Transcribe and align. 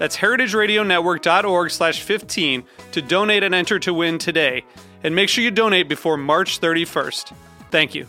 That's 0.00 0.16
heritageradionetwork.org 0.16 1.70
slash 1.70 2.02
15 2.02 2.64
to 2.92 3.02
donate 3.02 3.42
and 3.42 3.54
enter 3.54 3.78
to 3.80 3.92
win 3.92 4.16
today. 4.16 4.64
And 5.04 5.14
make 5.14 5.28
sure 5.28 5.44
you 5.44 5.50
donate 5.50 5.90
before 5.90 6.16
March 6.16 6.58
31st. 6.58 7.34
Thank 7.70 7.94
you. 7.94 8.06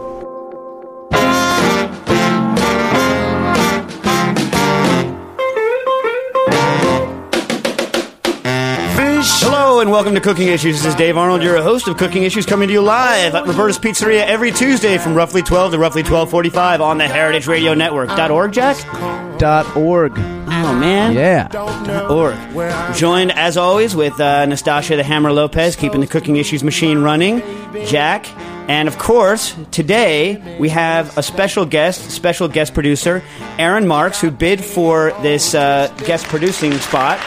and 9.87 9.93
welcome 9.93 10.17
to 10.17 10.21
Cooking 10.21 10.49
Issues. 10.49 10.83
This 10.83 10.87
is 10.87 10.95
Dave 10.97 11.17
Arnold, 11.17 11.45
your 11.45 11.63
host 11.63 11.87
of 11.87 11.97
Cooking 11.97 12.25
Issues, 12.25 12.45
coming 12.45 12.67
to 12.67 12.73
you 12.75 12.81
live 12.81 13.37
at 13.37 13.47
Roberta's 13.47 13.79
Pizzeria 13.79 14.27
every 14.27 14.51
Tuesday 14.51 14.99
from 14.99 15.15
roughly 15.15 15.43
12 15.43 15.71
to 15.73 15.79
roughly 15.79 16.03
12:45 16.03 16.81
on 16.81 16.99
the 16.99 17.07
Heritage 17.07 17.47
Radio 17.47 17.73
Network. 17.73 18.09
Dot 18.09 18.33
.org, 18.33 18.51
Jack? 18.51 18.77
Dot 19.39 19.77
org. 19.77 20.19
Oh 20.19 20.75
man, 20.75 21.13
Yeah. 21.13 21.47
Dot 21.47 22.11
.org. 22.11 22.35
Joined 22.97 23.31
as 23.31 23.57
always 23.57 23.95
with 23.95 24.19
uh, 24.19 24.47
Nastassia 24.47 24.97
the 24.97 25.05
Hammer 25.05 25.31
Lopez, 25.31 25.77
keeping 25.77 26.01
the 26.01 26.09
Cooking 26.09 26.35
Issues 26.35 26.65
machine 26.65 26.99
running. 26.99 27.41
Jack. 27.87 28.27
And 28.69 28.89
of 28.89 28.99
course, 28.99 29.55
today 29.71 30.57
we 30.59 30.71
have 30.71 31.17
a 31.17 31.23
special 31.23 31.65
guest, 31.65 32.11
special 32.11 32.49
guest 32.49 32.75
producer, 32.75 33.23
Aaron 33.57 33.87
Marks, 33.87 34.21
who 34.21 34.33
bid 34.33 34.65
for 34.65 35.13
this 35.23 35.55
uh, 35.55 35.95
guest 36.07 36.27
producing 36.27 36.73
spot 36.79 37.21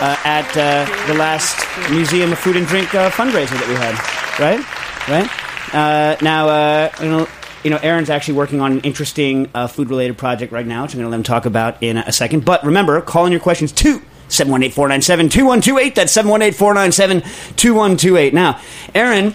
uh, 0.00 0.16
at 0.24 0.48
uh, 0.56 0.86
the 1.06 1.14
last 1.14 1.64
Museum 1.90 2.32
of 2.32 2.38
Food 2.38 2.56
and 2.56 2.66
Drink 2.66 2.94
uh, 2.94 3.10
fundraiser 3.10 3.50
that 3.50 3.68
we 3.68 3.74
had. 3.74 3.94
Right? 4.38 4.64
Right? 5.08 5.28
Uh, 5.74 6.16
now, 6.22 6.48
uh, 6.48 6.90
you 7.00 7.08
know, 7.08 7.28
you 7.64 7.70
know, 7.70 7.78
Aaron's 7.78 8.10
actually 8.10 8.34
working 8.34 8.60
on 8.60 8.72
an 8.72 8.80
interesting 8.80 9.48
uh, 9.54 9.66
food-related 9.66 10.16
project 10.16 10.52
right 10.52 10.66
now, 10.66 10.82
which 10.82 10.94
I'm 10.94 11.00
going 11.00 11.06
to 11.06 11.10
let 11.10 11.16
him 11.16 11.24
talk 11.24 11.44
about 11.44 11.82
in 11.82 11.98
a 11.98 12.12
second. 12.12 12.44
But 12.44 12.64
remember, 12.64 13.00
call 13.00 13.26
in 13.26 13.32
your 13.32 13.40
questions 13.40 13.72
to 13.72 14.00
718-497-2128. 14.28 15.94
That's 15.94 16.16
718-497-2128. 16.16 18.32
Now, 18.32 18.60
Aaron 18.94 19.34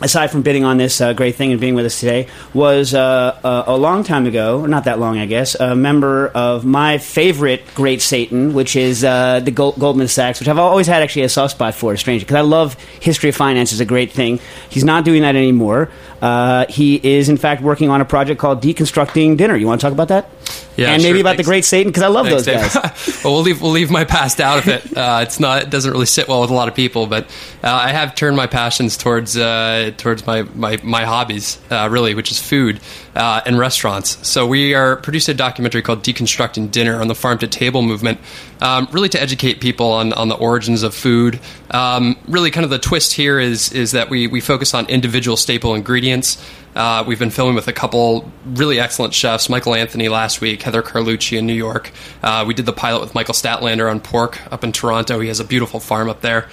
aside 0.00 0.30
from 0.30 0.42
bidding 0.42 0.64
on 0.64 0.76
this 0.76 1.00
uh, 1.00 1.12
great 1.12 1.36
thing 1.36 1.52
and 1.52 1.60
being 1.60 1.74
with 1.74 1.86
us 1.86 2.00
today, 2.00 2.28
was 2.52 2.94
uh, 2.94 3.38
uh, 3.42 3.64
a 3.66 3.76
long 3.76 4.04
time 4.04 4.26
ago, 4.26 4.60
or 4.60 4.68
not 4.68 4.84
that 4.84 4.98
long, 4.98 5.18
I 5.18 5.26
guess, 5.26 5.54
a 5.54 5.74
member 5.74 6.28
of 6.28 6.64
my 6.64 6.98
favorite 6.98 7.62
Great 7.74 8.02
Satan, 8.02 8.54
which 8.54 8.76
is 8.76 9.04
uh, 9.04 9.40
the 9.40 9.50
Gold- 9.50 9.78
Goldman 9.78 10.08
Sachs, 10.08 10.40
which 10.40 10.48
I've 10.48 10.58
always 10.58 10.86
had 10.86 11.02
actually 11.02 11.22
a 11.22 11.28
soft 11.28 11.52
spot 11.52 11.74
for, 11.74 11.96
strangely, 11.96 12.24
because 12.24 12.36
I 12.36 12.42
love 12.42 12.74
history 13.00 13.30
of 13.30 13.36
finance 13.36 13.72
is 13.72 13.80
a 13.80 13.84
great 13.84 14.12
thing. 14.12 14.40
He's 14.68 14.84
not 14.84 15.04
doing 15.04 15.22
that 15.22 15.36
anymore. 15.36 15.90
Uh, 16.20 16.66
he 16.68 16.96
is, 17.02 17.28
in 17.28 17.36
fact, 17.36 17.62
working 17.62 17.90
on 17.90 18.00
a 18.00 18.04
project 18.04 18.40
called 18.40 18.62
Deconstructing 18.62 19.36
Dinner. 19.36 19.56
You 19.56 19.66
want 19.66 19.80
to 19.80 19.84
talk 19.84 19.92
about 19.92 20.08
that? 20.08 20.28
Yeah, 20.76 20.90
and 20.92 21.02
maybe 21.02 21.18
sure. 21.18 21.20
about 21.22 21.36
the 21.38 21.42
Great 21.42 21.64
Satan, 21.64 21.90
because 21.90 22.02
I 22.02 22.08
love 22.08 22.26
Thanks, 22.26 22.44
those 22.44 22.74
guys. 22.74 23.20
well, 23.24 23.34
we'll 23.34 23.42
leave 23.42 23.62
we'll 23.62 23.70
leave 23.70 23.90
my 23.90 24.04
past 24.04 24.40
out 24.40 24.58
of 24.58 24.68
it. 24.68 24.96
Uh, 24.96 25.20
it's 25.22 25.40
not 25.40 25.62
it 25.62 25.70
doesn't 25.70 25.90
really 25.90 26.06
sit 26.06 26.28
well 26.28 26.42
with 26.42 26.50
a 26.50 26.54
lot 26.54 26.68
of 26.68 26.74
people, 26.74 27.06
but 27.06 27.24
uh, 27.62 27.70
I 27.70 27.92
have 27.92 28.14
turned 28.14 28.36
my 28.36 28.46
passions 28.46 28.96
towards 28.96 29.36
uh, 29.86 29.90
towards 29.96 30.26
my 30.26 30.42
my, 30.54 30.78
my 30.82 31.04
hobbies, 31.04 31.58
uh, 31.70 31.88
really, 31.90 32.14
which 32.14 32.30
is 32.30 32.40
food 32.40 32.80
uh, 33.14 33.40
and 33.46 33.58
restaurants. 33.58 34.26
So 34.26 34.46
we 34.46 34.74
are 34.74 34.96
produced 34.96 35.28
a 35.28 35.34
documentary 35.34 35.82
called 35.82 36.02
"Deconstructing 36.02 36.70
Dinner" 36.70 37.00
on 37.00 37.08
the 37.08 37.14
farm 37.14 37.38
to 37.38 37.46
table 37.46 37.82
movement, 37.82 38.20
um, 38.60 38.88
really 38.92 39.08
to 39.10 39.20
educate 39.20 39.60
people 39.60 39.92
on 39.92 40.12
on 40.12 40.28
the 40.28 40.36
origins 40.36 40.82
of 40.82 40.94
food. 40.94 41.40
Um, 41.70 42.16
really, 42.28 42.50
kind 42.50 42.64
of 42.64 42.70
the 42.70 42.78
twist 42.78 43.12
here 43.14 43.38
is 43.38 43.72
is 43.72 43.92
that 43.92 44.10
we 44.10 44.26
we 44.26 44.40
focus 44.40 44.74
on 44.74 44.86
individual 44.86 45.36
staple 45.36 45.74
ingredients. 45.74 46.42
Uh, 46.76 47.02
we've 47.06 47.18
been 47.18 47.30
filming 47.30 47.54
with 47.54 47.68
a 47.68 47.72
couple 47.72 48.30
really 48.44 48.78
excellent 48.78 49.14
chefs, 49.14 49.48
Michael 49.48 49.74
Anthony 49.74 50.10
last 50.10 50.42
week, 50.42 50.60
Heather 50.60 50.82
Carlucci 50.82 51.38
in 51.38 51.46
New 51.46 51.54
York. 51.54 51.90
Uh, 52.22 52.44
we 52.46 52.52
did 52.52 52.66
the 52.66 52.72
pilot 52.72 53.00
with 53.00 53.14
Michael 53.14 53.32
Stadtländer 53.32 53.90
on 53.90 53.98
pork 53.98 54.40
up 54.52 54.62
in 54.62 54.72
Toronto. 54.72 55.18
He 55.20 55.28
has 55.28 55.40
a 55.40 55.44
beautiful 55.44 55.80
farm 55.80 56.10
up 56.10 56.20
there. 56.20 56.50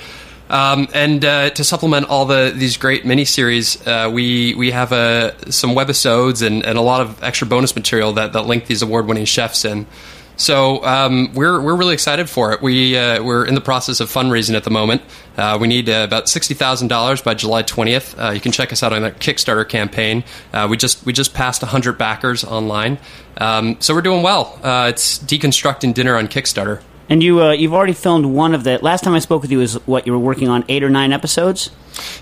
Um, 0.50 0.88
and 0.94 1.24
uh, 1.26 1.50
to 1.52 1.64
supplement 1.64 2.10
all 2.10 2.26
the 2.26 2.54
these 2.56 2.78
great 2.78 3.04
miniseries, 3.06 3.86
uh, 3.88 4.12
we 4.12 4.54
we 4.56 4.72
have 4.72 4.92
uh, 4.92 5.32
some 5.50 5.72
webisodes 5.72 6.46
and, 6.46 6.66
and 6.66 6.78
a 6.78 6.82
lot 6.82 7.02
of 7.02 7.24
extra 7.24 7.48
bonus 7.48 7.76
material 7.76 8.14
that, 8.14 8.34
that 8.34 8.46
link 8.46 8.68
these 8.68 8.82
award 8.82 9.08
winning 9.08 9.26
chefs 9.26 9.66
in. 9.66 9.88
So 10.36 10.84
um, 10.84 11.32
we're 11.34 11.62
we're 11.62 11.76
really 11.76 11.94
excited 11.94 12.30
for 12.30 12.52
it. 12.54 12.62
We 12.62 12.98
uh, 12.98 13.24
we're 13.24 13.46
in 13.46 13.56
the 13.56 13.62
process 13.62 14.00
of 14.00 14.10
fundraising 14.10 14.56
at 14.56 14.64
the 14.64 14.72
moment. 14.72 15.02
Uh, 15.38 15.58
we 15.62 15.68
need 15.68 15.90
uh, 15.90 16.04
about 16.06 16.28
sixty 16.28 16.54
thousand 16.54 16.88
dollars 16.88 17.22
by 17.22 17.36
July 17.36 17.62
twentieth. 17.62 18.20
Uh, 18.20 18.32
you 18.32 18.42
can 18.42 18.52
check 18.52 18.72
us 18.74 18.84
out 18.84 18.94
on 18.94 19.04
that 19.04 19.20
Kickstarter 19.20 19.68
campaign. 19.68 20.24
Uh, 20.52 20.68
we 20.70 20.76
just 20.76 21.06
we 21.06 21.14
just 21.14 21.34
passed 21.34 21.62
hundred 21.62 21.98
backers 21.98 22.44
online, 22.44 22.98
um, 23.38 23.78
so 23.80 23.94
we're 23.94 24.02
doing 24.02 24.24
well. 24.24 24.60
Uh, 24.64 24.88
it's 24.90 25.20
deconstructing 25.20 25.94
dinner 25.94 26.16
on 26.18 26.28
Kickstarter. 26.28 26.82
And 27.10 27.22
you, 27.24 27.42
uh, 27.42 27.52
you've 27.52 27.74
already 27.74 27.94
filmed 27.94 28.26
one 28.26 28.54
of 28.54 28.64
the. 28.64 28.78
Last 28.80 29.04
time 29.04 29.14
I 29.14 29.20
spoke 29.20 29.42
with 29.42 29.52
you 29.52 29.60
was 29.60 29.76
what 29.88 30.06
you 30.08 30.14
were 30.14 30.20
working 30.20 30.50
on 30.50 30.64
eight 30.70 30.84
or 30.84 30.90
nine 30.90 31.12
episodes. 31.12 31.70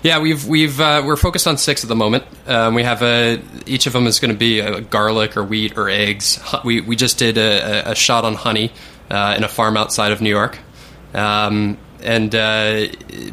Yeah, 0.02 0.18
we've 0.20 0.46
we've 0.46 0.78
uh, 0.80 1.02
we're 1.04 1.16
focused 1.16 1.46
on 1.46 1.56
six 1.56 1.82
at 1.84 1.88
the 1.88 1.96
moment. 1.96 2.24
Um, 2.46 2.74
we 2.74 2.82
have 2.82 3.02
a 3.02 3.40
each 3.66 3.86
of 3.86 3.92
them 3.94 4.06
is 4.06 4.20
going 4.20 4.32
to 4.32 4.36
be 4.38 4.60
a 4.60 4.80
garlic 4.82 5.36
or 5.36 5.44
wheat 5.44 5.78
or 5.78 5.88
eggs. 5.88 6.38
We 6.64 6.80
we 6.80 6.94
just 6.96 7.18
did 7.18 7.38
a, 7.38 7.88
a- 7.88 7.92
a 7.92 7.94
shot 7.94 8.24
on 8.24 8.34
honey 8.34 8.70
uh, 9.10 9.34
in 9.36 9.44
a 9.44 9.48
farm 9.48 9.76
outside 9.76 10.12
of 10.12 10.20
New 10.20 10.28
York, 10.30 10.58
um, 11.14 11.78
and 12.02 12.34
uh, 12.34 12.86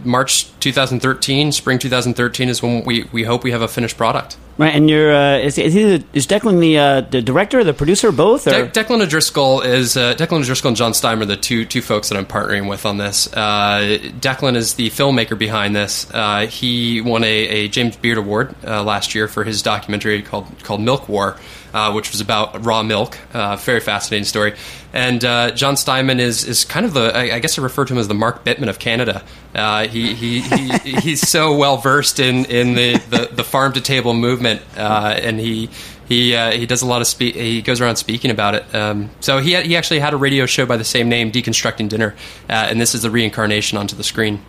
March 0.05 0.57
2013, 0.59 1.51
spring 1.51 1.79
2013 1.79 2.49
is 2.49 2.61
when 2.61 2.83
we, 2.85 3.03
we 3.11 3.23
hope 3.23 3.43
we 3.43 3.51
have 3.51 3.61
a 3.61 3.67
finished 3.67 3.97
product. 3.97 4.37
Right, 4.59 4.75
and 4.75 4.89
you're 4.89 5.15
uh, 5.15 5.37
is, 5.37 5.57
is, 5.57 5.73
he 5.73 5.83
the, 5.83 6.03
is 6.11 6.27
Declan 6.27 6.59
the 6.59 6.77
uh, 6.77 6.99
the 6.99 7.21
director, 7.21 7.63
the 7.63 7.73
producer, 7.73 8.11
both? 8.11 8.45
Or? 8.45 8.49
De- 8.49 8.67
Declan 8.67 9.01
O'Driscoll 9.01 9.61
is 9.61 9.95
uh, 9.95 10.15
Declan 10.15 10.41
O'Driscoll 10.41 10.67
and 10.67 10.75
John 10.75 10.93
Steinman, 10.93 11.29
the 11.29 11.37
two 11.37 11.63
two 11.63 11.81
folks 11.81 12.09
that 12.09 12.17
I'm 12.17 12.25
partnering 12.25 12.67
with 12.69 12.85
on 12.85 12.97
this. 12.97 13.31
Uh, 13.31 13.99
Declan 14.19 14.57
is 14.57 14.73
the 14.73 14.89
filmmaker 14.89 15.37
behind 15.37 15.77
this. 15.77 16.13
Uh, 16.13 16.45
he 16.47 16.99
won 16.99 17.23
a, 17.23 17.27
a 17.27 17.67
James 17.69 17.95
Beard 17.95 18.17
Award 18.17 18.53
uh, 18.67 18.83
last 18.83 19.15
year 19.15 19.29
for 19.29 19.45
his 19.45 19.61
documentary 19.61 20.21
called 20.21 20.45
called 20.63 20.81
Milk 20.81 21.07
War, 21.07 21.37
uh, 21.73 21.93
which 21.93 22.11
was 22.11 22.19
about 22.19 22.65
raw 22.65 22.83
milk. 22.83 23.17
Uh, 23.33 23.55
very 23.55 23.79
fascinating 23.79 24.25
story. 24.25 24.55
And 24.91 25.23
uh, 25.23 25.51
John 25.51 25.77
Steinman 25.77 26.19
is 26.19 26.43
is 26.43 26.65
kind 26.65 26.85
of 26.85 26.93
the 26.93 27.15
I, 27.15 27.35
I 27.35 27.39
guess 27.39 27.57
I 27.57 27.61
refer 27.61 27.85
to 27.85 27.93
him 27.93 27.99
as 27.99 28.09
the 28.09 28.13
Mark 28.13 28.43
Bittman 28.43 28.67
of 28.67 28.77
Canada. 28.77 29.23
Uh, 29.55 29.87
he, 29.87 30.13
he, 30.13 30.41
he 30.49 30.95
he's 30.95 31.27
so 31.27 31.55
well 31.55 31.77
versed 31.77 32.19
in 32.19 32.45
in 32.45 32.73
the, 32.75 32.97
the, 33.09 33.29
the 33.31 33.43
farm 33.43 33.73
to 33.73 33.81
table 33.81 34.13
movement, 34.13 34.61
uh, 34.77 35.15
and 35.21 35.39
he 35.39 35.69
he 36.07 36.35
uh, 36.35 36.51
he 36.51 36.65
does 36.65 36.81
a 36.81 36.85
lot 36.85 37.01
of 37.01 37.07
spe- 37.07 37.35
he 37.35 37.61
goes 37.61 37.81
around 37.81 37.97
speaking 37.97 38.31
about 38.31 38.55
it. 38.55 38.75
Um, 38.75 39.09
so 39.19 39.37
he 39.39 39.55
he 39.61 39.75
actually 39.77 39.99
had 39.99 40.13
a 40.13 40.17
radio 40.17 40.45
show 40.45 40.65
by 40.65 40.77
the 40.77 40.83
same 40.83 41.09
name, 41.09 41.31
Deconstructing 41.31 41.89
Dinner, 41.89 42.15
uh, 42.49 42.53
and 42.53 42.79
this 42.81 42.95
is 42.95 43.01
the 43.03 43.11
reincarnation 43.11 43.77
onto 43.77 43.95
the 43.95 44.03
screen. 44.03 44.41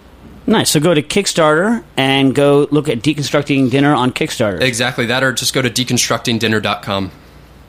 Nice. 0.46 0.70
So 0.70 0.80
go 0.80 0.94
to 0.94 1.02
Kickstarter 1.02 1.84
and 1.96 2.34
go 2.34 2.66
look 2.70 2.88
at 2.88 2.98
deconstructing 2.98 3.70
dinner 3.70 3.94
on 3.94 4.10
Kickstarter. 4.10 4.60
Exactly 4.60 5.06
that, 5.06 5.22
or 5.22 5.32
just 5.32 5.54
go 5.54 5.62
to 5.62 5.70
deconstructingdinner.com. 5.70 7.10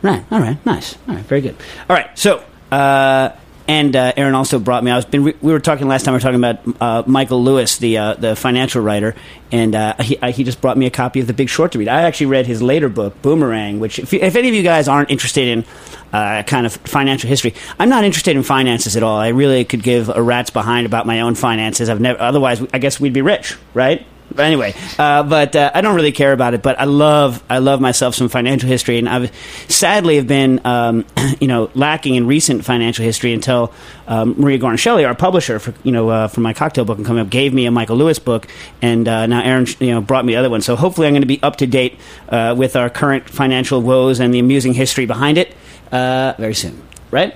Right. 0.02 0.26
All 0.32 0.40
right. 0.40 0.66
Nice. 0.66 0.98
All 1.08 1.16
right. 1.16 1.24
Very 1.26 1.42
good. 1.42 1.56
All 1.90 1.96
right. 1.96 2.18
So, 2.18 2.44
uh, 2.72 3.32
and 3.72 3.96
uh, 3.96 4.12
Aaron 4.18 4.36
also 4.36 4.60
brought 4.60 4.84
me. 4.84 4.92
I 4.92 4.98
was 4.98 5.06
been. 5.06 5.24
We 5.24 5.34
were 5.42 5.62
talking 5.62 5.88
last 5.88 6.04
time. 6.04 6.14
We 6.14 6.18
were 6.18 6.22
talking 6.22 6.44
about 6.44 6.82
uh, 6.82 7.04
Michael 7.10 7.42
Lewis, 7.42 7.78
the 7.78 7.98
uh, 7.98 8.14
the 8.16 8.36
financial 8.36 8.82
writer, 8.82 9.16
and 9.50 9.74
uh, 9.74 9.96
he 10.02 10.18
he 10.34 10.44
just 10.44 10.60
brought 10.60 10.78
me 10.78 10.88
a 10.88 10.90
copy 10.90 11.22
of 11.22 11.28
The 11.28 11.34
Big 11.34 11.48
Short 11.48 11.72
to 11.72 11.80
read. 11.80 11.88
I 11.88 12.02
actually 12.02 12.26
read 12.26 12.48
his 12.48 12.62
later 12.62 12.90
book, 12.90 13.22
Boomerang, 13.22 13.80
which 13.80 13.98
if, 13.98 14.14
if 14.14 14.36
any 14.36 14.50
of 14.50 14.54
you 14.54 14.62
guys 14.62 14.90
aren't 14.90 15.10
interested 15.10 15.48
in 15.48 15.66
uh, 16.12 16.44
kind 16.44 16.66
of 16.66 16.74
financial 16.84 17.30
history, 17.30 17.54
I'm 17.80 17.88
not 17.88 18.04
interested 18.04 18.36
in 18.36 18.44
finances 18.44 18.98
at 18.98 19.04
all. 19.04 19.18
I 19.18 19.30
really 19.30 19.64
could 19.64 19.84
give 19.84 20.10
a 20.10 20.22
rat's 20.22 20.50
behind 20.50 20.86
about 20.86 21.06
my 21.06 21.22
own 21.22 21.36
finances. 21.36 21.90
I've 21.90 22.02
never. 22.02 22.20
Otherwise, 22.20 22.62
I 22.74 22.80
guess 22.80 23.00
we'd 23.00 23.14
be 23.14 23.22
rich, 23.22 23.56
right? 23.74 24.06
But 24.36 24.46
anyway, 24.46 24.74
uh, 24.98 25.24
but 25.24 25.56
uh, 25.56 25.72
I 25.74 25.82
don't 25.82 25.96
really 25.96 26.12
care 26.12 26.34
about 26.34 26.54
it. 26.54 26.62
But 26.62 26.80
I 26.80 26.86
love, 26.86 27.44
I 27.50 27.60
love 27.60 27.82
myself 27.82 28.16
some 28.16 28.30
financial 28.30 28.70
history, 28.70 28.98
and 28.98 29.08
I've 29.08 29.36
sadly 29.68 30.16
have 30.16 30.28
been, 30.28 30.62
um, 30.66 31.06
you 31.40 31.48
know, 31.48 31.70
lacking 31.76 32.16
in 32.16 32.28
recent 32.28 32.66
financial 32.66 33.04
history 33.04 33.34
until 33.34 33.74
um, 34.08 34.36
Maria 34.38 34.78
Shelley, 34.78 35.06
our 35.06 35.16
publisher 35.16 35.60
for 35.60 35.74
you 35.84 35.92
know 35.92 36.10
uh, 36.10 36.28
for 36.28 36.42
my 36.42 36.54
cocktail 36.54 36.86
book 36.86 36.98
and 36.98 37.06
coming 37.06 37.22
up, 37.22 37.30
gave 37.30 37.54
me 37.54 37.66
a 37.66 37.72
Michael 37.72 37.98
Lewis 37.98 38.20
book, 38.20 38.48
and 38.82 39.08
uh, 39.08 39.26
now 39.26 39.42
Aaron, 39.42 39.68
you 39.80 39.92
know, 39.92 40.02
brought 40.02 40.26
me 40.26 40.34
the 40.34 40.40
other 40.40 40.50
one. 40.50 40.62
So 40.62 40.76
hopefully, 40.76 41.08
I'm 41.08 41.14
going 41.14 41.22
to 41.22 41.28
be 41.28 41.42
up 41.44 41.58
to 41.58 41.68
date 41.68 42.00
uh, 42.30 42.56
with 42.58 42.76
our 42.76 42.90
current 42.90 43.30
financial 43.30 43.82
woes 43.82 44.20
and 44.20 44.34
the 44.34 44.40
amusing 44.40 44.74
history 44.74 45.06
behind 45.06 45.38
it 45.38 45.56
uh, 45.92 46.34
very 46.38 46.56
soon. 46.56 46.82
Right? 47.10 47.36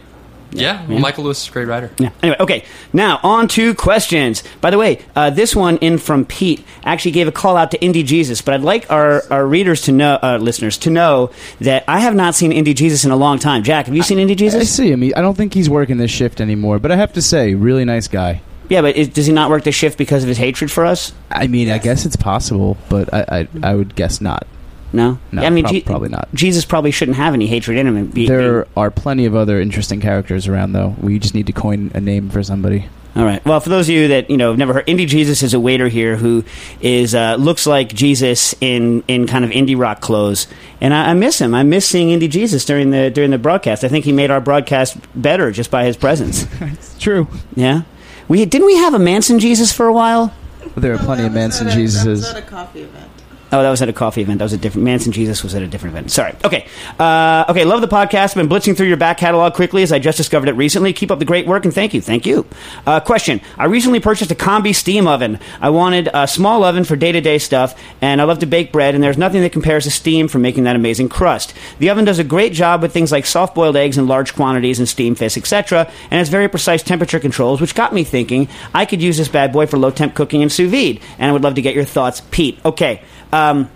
Yeah, 0.57 0.86
well, 0.88 1.00
Michael 1.00 1.24
Lewis 1.25 1.42
is 1.44 1.50
a 1.50 1.52
great 1.52 1.68
writer. 1.68 1.92
Yeah. 2.00 2.10
Anyway, 2.24 2.38
okay. 2.40 2.66
Now 2.94 3.19
on 3.24 3.48
to 3.50 3.74
questions. 3.75 4.44
By 4.62 4.69
the 4.72 4.78
way, 4.78 5.04
uh, 5.16 5.30
this 5.30 5.56
one 5.56 5.78
in 5.78 5.98
from 5.98 6.25
Pete 6.25 6.66
actually 6.84 7.12
gave 7.12 7.28
a 7.28 7.31
call 7.31 7.57
out 7.57 7.72
to 7.72 7.78
Indie 7.80 8.06
Jesus, 8.06 8.42
but 8.42 8.54
I'd 8.54 8.62
like 8.62 8.90
our, 8.92 9.24
our 9.31 9.46
readers 9.46 9.81
to 9.84 9.92
know, 9.92 10.18
uh, 10.22 10.38
listeners 10.42 10.78
to 10.80 10.90
know 10.90 11.31
that 11.60 11.84
I 11.88 12.00
have 12.00 12.16
not 12.16 12.36
seen 12.36 12.52
Indie 12.52 12.75
Jesus 12.75 13.06
in 13.06 13.12
a 13.12 13.16
long 13.16 13.40
time. 13.40 13.63
Jack, 13.63 13.86
have 13.88 13.96
you 13.96 14.04
seen 14.04 14.18
Indie 14.18 14.36
Jesus? 14.38 14.62
I 14.62 14.66
see 14.66 14.92
him. 14.92 15.02
He- 15.02 15.13
I 15.16 15.22
don't 15.22 15.36
think 15.36 15.54
he's 15.54 15.69
working 15.69 15.98
this 15.98 16.12
shift 16.12 16.40
anymore, 16.42 16.80
but 16.80 16.92
I 16.92 16.96
have 16.96 17.13
to 17.13 17.22
say, 17.22 17.54
really 17.54 17.86
nice 17.86 18.08
guy. 18.08 18.42
yeah, 18.69 18.81
but 18.81 18.96
is, 18.96 19.10
does 19.10 19.25
he 19.28 19.34
not 19.34 19.50
work 19.50 19.63
the 19.63 19.72
shift 19.72 19.98
because 19.98 20.24
of 20.24 20.28
his 20.30 20.38
hatred 20.38 20.72
for 20.72 20.86
us? 20.86 21.13
I 21.31 21.48
mean, 21.48 21.69
I 21.69 21.78
guess 21.78 22.06
it's 22.06 22.16
possible, 22.16 22.78
but 22.90 23.13
I, 23.13 23.25
I, 23.42 23.48
I 23.63 23.75
would 23.75 23.96
guess 23.96 24.22
not. 24.22 24.48
No. 24.94 25.20
No, 25.32 25.44
I 25.44 25.50
mean, 25.50 25.64
prob- 25.66 25.74
Je- 25.76 25.82
probably 25.82 26.10
not. 26.10 26.30
Jesus 26.34 26.64
probably 26.66 26.92
shouldn't 26.92 27.18
have 27.18 27.34
any 27.34 27.48
hatred 27.48 27.78
in 27.78 27.88
him. 27.88 28.08
Be, 28.08 28.28
There 28.28 28.68
are 28.78 28.92
plenty 28.92 29.26
of 29.26 29.36
other 29.36 29.60
interesting 29.60 30.00
characters 30.00 30.48
around, 30.48 30.74
though. 30.74 30.96
We 31.02 31.20
just 31.20 31.34
need 31.36 31.48
to 31.48 31.54
coin 31.54 31.92
a 31.94 32.00
name 32.02 32.30
for 32.30 32.44
somebody. 32.44 32.88
All 33.16 33.24
right. 33.24 33.44
Well, 33.46 33.62
for 33.62 33.70
those 33.70 33.88
of 33.88 33.96
you 33.96 34.10
that 34.10 34.30
you 34.30 34.36
know 34.36 34.50
have 34.50 34.58
never 34.58 34.74
heard, 34.74 34.88
Indie 34.88 35.08
Jesus 35.08 35.42
is 35.42 35.54
a 35.54 35.60
waiter 35.60 35.88
here 35.88 36.18
who 36.18 36.44
is 36.82 37.16
uh, 37.16 37.36
looks 37.36 37.66
like 37.66 37.94
Jesus 37.94 38.54
in 38.60 39.04
in 39.08 39.26
kind 39.26 39.46
of 39.46 39.52
indie 39.52 39.80
rock 39.80 40.02
clothes, 40.02 40.48
and 40.82 40.94
I, 40.94 41.12
I 41.12 41.14
miss 41.14 41.40
him. 41.40 41.56
I 41.56 41.64
miss 41.64 41.88
seeing 41.88 42.10
Indie 42.18 42.30
Jesus 42.30 42.66
during 42.66 42.92
the 42.92 43.10
during 43.10 43.32
the 43.32 43.38
broadcast. 43.38 43.86
I 43.86 43.88
think 43.88 44.04
he 44.04 44.12
made 44.12 44.32
our 44.32 44.42
broadcast 44.42 44.98
better 45.16 45.52
just 45.52 45.72
by 45.72 45.86
his 45.86 45.96
presence. 45.96 46.46
It's 46.62 47.00
true. 47.00 47.28
yeah. 47.56 47.84
We 48.28 48.44
didn't 48.46 48.68
we 48.68 48.76
have 48.78 48.94
a 48.94 49.00
Manson 49.00 49.40
Jesus 49.40 49.72
for 49.72 49.88
a 49.88 49.94
while. 49.94 50.34
There 50.76 50.94
are 50.94 50.98
plenty 50.98 51.26
of 51.26 51.32
Manson 51.32 51.68
That 51.68 51.78
was 51.78 52.30
at 52.30 52.36
a 52.36 52.42
coffee 52.42 52.82
event. 52.82 53.10
Oh, 53.52 53.62
that 53.62 53.70
was 53.70 53.82
at 53.82 53.90
a 53.90 53.94
coffee 53.94 54.22
event. 54.22 54.40
That 54.40 54.46
was 54.46 54.54
a 54.54 54.58
different. 54.58 54.86
Manson 54.86 55.12
Jesus 55.12 55.44
was 55.44 55.54
at 55.54 55.62
a 55.62 55.68
different 55.68 55.94
event. 55.94 56.12
Sorry. 56.12 56.34
Okay. 56.44 56.68
Uh, 57.00 57.46
okay. 57.50 57.64
Love 57.64 57.82
the 57.82 57.88
podcast. 57.88 58.36
Been 58.36 58.50
blitzing 58.50 58.76
through 58.76 58.88
your 58.88 58.98
back 58.98 59.18
catalog 59.18 59.54
quickly 59.54 59.84
as 59.84 59.92
I 59.92 60.00
just 60.00 60.18
discovered 60.18 60.50
it 60.50 60.54
recently. 60.54 60.94
Keep 60.94 61.12
up 61.12 61.20
the 61.20 61.26
great 61.26 61.46
work 61.46 61.64
and 61.64 61.74
thank 61.74 61.94
you. 61.94 62.02
Thank 62.02 62.26
you. 62.26 62.46
Uh, 62.86 63.00
question: 63.00 63.42
I 63.58 63.66
recently 63.66 64.00
purchased 64.00 64.32
a 64.32 64.36
Combi 64.36 64.74
steam 64.74 65.08
oven. 65.08 65.40
I 65.62 65.70
wanted 65.70 66.10
a 66.14 66.28
small 66.28 66.64
oven 66.64 66.84
for 66.84 66.96
day 66.96 67.12
to 67.12 67.22
day 67.22 67.38
stuff, 67.38 67.80
and 68.02 68.20
I 68.20 68.24
love 68.24 68.40
to 68.40 68.46
bake 68.46 68.72
bread. 68.72 68.96
And 68.96 69.04
there's 69.04 69.18
nothing 69.18 69.42
that 69.42 69.52
compares 69.52 69.84
to 69.86 69.92
steam 69.92 70.28
for 70.28 70.40
making 70.40 70.64
that 70.64 70.76
amazing 70.76 71.10
crust. 71.10 71.54
The 71.80 71.90
oven 71.92 72.06
does 72.06 72.20
a 72.20 72.24
great 72.24 72.54
job 72.54 72.82
with 72.82 72.94
things 72.94 73.12
like 73.12 73.26
soft 73.26 73.56
boiled 73.56 73.78
eggs 73.78 73.98
in 73.98 74.08
large 74.08 74.34
quantities 74.34 74.80
and 74.80 74.90
steam 74.90 75.16
fish, 75.16 75.38
etc. 75.38 75.90
And 76.10 76.18
has 76.18 76.30
very 76.30 76.48
precise 76.50 76.82
temperature 76.84 77.20
controls, 77.20 77.62
which 77.62 77.76
got 77.76 77.94
me 77.94 78.04
thinking 78.04 78.50
I 78.74 78.86
could 78.86 79.02
use 79.02 79.18
this 79.18 79.28
bad 79.28 79.54
boy 79.54 79.68
for 79.68 79.78
low 79.78 79.92
temp 79.92 80.16
cooking 80.16 80.42
and 80.42 80.52
sous 80.52 80.70
vide. 80.70 81.00
And 81.20 81.30
I 81.30 81.32
would 81.32 81.44
love 81.44 81.56
to 81.56 81.62
get 81.62 81.76
your 81.76 81.86
thoughts, 81.86 82.22
Pete. 82.32 82.60
Okay. 82.66 83.02
Um, 83.31 83.69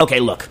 okay, 0.00 0.20
look. 0.20 0.48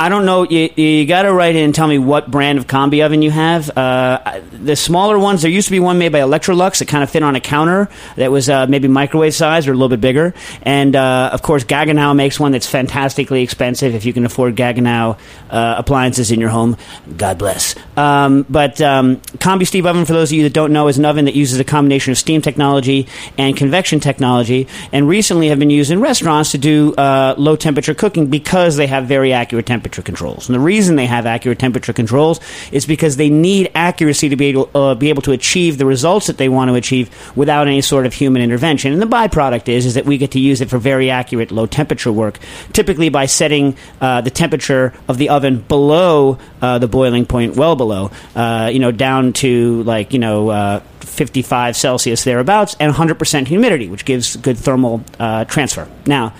I 0.00 0.08
don't 0.08 0.26
know. 0.26 0.44
You, 0.44 0.70
you 0.76 1.06
got 1.06 1.22
to 1.22 1.32
write 1.32 1.56
in 1.56 1.64
and 1.64 1.74
tell 1.74 1.88
me 1.88 1.98
what 1.98 2.30
brand 2.30 2.58
of 2.58 2.68
combi 2.68 3.04
oven 3.04 3.20
you 3.20 3.32
have. 3.32 3.68
Uh, 3.76 4.40
the 4.52 4.76
smaller 4.76 5.18
ones, 5.18 5.42
there 5.42 5.50
used 5.50 5.66
to 5.66 5.72
be 5.72 5.80
one 5.80 5.98
made 5.98 6.12
by 6.12 6.20
Electrolux 6.20 6.78
that 6.78 6.86
kind 6.86 7.02
of 7.02 7.10
fit 7.10 7.24
on 7.24 7.34
a 7.34 7.40
counter 7.40 7.88
that 8.14 8.30
was 8.30 8.48
uh, 8.48 8.66
maybe 8.68 8.86
microwave 8.86 9.34
size 9.34 9.66
or 9.66 9.72
a 9.72 9.74
little 9.74 9.88
bit 9.88 10.00
bigger. 10.00 10.34
And 10.62 10.94
uh, 10.94 11.30
of 11.32 11.42
course, 11.42 11.64
Gaggenau 11.64 12.14
makes 12.14 12.38
one 12.38 12.52
that's 12.52 12.66
fantastically 12.66 13.42
expensive. 13.42 13.96
If 13.96 14.04
you 14.04 14.12
can 14.12 14.24
afford 14.24 14.54
Gaggenau 14.54 15.18
uh, 15.50 15.74
appliances 15.78 16.30
in 16.30 16.38
your 16.38 16.50
home, 16.50 16.76
God 17.16 17.38
bless. 17.38 17.74
Um, 17.96 18.46
but 18.48 18.80
um, 18.80 19.16
combi 19.38 19.66
steam 19.66 19.84
oven, 19.84 20.04
for 20.04 20.12
those 20.12 20.30
of 20.30 20.36
you 20.36 20.44
that 20.44 20.52
don't 20.52 20.72
know, 20.72 20.86
is 20.86 20.98
an 20.98 21.06
oven 21.06 21.24
that 21.24 21.34
uses 21.34 21.58
a 21.58 21.64
combination 21.64 22.12
of 22.12 22.18
steam 22.18 22.40
technology 22.40 23.08
and 23.36 23.56
convection 23.56 23.98
technology, 23.98 24.68
and 24.92 25.08
recently 25.08 25.48
have 25.48 25.58
been 25.58 25.70
used 25.70 25.90
in 25.90 26.00
restaurants 26.00 26.52
to 26.52 26.58
do 26.58 26.94
uh, 26.94 27.34
low 27.36 27.56
temperature 27.56 27.94
cooking 27.94 28.28
because 28.28 28.76
they 28.76 28.86
have 28.86 29.06
very 29.06 29.32
accurate 29.32 29.66
temperature 29.88 30.02
controls. 30.02 30.48
And 30.48 30.54
the 30.54 30.60
reason 30.60 30.96
they 30.96 31.06
have 31.06 31.24
accurate 31.24 31.58
temperature 31.58 31.94
controls 31.94 32.40
is 32.72 32.84
because 32.84 33.16
they 33.16 33.30
need 33.30 33.70
accuracy 33.74 34.28
to 34.28 34.36
be 34.36 34.46
able 34.46 34.70
uh, 34.74 34.94
be 34.94 35.08
able 35.08 35.22
to 35.22 35.32
achieve 35.32 35.78
the 35.78 35.86
results 35.86 36.26
that 36.26 36.36
they 36.36 36.50
want 36.50 36.68
to 36.68 36.74
achieve 36.74 37.08
without 37.34 37.66
any 37.66 37.80
sort 37.80 38.04
of 38.04 38.12
human 38.12 38.42
intervention. 38.42 38.92
And 38.92 39.00
the 39.00 39.06
byproduct 39.06 39.68
is 39.68 39.86
is 39.86 39.94
that 39.94 40.04
we 40.04 40.18
get 40.18 40.32
to 40.32 40.40
use 40.40 40.60
it 40.60 40.68
for 40.68 40.78
very 40.78 41.10
accurate 41.10 41.50
low 41.50 41.66
temperature 41.66 42.12
work, 42.12 42.38
typically 42.74 43.08
by 43.08 43.24
setting 43.24 43.76
uh, 44.00 44.20
the 44.20 44.30
temperature 44.30 44.92
of 45.08 45.16
the 45.16 45.30
oven 45.30 45.60
below 45.60 46.38
uh, 46.60 46.78
the 46.78 46.88
boiling 46.88 47.24
point, 47.24 47.56
well 47.56 47.74
below, 47.74 48.10
uh, 48.36 48.68
you 48.70 48.78
know, 48.78 48.92
down 48.92 49.32
to 49.32 49.82
like 49.84 50.12
you 50.12 50.18
know. 50.18 50.50
Uh, 50.50 50.80
55 51.00 51.76
Celsius 51.76 52.22
thereabouts, 52.22 52.76
and 52.78 52.92
100% 52.92 53.48
humidity, 53.48 53.88
which 53.88 54.04
gives 54.04 54.36
good 54.36 54.56
thermal 54.56 55.02
uh, 55.18 55.44
transfer. 55.46 55.88
Now, 56.06 56.32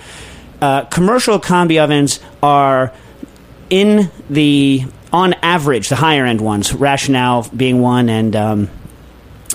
uh, 0.60 0.84
commercial 0.86 1.38
combi 1.38 1.82
ovens 1.82 2.20
are 2.42 2.92
in 3.70 4.10
the 4.28 4.84
on 5.12 5.34
average 5.42 5.88
the 5.88 5.96
higher 5.96 6.24
end 6.24 6.40
ones, 6.40 6.72
Rational 6.72 7.46
being 7.54 7.80
one, 7.80 8.08
and 8.08 8.36
um, 8.36 8.70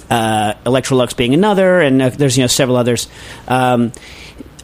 uh, 0.10 0.54
Electrolux 0.66 1.16
being 1.16 1.34
another, 1.34 1.80
and 1.80 2.02
uh, 2.02 2.10
there's 2.10 2.38
you 2.38 2.44
know 2.44 2.48
several 2.48 2.78
others. 2.78 3.08
Um, 3.48 3.92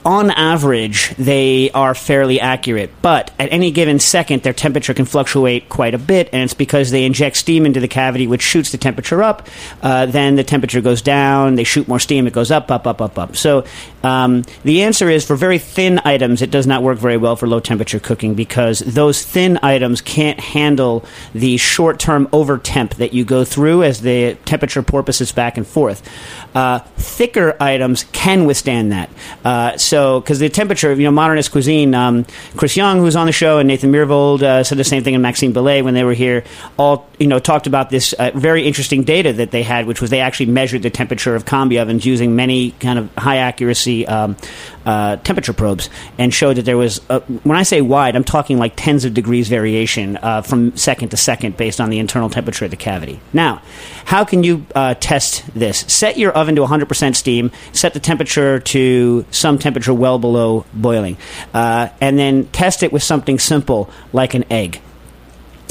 on 0.05 0.31
average, 0.31 1.09
they 1.17 1.71
are 1.71 1.93
fairly 1.93 2.39
accurate, 2.39 2.91
but 3.01 3.31
at 3.39 3.51
any 3.51 3.71
given 3.71 3.99
second, 3.99 4.43
their 4.43 4.53
temperature 4.53 4.93
can 4.93 5.05
fluctuate 5.05 5.69
quite 5.69 5.93
a 5.93 5.97
bit, 5.97 6.29
and 6.31 6.43
it's 6.43 6.53
because 6.53 6.91
they 6.91 7.05
inject 7.05 7.37
steam 7.37 7.65
into 7.65 7.79
the 7.79 7.87
cavity, 7.87 8.27
which 8.27 8.41
shoots 8.41 8.71
the 8.71 8.77
temperature 8.77 9.21
up. 9.23 9.47
Uh, 9.81 10.05
then 10.05 10.35
the 10.35 10.43
temperature 10.43 10.81
goes 10.81 11.01
down. 11.01 11.55
They 11.55 11.63
shoot 11.63 11.87
more 11.87 11.99
steam. 11.99 12.27
It 12.27 12.33
goes 12.33 12.51
up, 12.51 12.71
up, 12.71 12.87
up, 12.87 13.01
up, 13.01 13.17
up. 13.17 13.35
So 13.35 13.65
um, 14.03 14.43
the 14.63 14.83
answer 14.83 15.09
is 15.09 15.25
for 15.25 15.35
very 15.35 15.59
thin 15.59 15.99
items, 16.05 16.41
it 16.41 16.51
does 16.51 16.67
not 16.67 16.83
work 16.83 16.97
very 16.97 17.17
well 17.17 17.35
for 17.35 17.47
low 17.47 17.59
temperature 17.59 17.99
cooking 17.99 18.35
because 18.35 18.79
those 18.79 19.23
thin 19.23 19.59
items 19.61 20.01
can't 20.01 20.39
handle 20.39 21.05
the 21.33 21.57
short 21.57 21.99
term 21.99 22.27
over 22.31 22.57
temp 22.57 22.95
that 22.95 23.13
you 23.13 23.25
go 23.25 23.43
through 23.43 23.83
as 23.83 24.01
the 24.01 24.35
temperature 24.45 24.83
porpoises 24.83 25.31
back 25.31 25.57
and 25.57 25.67
forth. 25.67 26.07
Uh, 26.55 26.79
thicker 26.97 27.55
items 27.59 28.05
can 28.11 28.45
withstand 28.45 28.91
that. 28.91 29.09
Uh, 29.43 29.77
so, 29.89 30.19
because 30.19 30.37
the 30.37 30.49
temperature, 30.49 30.93
you 30.93 31.03
know, 31.03 31.11
modernist 31.11 31.51
cuisine, 31.51 31.95
um, 31.95 32.25
Chris 32.55 32.77
Young, 32.77 32.99
who's 32.99 33.15
on 33.15 33.25
the 33.25 33.31
show, 33.31 33.57
and 33.57 33.67
Nathan 33.67 33.91
Myhrvold 33.91 34.43
uh, 34.43 34.63
said 34.63 34.77
the 34.77 34.83
same 34.83 35.03
thing, 35.03 35.15
and 35.15 35.23
Maxime 35.23 35.51
Bilet 35.51 35.83
when 35.83 35.95
they 35.95 36.03
were 36.03 36.13
here, 36.13 36.43
all 36.77 37.07
you 37.17 37.25
know 37.25 37.39
talked 37.39 37.65
about 37.65 37.89
this 37.89 38.13
uh, 38.13 38.29
very 38.35 38.67
interesting 38.67 39.03
data 39.03 39.33
that 39.33 39.49
they 39.49 39.63
had, 39.63 39.87
which 39.87 39.99
was 39.99 40.11
they 40.11 40.21
actually 40.21 40.45
measured 40.45 40.83
the 40.83 40.91
temperature 40.91 41.35
of 41.35 41.45
combi 41.45 41.81
ovens 41.81 42.05
using 42.05 42.35
many 42.35 42.71
kind 42.71 42.99
of 42.99 43.13
high 43.15 43.37
accuracy 43.37 44.05
um, 44.05 44.37
uh, 44.85 45.15
temperature 45.17 45.53
probes, 45.53 45.89
and 46.19 46.31
showed 46.31 46.57
that 46.57 46.65
there 46.65 46.77
was, 46.77 47.01
uh, 47.09 47.19
when 47.43 47.57
I 47.57 47.63
say 47.63 47.81
wide, 47.81 48.15
I'm 48.15 48.23
talking 48.23 48.59
like 48.59 48.73
tens 48.75 49.05
of 49.05 49.15
degrees 49.15 49.47
variation 49.47 50.17
uh, 50.17 50.43
from 50.43 50.77
second 50.77 51.09
to 51.09 51.17
second 51.17 51.57
based 51.57 51.81
on 51.81 51.89
the 51.89 51.97
internal 51.97 52.29
temperature 52.29 52.65
of 52.65 52.71
the 52.71 52.77
cavity. 52.77 53.19
Now, 53.33 53.63
how 54.05 54.23
can 54.23 54.43
you 54.43 54.67
uh, 54.75 54.93
test 54.99 55.43
this? 55.55 55.79
Set 55.87 56.17
your 56.17 56.31
oven 56.33 56.55
to 56.55 56.61
100% 56.61 57.15
steam, 57.15 57.51
set 57.73 57.95
the 57.95 57.99
temperature 57.99 58.59
to 58.59 59.25
some 59.31 59.57
temperature 59.57 59.78
well 59.87 60.19
below 60.19 60.65
boiling, 60.73 61.17
uh, 61.53 61.89
and 62.01 62.17
then 62.17 62.45
test 62.47 62.83
it 62.83 62.91
with 62.91 63.03
something 63.03 63.39
simple 63.39 63.89
like 64.13 64.33
an 64.33 64.45
egg. 64.51 64.81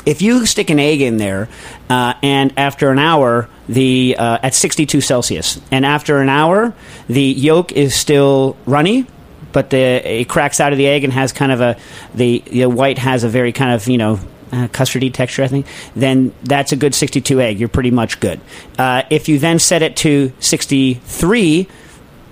If 0.06 0.22
you 0.22 0.46
stick 0.46 0.70
an 0.70 0.78
egg 0.78 1.02
in 1.02 1.18
there, 1.18 1.48
uh, 1.90 2.14
and 2.22 2.58
after 2.58 2.90
an 2.90 2.98
hour, 2.98 3.48
the 3.68 4.16
uh, 4.18 4.38
at 4.42 4.54
62 4.54 5.00
Celsius, 5.00 5.60
and 5.70 5.84
after 5.84 6.20
an 6.22 6.28
hour, 6.28 6.72
the 7.08 7.22
yolk 7.22 7.72
is 7.72 7.94
still 7.94 8.56
runny, 8.64 9.06
but 9.52 9.70
the 9.70 9.76
it 9.76 10.28
cracks 10.28 10.60
out 10.60 10.72
of 10.72 10.78
the 10.78 10.86
egg 10.86 11.04
and 11.04 11.12
has 11.12 11.32
kind 11.32 11.52
of 11.52 11.60
a 11.60 11.76
the 12.14 12.42
the 12.46 12.66
white 12.66 12.98
has 12.98 13.24
a 13.24 13.28
very 13.28 13.52
kind 13.52 13.72
of 13.74 13.86
you 13.88 13.98
know 13.98 14.18
uh, 14.52 14.68
custardy 14.68 15.12
texture, 15.12 15.42
I 15.42 15.48
think, 15.48 15.66
then 15.94 16.32
that's 16.42 16.72
a 16.72 16.76
good 16.76 16.94
62 16.94 17.40
egg. 17.40 17.60
You're 17.60 17.68
pretty 17.68 17.90
much 17.90 18.20
good. 18.20 18.40
Uh, 18.78 19.02
if 19.10 19.28
you 19.28 19.38
then 19.38 19.58
set 19.58 19.82
it 19.82 19.96
to 19.98 20.32
63, 20.40 21.68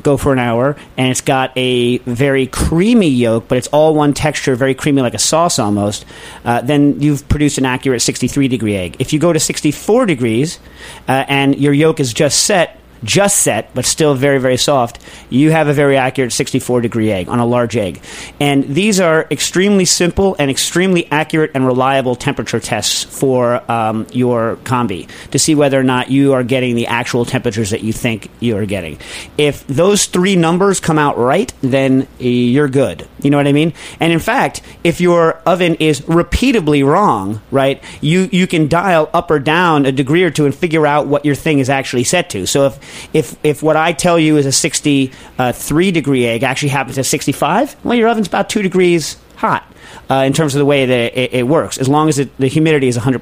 go 0.06 0.16
for 0.16 0.32
an 0.32 0.38
hour, 0.38 0.76
and 0.96 1.10
it's 1.10 1.20
got 1.20 1.52
a 1.56 1.98
very 1.98 2.46
creamy 2.46 3.08
yolk, 3.08 3.48
but 3.48 3.58
it's 3.58 3.66
all 3.68 3.92
one 3.92 4.14
texture, 4.14 4.54
very 4.54 4.74
creamy, 4.74 5.02
like 5.02 5.14
a 5.14 5.18
sauce 5.18 5.58
almost, 5.58 6.06
uh, 6.44 6.62
then 6.62 7.00
you've 7.00 7.28
produced 7.28 7.58
an 7.58 7.66
accurate 7.66 8.00
63 8.00 8.46
degree 8.48 8.76
egg. 8.76 8.96
If 9.00 9.12
you 9.12 9.18
go 9.18 9.32
to 9.32 9.40
64 9.40 10.06
degrees 10.06 10.60
uh, 11.08 11.24
and 11.28 11.58
your 11.58 11.72
yolk 11.72 11.98
is 11.98 12.14
just 12.14 12.44
set, 12.44 12.80
just 13.06 13.38
set, 13.38 13.72
but 13.74 13.86
still 13.86 14.14
very, 14.14 14.38
very 14.38 14.56
soft, 14.56 14.98
you 15.30 15.50
have 15.50 15.68
a 15.68 15.72
very 15.72 15.96
accurate 15.96 16.32
64 16.32 16.80
degree 16.80 17.10
egg 17.10 17.28
on 17.28 17.38
a 17.38 17.46
large 17.46 17.76
egg. 17.76 18.02
And 18.40 18.64
these 18.64 19.00
are 19.00 19.26
extremely 19.30 19.84
simple 19.84 20.36
and 20.38 20.50
extremely 20.50 21.10
accurate 21.10 21.52
and 21.54 21.66
reliable 21.66 22.16
temperature 22.16 22.60
tests 22.60 23.04
for 23.04 23.70
um, 23.70 24.06
your 24.12 24.56
combi 24.64 25.08
to 25.30 25.38
see 25.38 25.54
whether 25.54 25.78
or 25.78 25.84
not 25.84 26.10
you 26.10 26.32
are 26.32 26.44
getting 26.44 26.74
the 26.74 26.88
actual 26.88 27.24
temperatures 27.24 27.70
that 27.70 27.82
you 27.82 27.92
think 27.92 28.28
you 28.40 28.56
are 28.56 28.66
getting. 28.66 28.98
If 29.38 29.66
those 29.66 30.06
three 30.06 30.36
numbers 30.36 30.80
come 30.80 30.98
out 30.98 31.16
right, 31.16 31.52
then 31.60 32.08
you're 32.18 32.68
good. 32.68 33.06
You 33.22 33.30
know 33.30 33.36
what 33.36 33.46
I 33.46 33.52
mean? 33.52 33.72
And 34.00 34.12
in 34.12 34.18
fact, 34.18 34.62
if 34.84 35.00
your 35.00 35.34
oven 35.46 35.76
is 35.76 36.06
repeatedly 36.08 36.82
wrong, 36.82 37.40
right, 37.50 37.82
you, 38.00 38.28
you 38.32 38.46
can 38.46 38.68
dial 38.68 39.08
up 39.12 39.30
or 39.30 39.38
down 39.38 39.86
a 39.86 39.92
degree 39.92 40.24
or 40.24 40.30
two 40.30 40.44
and 40.44 40.54
figure 40.54 40.86
out 40.86 41.06
what 41.06 41.24
your 41.24 41.34
thing 41.34 41.58
is 41.58 41.70
actually 41.70 42.04
set 42.04 42.30
to. 42.30 42.46
So 42.46 42.66
if 42.66 42.95
if 43.12 43.36
if 43.44 43.62
what 43.62 43.76
I 43.76 43.92
tell 43.92 44.18
you 44.18 44.36
is 44.36 44.46
a 44.46 44.52
63 44.52 45.90
degree 45.90 46.26
egg 46.26 46.42
actually 46.42 46.70
happens 46.70 46.98
at 46.98 47.06
65, 47.06 47.76
well, 47.84 47.96
your 47.96 48.08
oven's 48.08 48.28
about 48.28 48.48
two 48.48 48.62
degrees 48.62 49.16
hot. 49.36 49.70
Uh, 50.10 50.24
in 50.26 50.32
terms 50.32 50.54
of 50.54 50.60
the 50.60 50.64
way 50.64 50.86
that 50.86 51.18
it, 51.18 51.34
it 51.34 51.42
works, 51.48 51.78
as 51.78 51.88
long 51.88 52.08
as 52.08 52.18
it, 52.18 52.36
the 52.38 52.46
humidity 52.46 52.86
is 52.86 52.96
100%. 52.96 53.18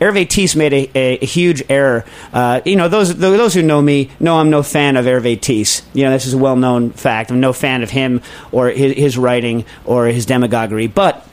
Hervé 0.00 0.56
made 0.56 0.72
a, 0.72 0.90
a, 0.94 1.18
a, 1.18 1.26
huge 1.26 1.62
error. 1.68 2.04
Uh, 2.32 2.60
you 2.64 2.76
know, 2.76 2.88
those 2.88 3.14
those 3.16 3.52
who 3.52 3.62
know 3.62 3.80
me 3.80 4.10
know 4.20 4.38
I'm 4.38 4.48
no 4.48 4.62
fan 4.62 4.96
of 4.96 5.04
Hervé. 5.04 5.84
You 5.94 6.04
know, 6.04 6.10
this 6.10 6.26
is 6.26 6.34
a 6.34 6.38
well 6.38 6.56
known 6.56 6.92
fact. 6.92 7.30
I'm 7.30 7.40
no 7.40 7.52
fan 7.52 7.82
of 7.82 7.90
him 7.90 8.22
or 8.52 8.68
his, 8.68 8.94
his 8.96 9.18
writing 9.18 9.66
or 9.84 10.06
his 10.06 10.24
demagoguery. 10.24 10.86
But 10.86 11.26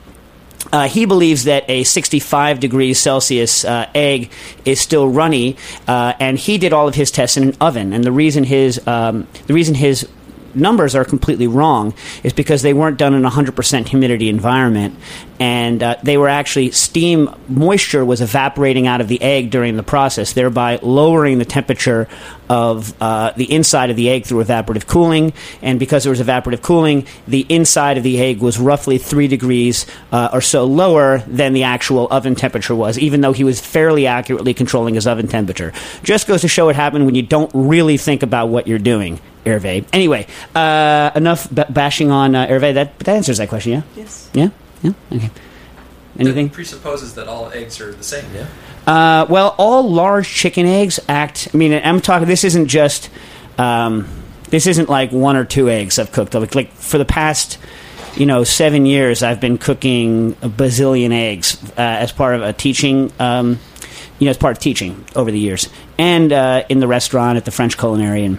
uh, 0.72 0.88
he 0.88 1.06
believes 1.06 1.46
that 1.46 1.70
a 1.70 1.84
65 1.84 2.60
degrees 2.60 3.00
Celsius 3.00 3.66
uh, 3.66 3.90
egg 3.94 4.32
is 4.66 4.80
still 4.80 5.08
runny, 5.08 5.58
uh, 5.88 6.14
and 6.20 6.38
he 6.38 6.58
did 6.58 6.74
all 6.74 6.88
of 6.88 6.96
his 6.96 7.12
tests 7.12 7.38
in 7.38 7.50
an 7.50 7.58
oven. 7.60 7.94
And 7.94 8.04
the 8.04 8.12
reason 8.12 8.44
his 8.44 8.86
um, 8.88 9.28
the 9.48 9.54
reason 9.54 9.76
his 9.76 10.08
numbers 10.54 10.96
are 10.96 11.06
completely 11.06 11.48
wrong 11.48 11.94
is 12.24 12.34
because 12.34 12.62
they 12.62 12.74
weren't 12.74 12.98
done 12.98 13.14
in 13.14 13.26
a 13.26 13.30
100% 13.30 13.88
humidity 13.88 14.30
environment 14.30 14.96
and 15.42 15.82
uh, 15.82 15.96
they 16.04 16.18
were 16.18 16.30
actually 16.30 16.70
steam 16.70 17.28
moisture 17.48 18.06
was 18.06 18.22
evaporating 18.22 18.86
out 18.86 19.02
of 19.02 19.08
the 19.08 19.20
egg 19.24 19.50
during 19.50 19.76
the 19.76 19.82
process 19.82 20.34
thereby 20.34 20.78
lowering 20.84 21.40
the 21.40 21.46
temperature 21.46 22.08
of 22.48 22.94
uh, 23.02 23.32
the 23.36 23.52
inside 23.52 23.90
of 23.90 23.96
the 23.96 24.08
egg 24.08 24.24
through 24.24 24.44
evaporative 24.44 24.86
cooling 24.86 25.34
and 25.64 25.80
because 25.80 26.04
there 26.04 26.12
was 26.12 26.22
evaporative 26.22 26.62
cooling 26.62 27.08
the 27.28 27.44
inside 27.50 27.98
of 27.98 28.04
the 28.04 28.22
egg 28.22 28.40
was 28.40 28.60
roughly 28.60 29.00
three 29.00 29.28
degrees 29.28 29.88
uh, 30.12 30.30
or 30.32 30.42
so 30.42 30.64
lower 30.66 31.18
than 31.26 31.54
the 31.54 31.64
actual 31.64 32.08
oven 32.12 32.36
temperature 32.36 32.76
was 32.76 33.00
even 33.00 33.22
though 33.22 33.34
he 33.34 33.44
was 33.44 33.60
fairly 33.60 34.06
accurately 34.06 34.54
controlling 34.54 34.94
his 34.94 35.08
oven 35.08 35.28
temperature 35.28 35.74
just 36.04 36.28
goes 36.28 36.42
to 36.42 36.48
show 36.48 36.68
what 36.68 36.76
happened 36.76 37.08
when 37.08 37.16
you 37.16 37.24
don't 37.24 37.50
really 37.56 37.98
think 37.98 38.22
about 38.22 38.50
what 38.50 38.68
you're 38.68 38.78
doing 38.78 39.20
Hervé. 39.44 39.88
Anyway, 39.92 40.28
uh, 40.54 41.10
enough 41.16 41.48
b- 41.52 41.64
bashing 41.68 42.12
on 42.12 42.36
uh, 42.36 42.46
Hervé. 42.46 42.76
That 42.76 43.00
that 43.00 43.16
answers 43.16 43.40
that 43.40 43.50
question. 43.50 43.72
Yeah. 43.72 43.82
Yes. 43.96 44.30
Yeah. 44.36 44.50
Yeah. 44.82 44.92
Okay. 45.12 45.30
Anything? 46.20 46.48
That 46.48 46.54
presupposes 46.54 47.16
that 47.16 47.28
all 47.28 47.50
eggs 47.52 47.80
are 47.80 47.94
the 47.94 48.04
same. 48.04 48.26
Yeah. 48.34 48.48
Uh, 48.86 49.26
well, 49.30 49.56
all 49.58 49.90
large 49.90 50.28
chicken 50.28 50.66
eggs 50.66 51.00
act. 51.08 51.48
I 51.54 51.58
mean, 51.58 51.74
I'm 51.74 52.02
talking. 52.02 52.28
This 52.28 52.44
isn't 52.44 52.68
just. 52.68 53.10
Um, 53.58 54.08
this 54.50 54.68
isn't 54.68 54.90
like 54.90 55.12
one 55.12 55.38
or 55.38 55.46
two 55.46 55.70
eggs 55.70 55.98
I've 55.98 56.12
cooked. 56.12 56.34
Like, 56.34 56.56
like 56.56 56.74
for 56.74 56.98
the 56.98 57.06
past, 57.06 57.58
you 58.16 58.26
know, 58.26 58.44
seven 58.44 58.86
years, 58.86 59.24
I've 59.24 59.40
been 59.40 59.58
cooking 59.58 60.32
a 60.42 60.50
bazillion 60.50 61.14
eggs 61.14 61.58
uh, 61.72 61.82
as 61.82 62.12
part 62.12 62.36
of 62.36 62.42
a 62.42 62.52
teaching. 62.52 63.12
Um, 63.20 63.60
you 64.20 64.26
know, 64.26 64.32
as 64.32 64.38
part 64.38 64.56
of 64.56 64.62
teaching 64.62 65.04
over 65.16 65.32
the 65.32 65.40
years, 65.40 65.68
and 65.98 66.32
uh, 66.32 66.64
in 66.70 66.80
the 66.80 66.88
restaurant 66.88 67.38
at 67.38 67.46
the 67.46 67.52
French 67.52 67.78
Culinary 67.78 68.24
and 68.24 68.38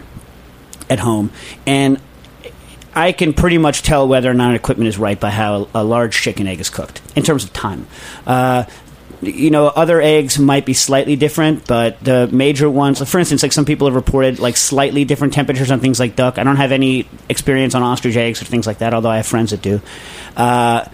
at 0.88 1.00
home, 1.00 1.32
and 1.66 2.00
I 2.94 3.12
can 3.12 3.32
pretty 3.32 3.58
much 3.58 3.82
tell 3.82 4.06
whether 4.06 4.30
or 4.30 4.34
not 4.34 4.54
equipment 4.54 4.88
is 4.88 4.98
right 4.98 5.18
by 5.18 5.30
how 5.30 5.68
a, 5.74 5.82
a 5.82 5.84
large 5.84 6.20
chicken 6.20 6.46
egg 6.46 6.60
is 6.60 6.70
cooked 6.70 7.00
in 7.16 7.22
terms 7.22 7.44
of 7.44 7.52
time. 7.52 7.86
Uh, 8.26 8.64
you 9.22 9.50
know, 9.50 9.68
other 9.68 10.00
eggs 10.00 10.38
might 10.38 10.66
be 10.66 10.74
slightly 10.74 11.14
different, 11.14 11.66
but 11.66 12.00
the 12.00 12.28
major 12.32 12.68
ones, 12.68 13.08
for 13.08 13.18
instance, 13.20 13.42
like 13.42 13.52
some 13.52 13.64
people 13.64 13.86
have 13.86 13.94
reported 13.94 14.40
like 14.40 14.56
slightly 14.56 15.04
different 15.04 15.32
temperatures 15.32 15.70
on 15.70 15.78
things 15.78 16.00
like 16.00 16.16
duck. 16.16 16.38
I 16.38 16.44
don't 16.44 16.56
have 16.56 16.72
any 16.72 17.08
experience 17.28 17.74
on 17.74 17.82
ostrich 17.82 18.16
eggs 18.16 18.42
or 18.42 18.46
things 18.46 18.66
like 18.66 18.78
that, 18.78 18.92
although 18.94 19.10
I 19.10 19.18
have 19.18 19.26
friends 19.26 19.52
that 19.52 19.62
do. 19.62 19.80
Uh, 20.36 20.86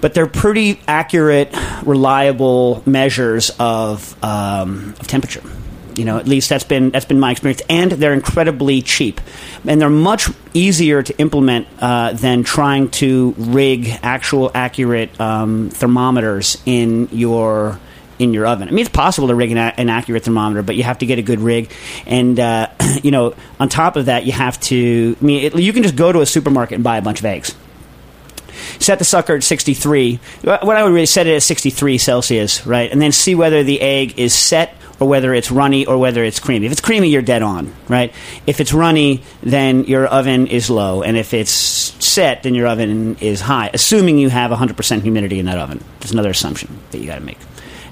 but 0.00 0.14
they're 0.14 0.28
pretty 0.28 0.80
accurate, 0.86 1.52
reliable 1.82 2.84
measures 2.86 3.50
of, 3.58 4.16
um, 4.24 4.94
of 5.00 5.08
temperature. 5.08 5.42
You 5.98 6.04
know, 6.04 6.18
at 6.18 6.26
least 6.26 6.48
that's 6.48 6.64
been 6.64 6.90
that's 6.90 7.04
been 7.04 7.20
my 7.20 7.32
experience, 7.32 7.62
and 7.68 7.92
they're 7.92 8.12
incredibly 8.12 8.82
cheap, 8.82 9.20
and 9.66 9.80
they're 9.80 9.90
much 9.90 10.28
easier 10.54 11.02
to 11.02 11.18
implement 11.18 11.66
uh, 11.80 12.12
than 12.12 12.44
trying 12.44 12.90
to 12.90 13.34
rig 13.36 13.88
actual 14.02 14.50
accurate 14.54 15.20
um, 15.20 15.70
thermometers 15.70 16.62
in 16.64 17.08
your 17.12 17.78
in 18.18 18.32
your 18.32 18.46
oven. 18.46 18.68
I 18.68 18.70
mean, 18.70 18.80
it's 18.80 18.88
possible 18.88 19.28
to 19.28 19.34
rig 19.34 19.52
an, 19.52 19.58
an, 19.58 19.88
accurate 19.88 20.24
thermometer, 20.24 20.62
but 20.62 20.74
you 20.74 20.82
have 20.82 20.98
to 20.98 21.06
get 21.06 21.18
a 21.18 21.22
good 21.22 21.40
rig, 21.40 21.72
and 22.06 22.38
uh, 22.38 22.68
you 23.02 23.10
know, 23.10 23.34
on 23.60 23.68
top 23.68 23.96
of 23.96 24.06
that, 24.06 24.24
you 24.24 24.32
have 24.32 24.58
to. 24.62 25.16
I 25.20 25.24
mean, 25.24 25.44
it, 25.44 25.54
you 25.56 25.72
can 25.72 25.82
just 25.82 25.96
go 25.96 26.12
to 26.12 26.20
a 26.20 26.26
supermarket 26.26 26.76
and 26.76 26.84
buy 26.84 26.98
a 26.98 27.02
bunch 27.02 27.18
of 27.18 27.26
eggs 27.26 27.54
set 28.78 28.98
the 28.98 29.04
sucker 29.04 29.36
at 29.36 29.42
63. 29.42 30.20
What 30.42 30.76
I 30.76 30.82
would 30.82 30.92
really 30.92 31.06
set 31.06 31.26
it 31.26 31.36
at 31.36 31.42
63 31.42 31.98
Celsius, 31.98 32.66
right? 32.66 32.90
And 32.90 33.00
then 33.00 33.12
see 33.12 33.34
whether 33.34 33.62
the 33.62 33.80
egg 33.80 34.18
is 34.18 34.34
set 34.34 34.74
or 35.00 35.08
whether 35.08 35.32
it's 35.32 35.50
runny 35.50 35.86
or 35.86 35.98
whether 35.98 36.24
it's 36.24 36.40
creamy. 36.40 36.66
If 36.66 36.72
it's 36.72 36.80
creamy, 36.80 37.08
you're 37.08 37.22
dead 37.22 37.42
on, 37.42 37.72
right? 37.88 38.12
If 38.46 38.60
it's 38.60 38.72
runny, 38.72 39.22
then 39.42 39.84
your 39.84 40.06
oven 40.06 40.46
is 40.46 40.70
low. 40.70 41.02
And 41.02 41.16
if 41.16 41.34
it's 41.34 41.50
set, 41.50 42.42
then 42.42 42.54
your 42.54 42.66
oven 42.66 43.16
is 43.20 43.40
high, 43.40 43.70
assuming 43.72 44.18
you 44.18 44.28
have 44.28 44.50
100% 44.50 45.02
humidity 45.02 45.38
in 45.38 45.46
that 45.46 45.58
oven. 45.58 45.82
There's 46.00 46.12
another 46.12 46.30
assumption 46.30 46.78
that 46.90 46.98
you 46.98 47.06
got 47.06 47.16
to 47.16 47.24
make. 47.24 47.38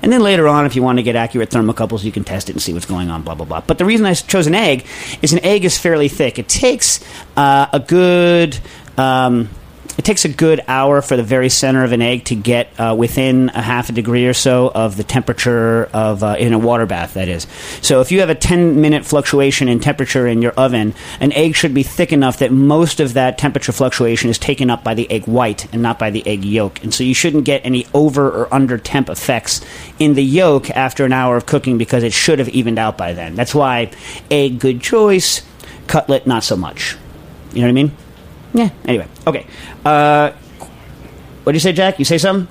And 0.02 0.12
then 0.12 0.20
later 0.20 0.46
on, 0.46 0.66
if 0.66 0.76
you 0.76 0.82
want 0.82 0.98
to 0.98 1.02
get 1.02 1.16
accurate 1.16 1.50
thermocouples, 1.50 2.04
you 2.04 2.12
can 2.12 2.22
test 2.22 2.48
it 2.48 2.52
and 2.52 2.62
see 2.62 2.72
what's 2.72 2.86
going 2.86 3.10
on, 3.10 3.22
blah, 3.22 3.34
blah, 3.34 3.46
blah. 3.46 3.62
But 3.62 3.78
the 3.78 3.84
reason 3.84 4.04
I 4.06 4.14
chose 4.14 4.46
an 4.46 4.54
egg 4.54 4.86
is 5.22 5.32
an 5.32 5.44
egg 5.44 5.64
is 5.64 5.78
fairly 5.78 6.08
thick. 6.08 6.38
It 6.38 6.48
takes 6.48 7.00
uh, 7.36 7.66
a 7.72 7.80
good. 7.80 8.58
Um, 8.98 9.48
it 9.96 10.04
takes 10.04 10.24
a 10.24 10.28
good 10.28 10.60
hour 10.68 11.00
for 11.00 11.16
the 11.16 11.22
very 11.22 11.48
center 11.48 11.84
of 11.84 11.92
an 11.92 12.02
egg 12.02 12.24
to 12.26 12.34
get 12.34 12.68
uh, 12.78 12.94
within 12.96 13.48
a 13.50 13.62
half 13.62 13.88
a 13.88 13.92
degree 13.92 14.26
or 14.26 14.34
so 14.34 14.70
of 14.74 14.96
the 14.96 15.04
temperature 15.04 15.84
of 15.86 16.22
uh, 16.22 16.36
in 16.38 16.52
a 16.52 16.58
water 16.58 16.86
bath. 16.86 17.14
That 17.14 17.28
is. 17.28 17.46
So 17.82 18.00
if 18.00 18.12
you 18.12 18.20
have 18.20 18.30
a 18.30 18.34
10 18.34 18.80
minute 18.80 19.04
fluctuation 19.04 19.68
in 19.68 19.80
temperature 19.80 20.26
in 20.26 20.42
your 20.42 20.52
oven, 20.52 20.94
an 21.20 21.32
egg 21.32 21.54
should 21.54 21.72
be 21.74 21.82
thick 21.82 22.12
enough 22.12 22.38
that 22.38 22.52
most 22.52 23.00
of 23.00 23.14
that 23.14 23.38
temperature 23.38 23.72
fluctuation 23.72 24.28
is 24.28 24.38
taken 24.38 24.70
up 24.70 24.84
by 24.84 24.94
the 24.94 25.10
egg 25.10 25.26
white 25.26 25.72
and 25.72 25.82
not 25.82 25.98
by 25.98 26.10
the 26.10 26.26
egg 26.26 26.44
yolk. 26.44 26.82
And 26.82 26.92
so 26.92 27.02
you 27.04 27.14
shouldn't 27.14 27.44
get 27.44 27.64
any 27.64 27.86
over 27.94 28.28
or 28.28 28.52
under 28.52 28.78
temp 28.78 29.08
effects 29.08 29.64
in 29.98 30.14
the 30.14 30.24
yolk 30.24 30.70
after 30.70 31.04
an 31.04 31.12
hour 31.12 31.36
of 31.36 31.46
cooking 31.46 31.78
because 31.78 32.02
it 32.02 32.12
should 32.12 32.38
have 32.38 32.48
evened 32.50 32.78
out 32.78 32.98
by 32.98 33.12
then. 33.12 33.34
That's 33.34 33.54
why 33.54 33.90
egg 34.30 34.58
good 34.58 34.80
choice, 34.80 35.42
cutlet 35.86 36.26
not 36.26 36.44
so 36.44 36.56
much. 36.56 36.96
You 37.52 37.62
know 37.62 37.68
what 37.68 37.70
I 37.70 37.72
mean? 37.72 37.96
Yeah. 38.56 38.70
Anyway, 38.86 39.06
okay. 39.26 39.46
Uh, 39.84 40.32
what 41.44 41.52
did 41.52 41.56
you 41.56 41.60
say, 41.60 41.72
Jack? 41.72 41.98
You 41.98 42.04
say 42.06 42.16
something? 42.16 42.48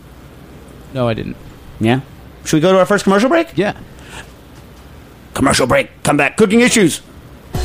No, 0.94 1.08
I 1.08 1.14
didn't. 1.16 1.36
Yeah. 1.80 2.02
Should 2.46 2.58
we 2.58 2.62
go 2.62 2.72
to 2.72 2.78
our 2.78 2.86
first 2.86 3.04
commercial 3.04 3.28
break? 3.28 3.58
Yeah. 3.58 3.76
Commercial 5.34 5.66
break. 5.68 5.90
Come 6.04 6.16
back. 6.16 6.38
Cooking 6.38 6.62
issues. 6.62 7.02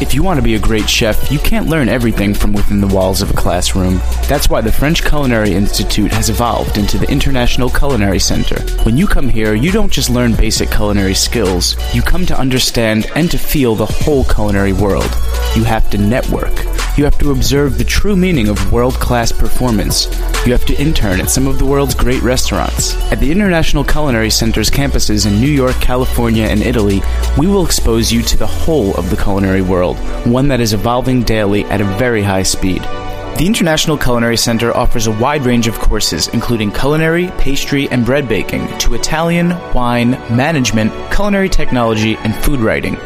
If 0.00 0.14
you 0.14 0.22
want 0.22 0.38
to 0.38 0.42
be 0.42 0.54
a 0.54 0.58
great 0.58 0.88
chef, 0.88 1.30
you 1.30 1.38
can't 1.38 1.68
learn 1.68 1.88
everything 1.88 2.32
from 2.32 2.54
within 2.54 2.80
the 2.80 2.86
walls 2.86 3.20
of 3.20 3.30
a 3.30 3.34
classroom. 3.34 4.00
That's 4.28 4.48
why 4.48 4.62
the 4.62 4.72
French 4.72 5.04
Culinary 5.04 5.52
Institute 5.52 6.10
has 6.12 6.30
evolved 6.30 6.78
into 6.78 6.96
the 6.96 7.10
International 7.10 7.68
Culinary 7.68 8.18
Center. 8.18 8.60
When 8.84 8.96
you 8.96 9.06
come 9.06 9.28
here, 9.28 9.54
you 9.54 9.70
don't 9.70 9.92
just 9.92 10.08
learn 10.08 10.34
basic 10.34 10.70
culinary 10.70 11.14
skills, 11.14 11.76
you 11.94 12.00
come 12.00 12.24
to 12.26 12.38
understand 12.38 13.10
and 13.14 13.30
to 13.30 13.38
feel 13.38 13.74
the 13.74 13.86
whole 13.86 14.24
culinary 14.24 14.72
world. 14.72 15.10
You 15.54 15.64
have 15.64 15.90
to 15.90 15.98
network. 15.98 16.54
You 16.96 17.04
have 17.04 17.18
to 17.20 17.30
observe 17.30 17.78
the 17.78 17.84
true 17.84 18.16
meaning 18.16 18.48
of 18.48 18.72
world 18.72 18.94
class 18.94 19.32
performance. 19.32 20.06
You 20.44 20.52
have 20.52 20.66
to 20.66 20.74
intern 20.74 21.20
at 21.20 21.30
some 21.30 21.46
of 21.46 21.58
the 21.58 21.64
world's 21.64 21.94
great 21.94 22.22
restaurants. 22.22 22.94
At 23.12 23.20
the 23.20 23.30
International 23.30 23.84
Culinary 23.84 24.30
Center's 24.30 24.70
campuses 24.70 25.26
in 25.26 25.40
New 25.40 25.50
York, 25.50 25.76
California, 25.76 26.44
and 26.44 26.62
Italy, 26.62 27.00
we 27.38 27.46
will 27.46 27.64
expose 27.64 28.12
you 28.12 28.22
to 28.22 28.36
the 28.36 28.46
whole 28.46 28.94
of 28.96 29.08
the 29.08 29.16
culinary 29.16 29.62
world, 29.62 29.79
one 29.88 30.48
that 30.48 30.60
is 30.60 30.72
evolving 30.72 31.22
daily 31.22 31.64
at 31.64 31.80
a 31.80 31.84
very 31.98 32.22
high 32.22 32.42
speed. 32.42 32.82
The 32.82 33.46
International 33.46 33.96
Culinary 33.96 34.36
Center 34.36 34.76
offers 34.76 35.06
a 35.06 35.12
wide 35.12 35.46
range 35.46 35.66
of 35.66 35.78
courses, 35.78 36.28
including 36.28 36.70
culinary, 36.70 37.28
pastry, 37.38 37.88
and 37.88 38.04
bread 38.04 38.28
baking, 38.28 38.66
to 38.78 38.94
Italian, 38.94 39.50
wine, 39.72 40.10
management, 40.34 40.92
culinary 41.10 41.48
technology, 41.48 42.16
and 42.16 42.34
food 42.44 42.60
writing. 42.60 42.96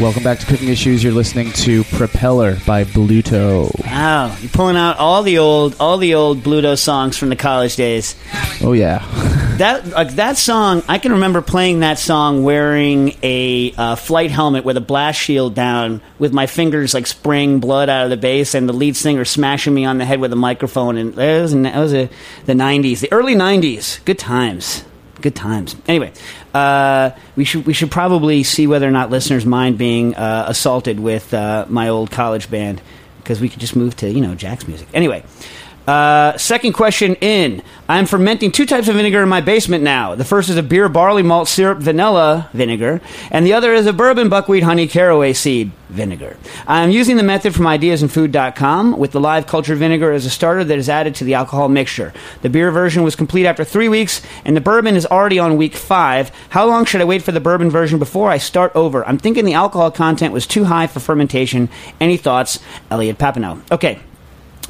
Welcome 0.00 0.22
back 0.22 0.38
to 0.40 0.46
Cooking 0.46 0.68
Issues. 0.68 1.02
You're 1.02 1.14
listening 1.14 1.52
to 1.52 1.82
Propeller 1.84 2.58
by 2.66 2.84
Bluto. 2.84 3.74
Wow, 3.82 4.36
you're 4.42 4.50
pulling 4.50 4.76
out 4.76 4.98
all 4.98 5.22
the 5.22 5.38
old, 5.38 5.74
all 5.80 5.96
the 5.96 6.14
old 6.14 6.42
Bluto 6.42 6.76
songs 6.76 7.16
from 7.16 7.30
the 7.30 7.36
college 7.36 7.76
days. 7.76 8.14
Oh 8.62 8.72
yeah. 8.72 9.04
That 9.56 9.86
like 9.86 10.16
that 10.16 10.36
song, 10.36 10.82
I 10.86 10.98
can 10.98 11.12
remember 11.12 11.40
playing 11.40 11.80
that 11.80 11.98
song 11.98 12.44
wearing 12.44 13.16
a 13.22 13.72
uh, 13.74 13.96
flight 13.96 14.30
helmet 14.30 14.66
with 14.66 14.76
a 14.76 14.82
blast 14.82 15.18
shield 15.18 15.54
down, 15.54 16.02
with 16.18 16.34
my 16.34 16.46
fingers 16.46 16.92
like 16.92 17.06
spraying 17.06 17.58
blood 17.60 17.88
out 17.88 18.04
of 18.04 18.10
the 18.10 18.18
bass, 18.18 18.54
and 18.54 18.68
the 18.68 18.74
lead 18.74 18.96
singer 18.96 19.24
smashing 19.24 19.72
me 19.72 19.86
on 19.86 19.96
the 19.96 20.04
head 20.04 20.20
with 20.20 20.30
a 20.34 20.36
microphone. 20.36 20.98
And 20.98 21.14
that 21.14 21.40
was, 21.40 21.54
that 21.54 21.74
was 21.74 21.94
a, 21.94 22.10
the 22.44 22.52
'90s, 22.52 23.00
the 23.00 23.10
early 23.10 23.34
'90s. 23.34 24.04
Good 24.04 24.18
times. 24.18 24.84
Good 25.22 25.34
times. 25.34 25.74
Anyway, 25.88 26.12
uh, 26.56 27.16
we 27.36 27.44
should 27.44 27.66
we 27.66 27.72
should 27.72 27.90
probably 27.90 28.42
see 28.42 28.66
whether 28.66 28.88
or 28.88 28.90
not 28.90 29.10
listeners 29.10 29.44
mind 29.44 29.76
being 29.78 30.14
uh, 30.14 30.46
assaulted 30.48 30.98
with 30.98 31.34
uh, 31.34 31.66
my 31.68 31.88
old 31.88 32.10
college 32.10 32.50
band 32.50 32.80
because 33.18 33.40
we 33.40 33.48
could 33.48 33.60
just 33.60 33.76
move 33.76 33.94
to 33.96 34.10
you 34.10 34.20
know 34.20 34.34
Jack's 34.34 34.66
music. 34.66 34.88
Anyway, 34.94 35.22
uh, 35.86 36.36
second 36.36 36.72
question 36.72 37.14
in. 37.16 37.62
I'm 37.88 38.06
fermenting 38.06 38.50
two 38.50 38.66
types 38.66 38.88
of 38.88 38.96
vinegar 38.96 39.22
in 39.22 39.28
my 39.28 39.40
basement 39.40 39.84
now. 39.84 40.14
The 40.16 40.24
first 40.24 40.48
is 40.48 40.56
a 40.56 40.62
beer 40.62 40.88
barley 40.88 41.22
malt 41.22 41.48
syrup 41.48 41.78
vanilla 41.78 42.50
vinegar, 42.52 43.00
and 43.30 43.46
the 43.46 43.52
other 43.52 43.72
is 43.72 43.86
a 43.86 43.92
bourbon 43.92 44.28
buckwheat 44.28 44.64
honey 44.64 44.88
caraway 44.88 45.32
seed 45.32 45.70
vinegar. 45.88 46.36
I'm 46.66 46.90
using 46.90 47.16
the 47.16 47.22
method 47.22 47.54
from 47.54 47.66
ideasinfood.com 47.66 48.98
with 48.98 49.12
the 49.12 49.20
live 49.20 49.46
culture 49.46 49.76
vinegar 49.76 50.10
as 50.10 50.26
a 50.26 50.30
starter 50.30 50.64
that 50.64 50.78
is 50.78 50.88
added 50.88 51.14
to 51.16 51.24
the 51.24 51.34
alcohol 51.34 51.68
mixture. 51.68 52.12
The 52.42 52.50
beer 52.50 52.72
version 52.72 53.04
was 53.04 53.14
complete 53.14 53.46
after 53.46 53.64
three 53.64 53.88
weeks, 53.88 54.20
and 54.44 54.56
the 54.56 54.60
bourbon 54.60 54.96
is 54.96 55.06
already 55.06 55.38
on 55.38 55.56
week 55.56 55.76
five. 55.76 56.32
How 56.48 56.66
long 56.66 56.84
should 56.84 57.00
I 57.00 57.04
wait 57.04 57.22
for 57.22 57.32
the 57.32 57.40
bourbon 57.40 57.70
version 57.70 58.00
before 58.00 58.28
I 58.28 58.38
start 58.38 58.72
over? 58.74 59.06
I'm 59.06 59.18
thinking 59.18 59.44
the 59.44 59.54
alcohol 59.54 59.92
content 59.92 60.32
was 60.32 60.46
too 60.46 60.64
high 60.64 60.88
for 60.88 60.98
fermentation. 60.98 61.68
Any 62.00 62.16
thoughts? 62.16 62.58
Elliot 62.90 63.18
Papineau. 63.18 63.60
Okay, 63.70 64.00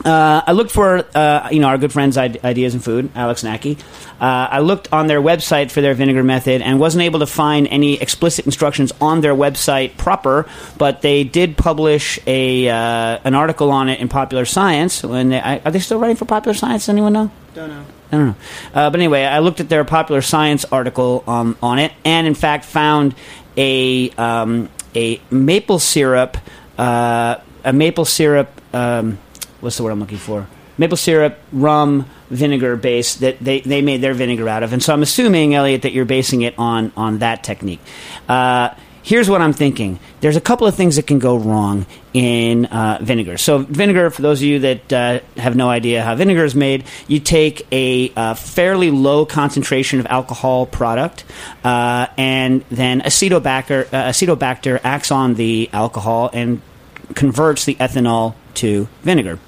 uh, 0.05 0.43
I 0.47 0.53
looked 0.53 0.71
for 0.71 1.05
uh, 1.15 1.49
you 1.51 1.61
know 1.61 1.69
our 1.69 1.79
good 1.79 1.93
friends 1.93 2.19
Ideas 2.19 2.75
in 2.75 2.81
Food, 2.81 3.11
Alex 3.15 3.43
Naki. 3.43 3.79
Uh, 4.21 4.49
I 4.51 4.61
looked 4.61 4.93
on 4.93 5.07
their 5.07 5.21
website 5.21 5.71
for 5.71 5.81
their 5.81 5.95
vinegar 5.95 6.23
method 6.23 6.63
and 6.63 6.79
wasn't 6.79 7.03
able 7.03 7.21
to 7.21 7.27
find 7.27 7.67
any 7.69 8.01
explicit 8.01 8.47
instructions 8.47 8.93
on 9.01 9.21
their 9.21 9.35
website 9.35 9.97
proper, 9.97 10.47
but 10.79 11.03
they 11.03 11.25
did 11.25 11.57
publish 11.57 12.19
a 12.27 12.69
uh, 12.69 13.19
an 13.25 13.35
article 13.35 13.71
on 13.71 13.89
it 13.89 14.01
in 14.01 14.09
Popular 14.09 14.45
Science. 14.45 15.03
When 15.03 15.31
they, 15.31 15.41
are 15.41 15.71
they 15.71 15.81
still 15.81 15.99
writing 15.99 16.17
for 16.17 16.25
Popular 16.25 16.55
Science? 16.55 16.89
Anyone 16.89 17.13
know? 17.13 17.31
Don't 17.55 17.71
know. 17.71 17.85
I 18.13 18.17
don't 18.17 18.27
know. 18.27 18.37
Uh, 18.75 18.91
but 18.91 19.01
anyway, 19.01 19.25
I 19.25 19.41
looked 19.41 19.61
at 19.61 19.69
their 19.69 19.85
Popular 19.85 20.23
Science 20.23 20.65
article 20.67 21.25
um, 21.27 21.57
on 21.63 21.79
it, 21.79 21.93
and 22.05 22.27
in 22.27 22.35
fact 22.35 22.65
found 22.65 23.15
a 23.57 24.11
um, 24.11 24.69
a 24.95 25.21
maple 25.31 25.79
syrup 25.79 26.37
uh, 26.79 27.37
a 27.65 27.73
maple 27.73 28.05
syrup. 28.05 28.49
Um, 28.73 29.19
what's 29.61 29.77
the 29.77 29.83
word 29.83 29.91
I'm 29.91 30.01
looking 30.01 30.19
for? 30.19 30.47
Maple 30.79 30.97
syrup, 30.97 31.39
rum, 31.53 32.07
vinegar 32.29 32.77
base 32.77 33.17
that 33.17 33.39
they, 33.41 33.61
they 33.61 33.81
made 33.81 34.03
their 34.03 34.15
vinegar 34.15 34.49
out 34.49 34.63
of. 34.63 34.73
And 34.73 34.83
so 34.83 34.93
I'm 34.93 35.03
assuming, 35.03 35.55
Elliot, 35.55 35.83
that 35.83 35.93
you're 35.93 36.05
basing 36.05 36.43
it 36.43 36.55
on, 36.59 36.93
on 36.97 37.19
that 37.19 37.43
technique. 37.45 37.81
Uh, 38.29 38.75
here's 39.07 39.31
what 39.31 39.41
I'm 39.41 39.53
thinking. 39.53 39.99
There's 40.21 40.37
a 40.37 40.41
couple 40.41 40.67
of 40.67 40.75
things 40.75 40.97
that 40.97 41.07
can 41.07 41.19
go 41.19 41.37
wrong 41.37 41.87
in 42.13 42.67
uh, 42.67 42.99
vinegar. 43.01 43.39
So, 43.39 43.59
vinegar, 43.59 44.11
for 44.11 44.21
those 44.21 44.41
of 44.41 44.45
you 44.45 44.59
that 44.61 44.93
uh, 44.93 45.21
have 45.37 45.55
no 45.55 45.71
idea 45.71 46.03
how 46.03 46.15
vinegar 46.17 46.45
is 46.45 46.55
made, 46.55 46.85
you 47.07 47.21
take 47.21 47.67
a 47.71 48.13
uh, 48.15 48.35
fairly 48.35 48.91
low 48.91 49.25
concentration 49.25 50.01
of 50.01 50.07
alcohol 50.07 50.67
product, 50.67 51.25
uh, 51.63 52.09
and 52.19 52.65
then 52.71 53.01
acetobacter, 53.01 53.87
uh, 53.87 54.11
acetobacter 54.11 54.81
acts 54.83 55.11
on 55.11 55.35
the 55.35 55.71
alcohol 55.73 56.29
and 56.33 56.61
converts 57.15 57.65
the 57.65 57.77
ethanol 57.77 58.35
to 58.57 58.89
vinegar. 59.03 59.39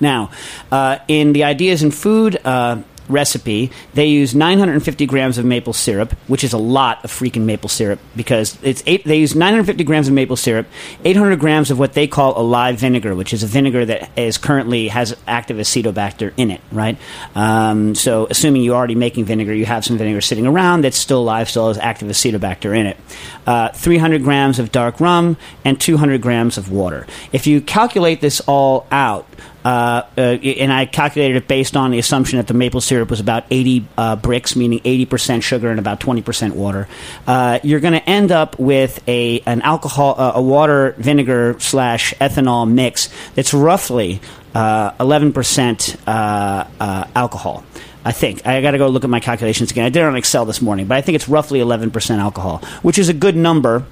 Now, 0.00 0.30
uh, 0.70 0.98
in 1.08 1.32
the 1.32 1.44
Ideas 1.44 1.82
in 1.82 1.90
Food 1.90 2.38
uh, 2.44 2.82
recipe, 3.08 3.70
they 3.94 4.06
use 4.06 4.34
950 4.34 5.06
grams 5.06 5.38
of 5.38 5.44
maple 5.44 5.72
syrup, 5.72 6.12
which 6.26 6.44
is 6.44 6.52
a 6.52 6.58
lot 6.58 7.04
of 7.04 7.10
freaking 7.10 7.42
maple 7.42 7.68
syrup 7.68 7.98
because 8.16 8.58
it's 8.62 8.82
eight. 8.86 9.04
They 9.04 9.18
use 9.18 9.34
950 9.34 9.84
grams 9.84 10.08
of 10.08 10.14
maple 10.14 10.36
syrup, 10.36 10.66
800 11.04 11.38
grams 11.38 11.70
of 11.70 11.78
what 11.78 11.94
they 11.94 12.06
call 12.06 12.40
a 12.40 12.42
live 12.42 12.78
vinegar, 12.78 13.14
which 13.14 13.32
is 13.32 13.42
a 13.42 13.46
vinegar 13.46 13.84
that 13.84 14.10
is 14.18 14.38
currently 14.38 14.88
has 14.88 15.16
active 15.26 15.56
acetobacter 15.56 16.32
in 16.36 16.50
it. 16.50 16.60
Right. 16.72 16.98
Um, 17.34 17.94
so, 17.94 18.26
assuming 18.30 18.62
you're 18.62 18.76
already 18.76 18.94
making 18.94 19.24
vinegar, 19.24 19.54
you 19.54 19.66
have 19.66 19.84
some 19.84 19.98
vinegar 19.98 20.20
sitting 20.20 20.46
around 20.46 20.82
that's 20.82 20.98
still 20.98 21.24
live, 21.24 21.48
still 21.48 21.68
has 21.68 21.78
active 21.78 22.08
acetobacter 22.08 22.76
in 22.76 22.86
it. 22.86 22.96
Uh, 23.46 23.70
300 23.70 24.22
grams 24.22 24.58
of 24.58 24.72
dark 24.72 25.00
rum 25.00 25.36
and 25.64 25.80
200 25.80 26.20
grams 26.20 26.58
of 26.58 26.70
water. 26.70 27.06
If 27.32 27.46
you 27.46 27.60
calculate 27.60 28.20
this 28.20 28.40
all 28.40 28.86
out, 28.90 29.26
uh, 29.64 30.02
uh, 30.16 30.20
and 30.20 30.72
I 30.72 30.86
calculated 30.86 31.36
it 31.36 31.48
based 31.48 31.76
on 31.76 31.90
the 31.90 31.98
assumption 31.98 32.38
that 32.38 32.46
the 32.46 32.54
maple 32.54 32.80
syrup 32.80 33.10
was 33.10 33.20
about 33.20 33.44
80 33.50 33.86
uh, 33.96 34.16
Brix, 34.16 34.56
meaning 34.56 34.80
80% 34.80 35.42
sugar 35.42 35.70
and 35.70 35.78
about 35.78 36.00
20% 36.00 36.52
water. 36.52 36.88
Uh, 37.26 37.58
you're 37.62 37.80
going 37.80 37.94
to 37.94 38.08
end 38.08 38.32
up 38.32 38.58
with 38.58 39.06
a 39.08 39.40
an 39.40 39.62
alcohol, 39.62 40.14
uh, 40.18 40.32
a 40.36 40.42
water 40.42 40.94
vinegar 40.98 41.56
slash 41.58 42.14
ethanol 42.14 42.70
mix 42.70 43.08
that's 43.34 43.52
roughly 43.52 44.20
11% 44.54 46.06
alcohol. 47.14 47.64
I 48.04 48.12
think 48.12 48.46
I 48.46 48.62
got 48.62 48.70
to 48.70 48.78
go 48.78 48.88
look 48.88 49.04
at 49.04 49.10
my 49.10 49.20
calculations 49.20 49.70
again. 49.70 49.84
I 49.84 49.90
did 49.90 50.00
it 50.00 50.06
on 50.06 50.16
Excel 50.16 50.46
this 50.46 50.62
morning, 50.62 50.86
but 50.86 50.96
I 50.96 51.02
think 51.02 51.16
it's 51.16 51.28
roughly 51.28 51.58
11% 51.58 52.18
alcohol, 52.18 52.58
which 52.80 52.98
is 52.98 53.10
a 53.10 53.12
good 53.12 53.36
number 53.36 53.84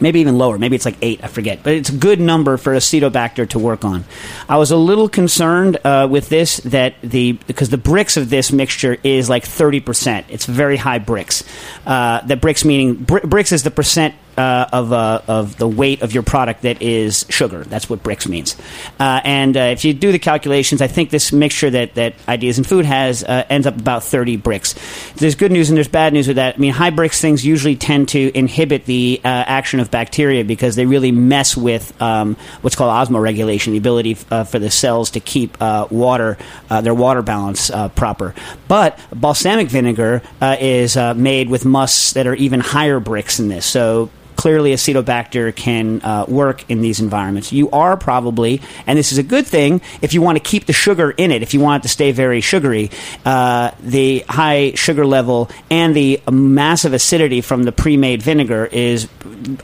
maybe 0.00 0.20
even 0.20 0.38
lower. 0.38 0.58
Maybe 0.58 0.76
it's 0.76 0.84
like 0.84 0.96
eight. 1.02 1.20
I 1.22 1.28
forget, 1.28 1.62
but 1.62 1.74
it's 1.74 1.90
a 1.90 1.96
good 1.96 2.20
number 2.20 2.56
for 2.56 2.74
acetobacter 2.74 3.48
to 3.50 3.58
work 3.58 3.84
on. 3.84 4.04
I 4.48 4.56
was 4.56 4.70
a 4.70 4.76
little 4.76 5.08
concerned 5.08 5.78
uh, 5.84 6.08
with 6.10 6.28
this 6.28 6.58
that 6.58 6.94
the 7.02 7.32
because 7.32 7.70
the 7.70 7.78
Brix 7.78 8.16
of 8.16 8.30
this 8.30 8.52
mixture 8.52 8.96
is 9.02 9.28
like 9.28 9.44
thirty 9.44 9.80
percent. 9.80 10.26
It's 10.28 10.46
very 10.46 10.76
high 10.76 10.98
Brix. 10.98 11.42
Uh, 11.86 12.20
the 12.26 12.36
Brix 12.36 12.64
meaning 12.64 12.94
br- 12.94 13.18
Brix 13.18 13.52
is 13.52 13.62
the 13.62 13.70
percent 13.70 14.14
uh, 14.38 14.68
of, 14.72 14.92
uh, 14.92 15.20
of 15.26 15.56
the 15.56 15.66
weight 15.66 16.00
of 16.02 16.14
your 16.14 16.22
product 16.22 16.62
that 16.62 16.80
is 16.80 17.26
sugar. 17.28 17.64
That's 17.64 17.90
what 17.90 18.04
Brix 18.04 18.28
means. 18.28 18.56
Uh, 19.00 19.20
and 19.24 19.56
uh, 19.56 19.60
if 19.60 19.84
you 19.84 19.92
do 19.92 20.12
the 20.12 20.20
calculations, 20.20 20.80
I 20.80 20.86
think 20.86 21.10
this 21.10 21.32
mixture 21.32 21.68
that, 21.70 21.96
that 21.96 22.14
Ideas 22.28 22.56
in 22.56 22.62
Food 22.62 22.84
has 22.84 23.24
uh, 23.24 23.44
ends 23.50 23.66
up 23.66 23.76
about 23.76 24.04
30 24.04 24.38
Brix. 24.38 25.14
There's 25.14 25.34
good 25.34 25.50
news 25.50 25.70
and 25.70 25.76
there's 25.76 25.88
bad 25.88 26.12
news 26.12 26.28
with 26.28 26.36
that. 26.36 26.54
I 26.54 26.58
mean, 26.58 26.72
high 26.72 26.92
Brix 26.92 27.20
things 27.20 27.44
usually 27.44 27.74
tend 27.74 28.10
to 28.10 28.30
inhibit 28.38 28.84
the 28.84 29.20
uh, 29.24 29.26
action 29.28 29.80
of 29.80 29.90
bacteria 29.90 30.44
because 30.44 30.76
they 30.76 30.86
really 30.86 31.10
mess 31.10 31.56
with 31.56 32.00
um, 32.00 32.36
what's 32.60 32.76
called 32.76 32.92
osmoregulation, 32.92 33.72
the 33.72 33.78
ability 33.78 34.14
for 34.14 34.58
the 34.58 34.70
cells 34.70 35.10
to 35.10 35.20
keep 35.20 35.60
water, 35.60 36.38
their 36.68 36.94
water 36.94 37.22
balance 37.22 37.72
proper. 37.96 38.36
But 38.68 39.00
balsamic 39.12 39.68
vinegar 39.68 40.22
is 40.40 40.96
made 40.96 41.48
with 41.48 41.64
musts 41.64 42.12
that 42.12 42.28
are 42.28 42.34
even 42.34 42.60
higher 42.60 43.00
Brix 43.00 43.38
than 43.38 43.48
this. 43.48 43.66
So 43.66 44.10
clearly 44.38 44.72
acetobacter 44.72 45.54
can 45.54 46.00
uh, 46.02 46.24
work 46.28 46.64
in 46.70 46.80
these 46.80 47.00
environments. 47.00 47.52
You 47.52 47.68
are 47.70 47.96
probably, 47.96 48.62
and 48.86 48.96
this 48.96 49.10
is 49.10 49.18
a 49.18 49.24
good 49.24 49.48
thing, 49.48 49.80
if 50.00 50.14
you 50.14 50.22
want 50.22 50.38
to 50.38 50.42
keep 50.42 50.64
the 50.66 50.72
sugar 50.72 51.10
in 51.10 51.32
it, 51.32 51.42
if 51.42 51.54
you 51.54 51.60
want 51.60 51.82
it 51.82 51.88
to 51.88 51.88
stay 51.88 52.12
very 52.12 52.40
sugary, 52.40 52.92
uh, 53.24 53.72
the 53.80 54.20
high 54.28 54.74
sugar 54.74 55.04
level 55.04 55.50
and 55.70 55.94
the 55.94 56.22
massive 56.30 56.92
acidity 56.92 57.40
from 57.40 57.64
the 57.64 57.72
pre-made 57.72 58.22
vinegar 58.22 58.64
is 58.66 59.08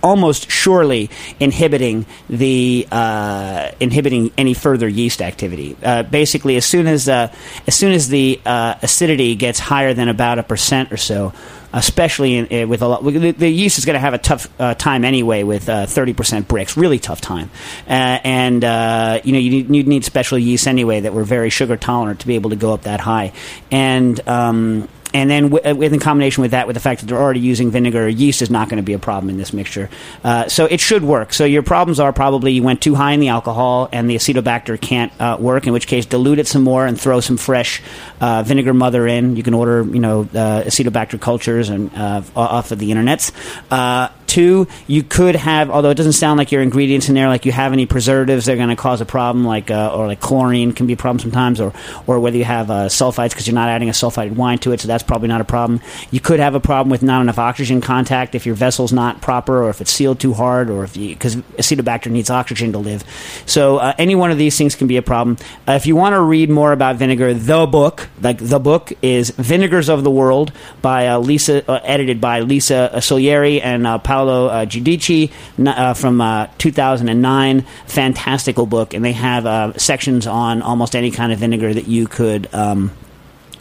almost 0.02 0.50
surely 0.50 1.08
inhibiting 1.38 2.04
the 2.28 2.88
uh, 2.90 3.70
inhibiting 3.78 4.32
any 4.36 4.54
further 4.54 4.88
yeast 4.88 5.22
activity. 5.22 5.76
Uh, 5.84 6.02
basically, 6.02 6.56
as 6.56 6.64
soon 6.64 6.88
as 6.88 7.08
uh, 7.08 7.32
as 7.68 7.76
soon 7.76 7.92
as 7.92 8.08
the 8.08 8.40
uh, 8.44 8.74
acidity 8.82 9.36
gets 9.36 9.60
higher 9.60 9.94
than 9.94 10.08
about 10.08 10.40
a 10.40 10.42
percent 10.42 10.92
or 10.92 10.96
so, 10.96 11.32
especially 11.74 12.36
in, 12.36 12.62
uh, 12.62 12.66
with 12.66 12.82
a 12.82 12.88
lot. 12.88 13.04
The, 13.04 13.32
the 13.32 13.48
yeast 13.48 13.78
is 13.78 13.84
going 13.84 13.94
to 13.94 14.00
have 14.00 14.14
a 14.14 14.18
tough 14.18 14.48
uh, 14.60 14.74
time 14.74 15.04
anyway 15.04 15.42
with 15.42 15.68
uh, 15.68 15.86
thirty 15.86 16.14
percent 16.14 16.48
Brix, 16.48 16.76
really 16.76 16.98
tough 16.98 17.20
time, 17.20 17.50
uh, 17.88 18.18
and 18.24 18.64
uh, 18.64 19.20
you 19.24 19.32
know 19.32 19.38
you 19.38 19.50
need, 19.50 19.74
you 19.74 19.82
need 19.82 20.04
special 20.04 20.38
yeast 20.38 20.66
anyway 20.66 21.00
that 21.00 21.12
were 21.12 21.24
very 21.24 21.50
sugar 21.50 21.76
tolerant 21.76 22.20
to 22.20 22.26
be 22.26 22.36
able 22.36 22.50
to 22.50 22.56
go 22.56 22.72
up 22.72 22.82
that 22.82 23.00
high, 23.00 23.32
and. 23.70 24.26
Um, 24.28 24.88
and 25.14 25.30
then 25.30 25.50
w- 25.50 25.64
uh, 25.64 25.80
in 25.80 26.00
combination 26.00 26.42
with 26.42 26.50
that, 26.50 26.66
with 26.66 26.74
the 26.74 26.80
fact 26.80 27.00
that 27.00 27.06
they're 27.06 27.22
already 27.22 27.38
using 27.38 27.70
vinegar, 27.70 28.08
yeast 28.08 28.42
is 28.42 28.50
not 28.50 28.68
going 28.68 28.78
to 28.78 28.82
be 28.82 28.94
a 28.94 28.98
problem 28.98 29.30
in 29.30 29.38
this 29.38 29.52
mixture. 29.52 29.88
Uh, 30.24 30.48
so 30.48 30.66
it 30.66 30.80
should 30.80 31.04
work. 31.04 31.32
So 31.32 31.44
your 31.44 31.62
problems 31.62 32.00
are 32.00 32.12
probably 32.12 32.52
you 32.52 32.64
went 32.64 32.82
too 32.82 32.96
high 32.96 33.12
in 33.12 33.20
the 33.20 33.28
alcohol 33.28 33.88
and 33.92 34.10
the 34.10 34.16
acetobacter 34.16 34.78
can't 34.78 35.12
uh, 35.20 35.36
work. 35.38 35.68
In 35.68 35.72
which 35.72 35.86
case, 35.86 36.04
dilute 36.04 36.40
it 36.40 36.48
some 36.48 36.62
more 36.62 36.84
and 36.84 37.00
throw 37.00 37.20
some 37.20 37.36
fresh 37.36 37.80
uh, 38.24 38.42
vinegar 38.42 38.72
mother 38.72 39.06
in. 39.06 39.36
You 39.36 39.42
can 39.42 39.52
order 39.52 39.82
you 39.82 40.00
know 40.00 40.22
uh, 40.22 40.62
acetobacter 40.62 41.20
cultures 41.20 41.68
and 41.68 41.94
uh, 41.94 42.22
off 42.34 42.72
of 42.72 42.78
the 42.78 42.90
internets. 42.90 43.32
Uh, 43.70 44.08
two, 44.26 44.66
you 44.86 45.02
could 45.02 45.36
have, 45.36 45.70
although 45.70 45.90
it 45.90 45.94
doesn't 45.94 46.14
sound 46.14 46.38
like 46.38 46.50
your 46.50 46.62
ingredients 46.62 47.10
in 47.10 47.14
there, 47.14 47.28
like 47.28 47.44
you 47.44 47.52
have 47.52 47.74
any 47.74 47.84
preservatives 47.84 48.46
that 48.46 48.54
are 48.54 48.56
going 48.56 48.70
to 48.70 48.76
cause 48.76 49.02
a 49.02 49.04
problem, 49.04 49.44
like 49.44 49.70
uh, 49.70 49.94
or 49.94 50.06
like 50.06 50.20
chlorine 50.20 50.72
can 50.72 50.86
be 50.86 50.94
a 50.94 50.96
problem 50.96 51.18
sometimes, 51.18 51.60
or 51.60 51.74
or 52.06 52.18
whether 52.18 52.38
you 52.38 52.44
have 52.44 52.68
sulfites 52.68 53.30
because 53.30 53.46
you're 53.46 53.54
not 53.54 53.68
adding 53.68 53.90
a 53.90 53.94
sulfited 53.94 54.38
wine 54.38 54.56
to 54.56 54.72
it, 54.72 54.80
so 54.80 54.88
that's 54.88 55.02
probably 55.02 55.28
not 55.28 55.42
a 55.42 55.44
problem. 55.44 55.82
You 56.10 56.20
could 56.20 56.40
have 56.40 56.54
a 56.54 56.60
problem 56.60 56.88
with 56.88 57.02
not 57.02 57.20
enough 57.20 57.38
oxygen 57.38 57.82
contact 57.82 58.34
if 58.34 58.46
your 58.46 58.54
vessel's 58.54 58.92
not 58.92 59.20
proper, 59.20 59.62
or 59.62 59.68
if 59.68 59.82
it's 59.82 59.90
sealed 59.90 60.18
too 60.18 60.32
hard, 60.32 60.70
or 60.70 60.84
if 60.84 60.94
because 60.94 61.36
acetobacter 61.58 62.10
needs 62.10 62.30
oxygen 62.30 62.72
to 62.72 62.78
live. 62.78 63.04
So 63.44 63.80
any 63.98 64.14
one 64.14 64.30
of 64.30 64.38
these 64.38 64.56
things 64.56 64.74
can 64.74 64.86
be 64.86 64.96
a 64.96 65.02
problem. 65.02 65.36
Uh, 65.68 65.72
if 65.72 65.84
you 65.86 65.94
want 65.94 66.14
to 66.14 66.22
read 66.22 66.48
more 66.48 66.72
about 66.72 66.96
vinegar, 66.96 67.34
the 67.34 67.66
book, 67.66 68.08
like 68.20 68.38
the 68.38 68.58
book, 68.58 68.92
is 69.02 69.30
Vinegars 69.30 69.88
of 69.88 70.04
the 70.04 70.10
World 70.10 70.52
by 70.82 71.08
uh, 71.08 71.18
Lisa, 71.18 71.68
uh, 71.70 71.80
edited 71.82 72.20
by 72.20 72.40
Lisa 72.40 72.90
Solieri 72.96 73.60
and 73.62 73.84
Paolo 74.02 74.46
uh, 74.46 74.64
Giudici 74.66 75.30
uh, 75.66 75.94
from 75.94 76.20
uh, 76.20 76.48
2009. 76.58 77.62
Fantastical 77.86 78.66
book, 78.66 78.94
and 78.94 79.04
they 79.04 79.12
have 79.12 79.46
uh, 79.46 79.72
sections 79.76 80.26
on 80.26 80.62
almost 80.62 80.94
any 80.96 81.10
kind 81.10 81.32
of 81.32 81.38
vinegar 81.38 81.72
that 81.72 81.88
you 81.88 82.06
could 82.06 82.52
um, 82.54 82.90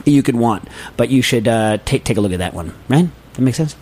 you 0.06 0.24
could 0.24 0.36
want. 0.36 0.68
But 0.98 1.10
you 1.10 1.22
should 1.22 1.48
uh, 1.48 1.78
take 1.86 2.04
take 2.04 2.18
a 2.18 2.22
look 2.22 2.34
at 2.34 2.40
that 2.40 2.54
one. 2.54 2.74
Right? 2.90 3.10
That 3.34 3.42
makes 3.42 3.58
sense. 3.58 3.76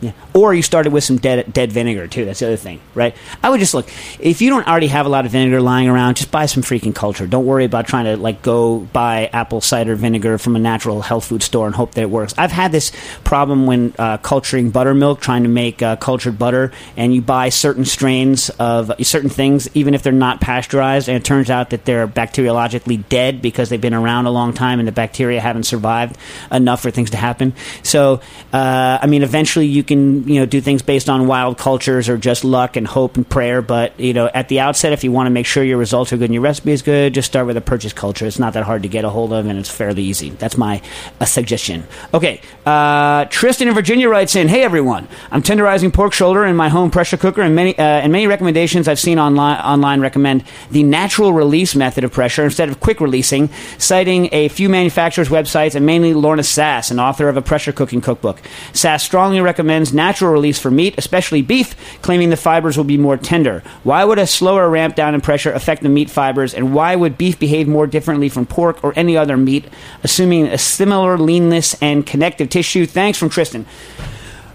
Yeah. 0.00 0.12
Or 0.34 0.52
you 0.52 0.62
started 0.62 0.92
with 0.92 1.04
some 1.04 1.16
dead 1.16 1.52
dead 1.52 1.72
vinegar 1.72 2.06
too. 2.06 2.26
That's 2.26 2.40
the 2.40 2.46
other 2.46 2.56
thing, 2.56 2.80
right? 2.94 3.16
I 3.42 3.48
would 3.48 3.60
just 3.60 3.72
look 3.72 3.88
if 4.18 4.42
you 4.42 4.50
don't 4.50 4.66
already 4.66 4.88
have 4.88 5.06
a 5.06 5.08
lot 5.08 5.24
of 5.24 5.32
vinegar 5.32 5.60
lying 5.60 5.88
around, 5.88 6.16
just 6.16 6.30
buy 6.30 6.46
some 6.46 6.62
freaking 6.62 6.94
culture. 6.94 7.26
Don't 7.26 7.46
worry 7.46 7.64
about 7.64 7.86
trying 7.86 8.04
to 8.04 8.16
like 8.16 8.42
go 8.42 8.80
buy 8.80 9.30
apple 9.32 9.60
cider 9.62 9.94
vinegar 9.94 10.36
from 10.36 10.54
a 10.54 10.58
natural 10.58 11.00
health 11.00 11.24
food 11.24 11.42
store 11.42 11.66
and 11.66 11.74
hope 11.74 11.94
that 11.94 12.02
it 12.02 12.10
works. 12.10 12.34
I've 12.36 12.52
had 12.52 12.72
this 12.72 12.92
problem 13.24 13.66
when 13.66 13.94
uh, 13.98 14.18
culturing 14.18 14.70
buttermilk, 14.70 15.20
trying 15.20 15.44
to 15.44 15.48
make 15.48 15.80
uh, 15.80 15.96
cultured 15.96 16.38
butter, 16.38 16.72
and 16.96 17.14
you 17.14 17.22
buy 17.22 17.48
certain 17.48 17.84
strains 17.86 18.50
of 18.58 18.92
certain 19.02 19.30
things, 19.30 19.68
even 19.74 19.94
if 19.94 20.02
they're 20.02 20.12
not 20.12 20.40
pasteurized, 20.40 21.08
and 21.08 21.16
it 21.16 21.24
turns 21.24 21.48
out 21.48 21.70
that 21.70 21.86
they're 21.86 22.06
bacteriologically 22.06 23.08
dead 23.08 23.40
because 23.40 23.70
they've 23.70 23.80
been 23.80 23.94
around 23.94 24.26
a 24.26 24.30
long 24.30 24.52
time 24.52 24.78
and 24.78 24.86
the 24.86 24.92
bacteria 24.92 25.40
haven't 25.40 25.64
survived 25.64 26.18
enough 26.52 26.82
for 26.82 26.90
things 26.90 27.10
to 27.10 27.16
happen. 27.16 27.54
So, 27.82 28.20
uh, 28.52 28.98
I 29.00 29.06
mean, 29.06 29.22
eventually 29.22 29.66
you 29.66 29.82
can 29.86 30.26
you 30.28 30.40
know 30.40 30.46
do 30.46 30.60
things 30.60 30.82
based 30.82 31.08
on 31.08 31.26
wild 31.26 31.58
cultures 31.58 32.08
or 32.08 32.16
just 32.16 32.44
luck 32.44 32.76
and 32.76 32.86
hope 32.86 33.16
and 33.16 33.28
prayer. 33.28 33.62
But 33.62 33.98
you 33.98 34.12
know, 34.12 34.28
at 34.32 34.48
the 34.48 34.60
outset, 34.60 34.92
if 34.92 35.04
you 35.04 35.12
want 35.12 35.26
to 35.26 35.30
make 35.30 35.46
sure 35.46 35.62
your 35.62 35.78
results 35.78 36.12
are 36.12 36.16
good 36.16 36.26
and 36.26 36.34
your 36.34 36.42
recipe 36.42 36.72
is 36.72 36.82
good, 36.82 37.14
just 37.14 37.26
start 37.26 37.46
with 37.46 37.56
a 37.56 37.60
purchase 37.60 37.92
culture. 37.92 38.26
It's 38.26 38.38
not 38.38 38.54
that 38.54 38.64
hard 38.64 38.82
to 38.82 38.88
get 38.88 39.04
a 39.04 39.10
hold 39.10 39.32
of, 39.32 39.46
and 39.46 39.58
it's 39.58 39.70
fairly 39.70 40.02
easy. 40.02 40.30
That's 40.30 40.56
my 40.56 40.82
suggestion. 41.24 41.84
Okay, 42.14 42.40
uh, 42.64 43.26
Tristan 43.26 43.68
in 43.68 43.74
Virginia 43.74 44.08
writes 44.08 44.36
in, 44.36 44.48
"Hey 44.48 44.62
everyone, 44.62 45.08
I'm 45.30 45.42
tenderizing 45.42 45.92
pork 45.92 46.12
shoulder 46.12 46.44
in 46.44 46.56
my 46.56 46.68
home 46.68 46.90
pressure 46.90 47.16
cooker, 47.16 47.42
and 47.42 47.54
many 47.54 47.78
uh, 47.78 47.82
and 47.82 48.12
many 48.12 48.26
recommendations 48.26 48.88
I've 48.88 48.98
seen 48.98 49.18
online 49.18 49.58
online 49.60 50.00
recommend 50.00 50.44
the 50.70 50.82
natural 50.82 51.32
release 51.32 51.74
method 51.74 52.04
of 52.04 52.12
pressure 52.12 52.44
instead 52.44 52.68
of 52.68 52.80
quick 52.80 53.00
releasing, 53.00 53.50
citing 53.78 54.28
a 54.32 54.48
few 54.48 54.68
manufacturers' 54.68 55.28
websites 55.28 55.74
and 55.74 55.84
mainly 55.84 56.14
Lorna 56.14 56.42
Sass, 56.42 56.90
an 56.90 56.98
author 56.98 57.28
of 57.28 57.36
a 57.36 57.42
pressure 57.42 57.72
cooking 57.72 58.00
cookbook. 58.00 58.40
Sass 58.72 59.02
strongly 59.02 59.40
recommends 59.40 59.75
natural 59.84 60.16
natural 60.16 60.32
release 60.32 60.58
for 60.58 60.70
meat, 60.70 60.94
especially 60.96 61.42
beef, 61.42 61.76
claiming 62.00 62.30
the 62.30 62.36
fibers 62.36 62.76
will 62.76 62.84
be 62.84 62.96
more 62.96 63.16
tender. 63.16 63.62
Why 63.82 64.02
would 64.02 64.18
a 64.18 64.26
slower 64.26 64.68
ramp 64.70 64.94
down 64.94 65.14
in 65.14 65.20
pressure 65.20 65.52
affect 65.52 65.82
the 65.82 65.88
meat 65.90 66.08
fibers, 66.08 66.54
and 66.54 66.72
why 66.72 66.96
would 66.96 67.18
beef 67.18 67.38
behave 67.38 67.68
more 67.68 67.86
differently 67.86 68.30
from 68.30 68.46
pork 68.46 68.82
or 68.82 68.92
any 68.96 69.16
other 69.16 69.36
meat, 69.36 69.66
assuming 70.02 70.46
a 70.46 70.58
similar 70.58 71.18
leanness 71.18 71.76
and 71.82 72.06
connective 72.06 72.48
tissue? 72.48 72.86
Thanks 72.86 73.18
from 73.18 73.28
Tristan. 73.28 73.66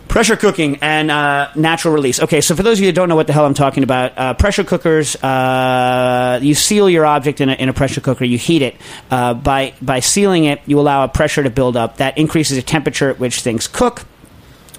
Pressure 0.08 0.36
cooking 0.36 0.80
and 0.82 1.12
uh, 1.12 1.52
natural 1.56 1.94
release. 1.94 2.20
Okay, 2.20 2.42
so 2.42 2.56
for 2.56 2.64
those 2.64 2.80
of 2.80 2.84
you 2.84 2.88
that 2.88 2.96
don't 2.96 3.08
know 3.08 3.16
what 3.16 3.28
the 3.28 3.34
hell 3.34 3.46
I'm 3.46 3.54
talking 3.54 3.84
about, 3.84 4.18
uh, 4.18 4.34
pressure 4.34 4.64
cookers, 4.64 5.16
uh, 5.24 6.40
you 6.42 6.56
seal 6.56 6.90
your 6.90 7.06
object 7.06 7.40
in 7.40 7.50
a, 7.50 7.54
in 7.54 7.70
a 7.70 7.74
pressure 7.74 8.02
cooker, 8.02 8.26
you 8.26 8.38
heat 8.38 8.62
it. 8.62 8.76
Uh, 9.10 9.34
by, 9.34 9.74
by 9.82 10.02
sealing 10.02 10.46
it, 10.46 10.60
you 10.66 10.80
allow 10.80 11.04
a 11.06 11.08
pressure 11.08 11.44
to 11.44 11.50
build 11.50 11.78
up. 11.78 11.98
That 11.98 12.18
increases 12.18 12.58
the 12.58 12.64
temperature 12.64 13.10
at 13.10 13.20
which 13.20 13.42
things 13.42 13.68
cook 13.68 14.06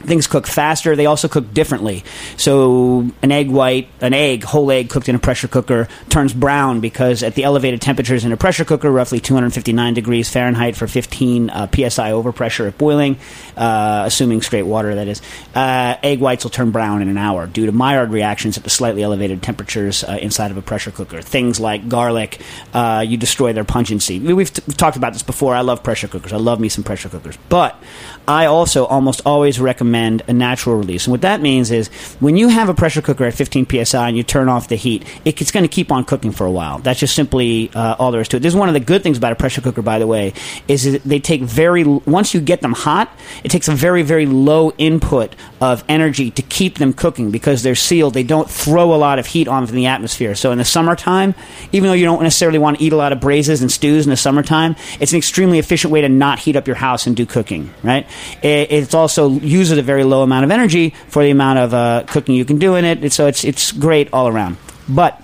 things 0.03 0.27
cook 0.27 0.47
faster. 0.47 0.97
They 0.97 1.07
also 1.07 1.29
cook 1.29 1.53
differently. 1.55 2.05
So 2.37 3.11
an 3.23 3.33
egg 3.33 3.51
white, 3.51 3.89
an 4.01 4.13
egg, 4.13 4.45
whole 4.45 4.71
egg 4.71 4.91
cooked 4.91 5.09
in 5.09 5.15
a 5.15 5.19
pressure 5.19 5.49
cooker 5.49 5.89
turns 6.09 6.33
brown 6.33 6.81
because 6.81 7.23
at 7.23 7.35
the 7.35 7.45
elevated 7.45 7.81
temperatures 7.81 8.25
in 8.25 8.33
a 8.33 8.37
pressure 8.37 8.65
cooker, 8.65 8.91
roughly 8.91 9.21
259 9.21 9.95
degrees 9.95 10.29
Fahrenheit 10.29 10.77
for 10.77 10.87
15 10.87 11.51
uh, 11.51 11.67
psi 11.69 12.11
overpressure 12.11 12.69
at 12.69 12.77
boiling, 12.79 13.17
uh, 13.57 14.05
assuming 14.07 14.43
straight 14.43 14.65
water 14.65 14.95
that 14.97 15.09
is, 15.09 15.23
uh, 15.55 15.97
egg 16.03 16.21
whites 16.21 16.45
will 16.45 16.51
turn 16.51 16.71
brown 16.71 17.03
in 17.03 17.09
an 17.09 17.19
hour 17.19 17.47
due 17.47 17.67
to 17.67 17.73
Maillard 17.73 18.11
reactions 18.11 18.57
at 18.57 18.65
the 18.65 18.71
slightly 18.71 19.03
elevated 19.03 19.43
temperatures 19.43 20.05
uh, 20.05 20.19
inside 20.21 20.51
of 20.51 20.57
a 20.57 20.63
pressure 20.63 20.91
cooker. 20.91 21.23
Things 21.23 21.61
like 21.61 21.89
garlic, 21.89 22.41
uh, 22.75 23.05
you 23.07 23.17
destroy 23.17 23.53
their 23.53 23.65
pungency. 23.65 24.19
We've, 24.21 24.53
t- 24.53 24.63
we've 24.67 24.77
talked 24.77 24.97
about 24.97 25.13
this 25.13 25.23
before. 25.23 25.55
I 25.55 25.61
love 25.61 25.83
pressure 25.83 26.09
cookers. 26.09 26.33
I 26.33 26.39
love 26.39 26.61
me 26.61 26.69
some 26.69 26.85
pressure 26.85 27.09
cookers, 27.09 27.39
but 27.49 27.81
I 28.27 28.47
also 28.47 28.85
almost 28.87 29.23
always 29.25 29.61
recommend 29.61 29.92
a 29.95 30.33
natural 30.33 30.77
release. 30.77 31.07
And 31.07 31.13
what 31.13 31.23
that 31.23 31.41
means 31.41 31.71
is 31.71 31.89
when 32.21 32.37
you 32.37 32.49
have 32.49 32.69
a 32.69 32.75
pressure 32.75 33.03
cooker 33.03 33.25
at 33.25 33.35
15 33.35 33.85
psi 33.85 34.09
and 34.09 34.17
you 34.17 34.23
turn 34.23 34.49
off 34.49 34.69
the 34.69 34.77
heat, 34.77 35.05
it's 35.25 35.51
going 35.51 35.65
to 35.65 35.69
keep 35.69 35.93
on 35.93 36.05
cooking 36.05 36.33
for 36.33 36.47
a 36.47 36.51
while. 36.51 36.79
That's 36.79 37.01
just 37.01 37.15
simply 37.15 37.71
uh, 37.75 37.97
all 37.99 38.13
there 38.13 38.21
is 38.21 38.29
to 38.29 38.37
it. 38.37 38.41
This 38.41 38.53
is 38.53 38.59
one 38.59 38.69
of 38.69 38.75
the 38.75 38.81
good 38.81 39.03
things 39.03 39.19
about 39.19 39.33
a 39.33 39.37
pressure 39.37 39.61
cooker, 39.61 39.83
by 39.83 39.99
the 39.99 40.07
way, 40.07 40.35
is 40.69 40.91
that 40.91 41.03
they 41.05 41.21
take 41.21 41.43
very 41.43 41.85
once 41.85 42.35
you 42.35 42.41
get 42.41 42.61
them 42.61 42.73
hot, 42.73 43.11
it 43.45 43.51
takes 43.51 43.69
a 43.69 43.73
very 43.73 44.03
very 44.03 44.27
low 44.27 44.73
input 44.79 45.35
of 45.63 45.85
energy 45.89 46.29
to 46.33 46.43
keep 46.43 46.79
them 46.79 46.93
cooking 46.93 47.31
because 47.31 47.63
they're 47.63 47.77
sealed. 47.77 48.15
They 48.15 48.25
don't 48.25 48.51
throw 48.51 48.93
a 48.93 48.97
lot 48.97 49.21
of 49.21 49.27
heat 49.27 49.47
on 49.47 49.65
from 49.69 49.77
the 49.77 49.87
atmosphere. 49.87 50.35
So 50.35 50.51
in 50.51 50.59
the 50.59 50.65
summertime, 50.65 51.37
even 51.71 51.87
though 51.87 51.95
you 51.95 52.05
don't 52.05 52.21
necessarily 52.21 52.59
want 52.59 52.79
to 52.79 52.85
eat 52.85 52.93
a 52.93 52.97
lot 52.97 53.13
of 53.13 53.21
braises 53.21 53.63
and 53.63 53.71
stews 53.71 54.05
in 54.05 54.11
the 54.11 54.17
summertime, 54.17 54.75
it's 54.99 55.13
an 55.13 55.19
extremely 55.19 55.61
efficient 55.61 55.93
way 55.93 56.01
to 56.01 56.09
not 56.09 56.41
heat 56.41 56.57
up 56.57 56.67
your 56.67 56.75
house 56.75 57.07
and 57.07 57.15
do 57.15 57.25
cooking. 57.25 57.73
Right? 57.85 58.09
It, 58.43 58.93
also 58.93 59.31
uses 59.31 59.79
a 59.79 59.83
very 59.83 60.03
low 60.03 60.23
amount 60.23 60.45
of 60.45 60.51
energy 60.51 60.95
for 61.07 61.23
the 61.23 61.31
amount 61.31 61.61
of 61.61 61.73
uh, 61.73 62.05
cooking 62.09 62.35
you 62.35 62.45
can 62.45 62.59
do 62.59 62.75
in 62.75 62.85
it. 62.85 63.13
So 63.13 63.29
it's 63.29 63.45
it's 63.45 63.71
great 63.71 64.13
all 64.13 64.27
around. 64.27 64.57
But 64.89 65.23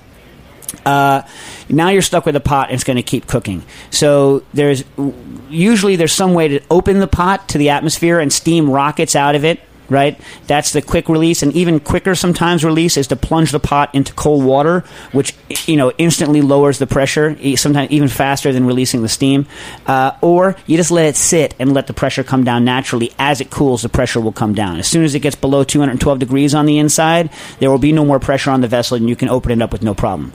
uh, 0.87 1.23
now 1.69 1.89
you're 1.89 2.01
stuck 2.01 2.25
with 2.25 2.37
a 2.37 2.41
pot 2.41 2.69
and 2.69 2.77
it's 2.77 2.85
going 2.85 2.97
to 2.97 3.03
keep 3.03 3.27
cooking. 3.27 3.65
So 3.91 4.45
there's 4.55 4.85
usually 5.51 5.97
there's 5.97 6.13
some 6.13 6.33
way 6.33 6.49
to 6.49 6.61
open 6.71 7.01
the 7.01 7.09
pot 7.09 7.49
to 7.51 7.59
the 7.59 7.71
atmosphere 7.71 8.21
and 8.21 8.33
steam 8.33 8.71
rockets 8.71 9.17
out 9.17 9.35
of 9.35 9.45
it 9.45 9.61
right? 9.89 10.19
That's 10.47 10.73
the 10.73 10.83
quick 10.83 11.09
release, 11.09 11.43
and 11.43 11.53
even 11.55 11.81
quicker 11.81 12.15
sometimes 12.15 12.65
release 12.65 12.97
is 12.97 13.07
to 13.09 13.17
plunge 13.17 13.53
the 13.53 13.61
pot 13.61 13.95
into 13.95 14.13
cold 14.15 14.45
water, 14.45 14.85
which 15.13 15.35
you 15.67 15.77
know 15.77 15.93
instantly 15.99 16.43
lowers 16.43 16.79
the 16.79 16.87
pressure, 16.87 17.37
sometimes 17.57 17.91
even 17.91 18.09
faster 18.09 18.53
than 18.53 18.67
releasing 18.67 19.03
the 19.03 19.09
steam. 19.09 19.47
Uh, 19.87 20.13
or 20.21 20.57
you 20.67 20.77
just 20.77 20.91
let 20.91 21.07
it 21.07 21.17
sit 21.17 21.55
and 21.59 21.73
let 21.73 21.87
the 21.87 21.95
pressure 21.95 22.25
come 22.25 22.45
down 22.45 22.65
naturally. 22.65 23.13
As 23.19 23.41
it 23.41 23.51
cools, 23.51 23.83
the 23.83 23.89
pressure 23.89 24.21
will 24.21 24.33
come 24.33 24.55
down. 24.55 24.79
As 24.79 24.89
soon 24.89 25.05
as 25.05 25.15
it 25.15 25.21
gets 25.21 25.37
below 25.37 25.65
212 25.65 26.19
degrees 26.19 26.55
on 26.55 26.67
the 26.67 26.79
inside, 26.79 27.31
there 27.59 27.71
will 27.71 27.79
be 27.79 27.93
no 27.93 28.05
more 28.05 28.21
pressure 28.21 28.51
on 28.51 28.61
the 28.61 28.69
vessel, 28.69 28.97
and 28.97 29.09
you 29.09 29.17
can 29.17 29.29
open 29.29 29.53
it 29.53 29.63
up 29.63 29.73
with 29.73 29.83
no 29.83 29.95
problem. 29.95 30.33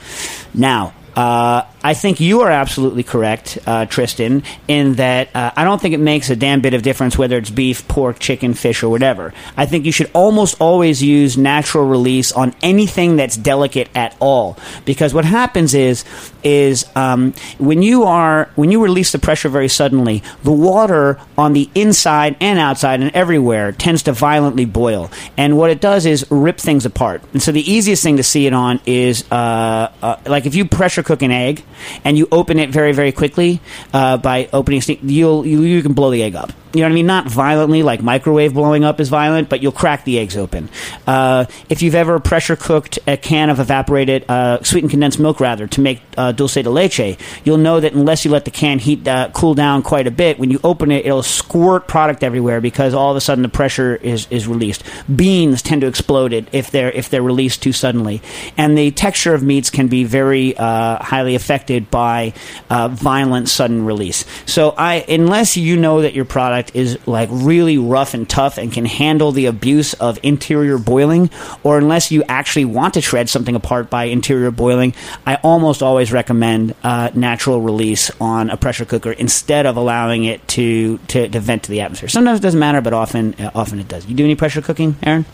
Now, 0.53 0.93
uh, 1.15 1.63
I 1.83 1.93
think 1.93 2.21
you 2.21 2.41
are 2.41 2.49
absolutely 2.49 3.03
correct, 3.03 3.57
uh, 3.67 3.85
Tristan, 3.85 4.43
in 4.69 4.93
that 4.93 5.35
uh, 5.35 5.51
I 5.55 5.65
don't 5.65 5.81
think 5.81 5.93
it 5.93 5.99
makes 5.99 6.29
a 6.29 6.35
damn 6.35 6.61
bit 6.61 6.73
of 6.73 6.81
difference 6.81 7.17
whether 7.17 7.37
it's 7.37 7.49
beef, 7.49 7.87
pork, 7.89 8.19
chicken, 8.19 8.53
fish, 8.53 8.83
or 8.83 8.89
whatever. 8.89 9.33
I 9.57 9.65
think 9.65 9.85
you 9.85 9.91
should 9.91 10.09
almost 10.13 10.61
always 10.61 11.03
use 11.03 11.37
natural 11.37 11.85
release 11.85 12.31
on 12.31 12.55
anything 12.63 13.17
that's 13.17 13.35
delicate 13.35 13.89
at 13.95 14.15
all, 14.21 14.57
because 14.85 15.13
what 15.13 15.25
happens 15.25 15.73
is 15.73 16.05
is 16.43 16.85
um, 16.95 17.33
when 17.57 17.81
you 17.81 18.03
are 18.03 18.49
when 18.55 18.71
you 18.71 18.81
release 18.81 19.11
the 19.11 19.19
pressure 19.19 19.49
very 19.49 19.69
suddenly, 19.69 20.23
the 20.43 20.51
water 20.51 21.19
on 21.37 21.51
the 21.51 21.69
inside 21.75 22.37
and 22.39 22.59
outside 22.59 23.01
and 23.01 23.11
everywhere 23.13 23.73
tends 23.73 24.03
to 24.03 24.13
violently 24.13 24.65
boil, 24.65 25.11
and 25.35 25.57
what 25.57 25.69
it 25.69 25.81
does 25.81 26.05
is 26.05 26.25
rip 26.31 26.59
things 26.59 26.85
apart. 26.85 27.21
And 27.33 27.41
so 27.43 27.51
the 27.51 27.69
easiest 27.69 28.03
thing 28.03 28.17
to 28.17 28.23
see 28.23 28.47
it 28.47 28.53
on 28.53 28.79
is 28.85 29.25
uh, 29.31 29.91
uh, 30.01 30.17
like 30.25 30.45
if 30.45 30.55
you 30.55 30.63
pressure 30.63 31.03
cook 31.03 31.21
an 31.21 31.31
egg 31.31 31.63
and 32.03 32.17
you 32.17 32.27
open 32.31 32.59
it 32.59 32.69
very 32.69 32.91
very 32.93 33.11
quickly 33.11 33.61
uh, 33.93 34.17
by 34.17 34.49
opening, 34.53 34.81
you'll 35.03 35.45
you, 35.45 35.61
you 35.61 35.81
can 35.81 35.93
blow 35.93 36.11
the 36.11 36.23
egg 36.23 36.35
up. 36.35 36.51
You 36.73 36.79
know 36.79 36.87
what 36.87 36.93
I 36.93 36.95
mean? 36.95 37.05
Not 37.05 37.27
violently, 37.27 37.83
like 37.83 38.01
microwave 38.01 38.55
blowing 38.55 38.83
up 38.83 38.99
is 38.99 39.07
violent, 39.07 39.47
but 39.47 39.61
you'll 39.61 39.71
crack 39.71 40.05
the 40.05 40.17
eggs 40.17 40.35
open. 40.35 40.69
Uh, 41.05 41.45
if 41.69 41.83
you've 41.83 41.93
ever 41.93 42.19
pressure 42.19 42.55
cooked 42.55 42.97
a 43.05 43.15
can 43.15 43.51
of 43.51 43.59
evaporated, 43.59 44.25
uh, 44.27 44.63
sweetened 44.63 44.89
condensed 44.89 45.19
milk, 45.19 45.39
rather, 45.39 45.67
to 45.67 45.81
make 45.81 46.01
uh, 46.17 46.31
dulce 46.31 46.55
de 46.55 46.67
leche, 46.67 47.15
you'll 47.43 47.59
know 47.59 47.79
that 47.79 47.93
unless 47.93 48.25
you 48.25 48.31
let 48.31 48.45
the 48.45 48.49
can 48.49 48.79
heat 48.79 49.07
uh, 49.07 49.29
cool 49.33 49.53
down 49.53 49.83
quite 49.83 50.07
a 50.07 50.11
bit, 50.11 50.39
when 50.39 50.49
you 50.49 50.59
open 50.63 50.89
it, 50.89 51.05
it'll 51.05 51.21
squirt 51.21 51.87
product 51.87 52.23
everywhere 52.23 52.59
because 52.59 52.95
all 52.95 53.11
of 53.11 53.17
a 53.17 53.21
sudden 53.21 53.43
the 53.43 53.49
pressure 53.49 53.95
is, 53.97 54.25
is 54.31 54.47
released. 54.47 54.83
Beans 55.15 55.61
tend 55.61 55.81
to 55.81 55.87
explode 55.87 56.33
it 56.33 56.47
if 56.53 56.71
they're 56.71 56.91
if 56.91 57.07
they're 57.11 57.21
released 57.21 57.61
too 57.61 57.71
suddenly, 57.71 58.19
and 58.57 58.75
the 58.75 58.89
texture 58.89 59.35
of 59.35 59.43
meats 59.43 59.69
can 59.69 59.89
be 59.89 60.05
very 60.05 60.57
uh, 60.57 61.03
highly 61.03 61.35
affected 61.63 61.89
by 61.89 62.33
uh, 62.69 62.89
violent 62.89 63.47
sudden 63.49 63.85
release. 63.85 64.25
So, 64.45 64.73
I 64.77 65.05
unless 65.07 65.55
you 65.55 65.77
know 65.77 66.01
that 66.01 66.13
your 66.13 66.25
product 66.25 66.75
is 66.75 66.97
like 67.07 67.29
really 67.31 67.77
rough 67.77 68.13
and 68.13 68.29
tough 68.29 68.57
and 68.57 68.71
can 68.71 68.85
handle 68.85 69.31
the 69.31 69.45
abuse 69.45 69.93
of 69.93 70.19
interior 70.23 70.77
boiling, 70.77 71.29
or 71.63 71.77
unless 71.77 72.11
you 72.11 72.23
actually 72.27 72.65
want 72.65 72.95
to 72.95 73.01
shred 73.01 73.29
something 73.29 73.55
apart 73.55 73.89
by 73.89 74.05
interior 74.05 74.51
boiling, 74.51 74.93
I 75.25 75.35
almost 75.35 75.81
always 75.81 76.11
recommend 76.11 76.75
uh, 76.83 77.11
natural 77.13 77.61
release 77.61 78.11
on 78.19 78.49
a 78.49 78.57
pressure 78.57 78.85
cooker 78.85 79.11
instead 79.11 79.65
of 79.65 79.77
allowing 79.77 80.25
it 80.25 80.45
to, 80.49 80.97
to, 80.97 81.29
to 81.29 81.39
vent 81.39 81.63
to 81.63 81.71
the 81.71 81.81
atmosphere. 81.81 82.09
Sometimes 82.09 82.39
it 82.39 82.43
doesn't 82.43 82.59
matter, 82.59 82.81
but 82.81 82.93
often 82.93 83.33
uh, 83.35 83.51
often 83.55 83.79
it 83.79 83.87
does. 83.87 84.05
You 84.05 84.15
do 84.15 84.23
any 84.23 84.35
pressure 84.35 84.61
cooking, 84.61 84.95
Aaron? 85.03 85.25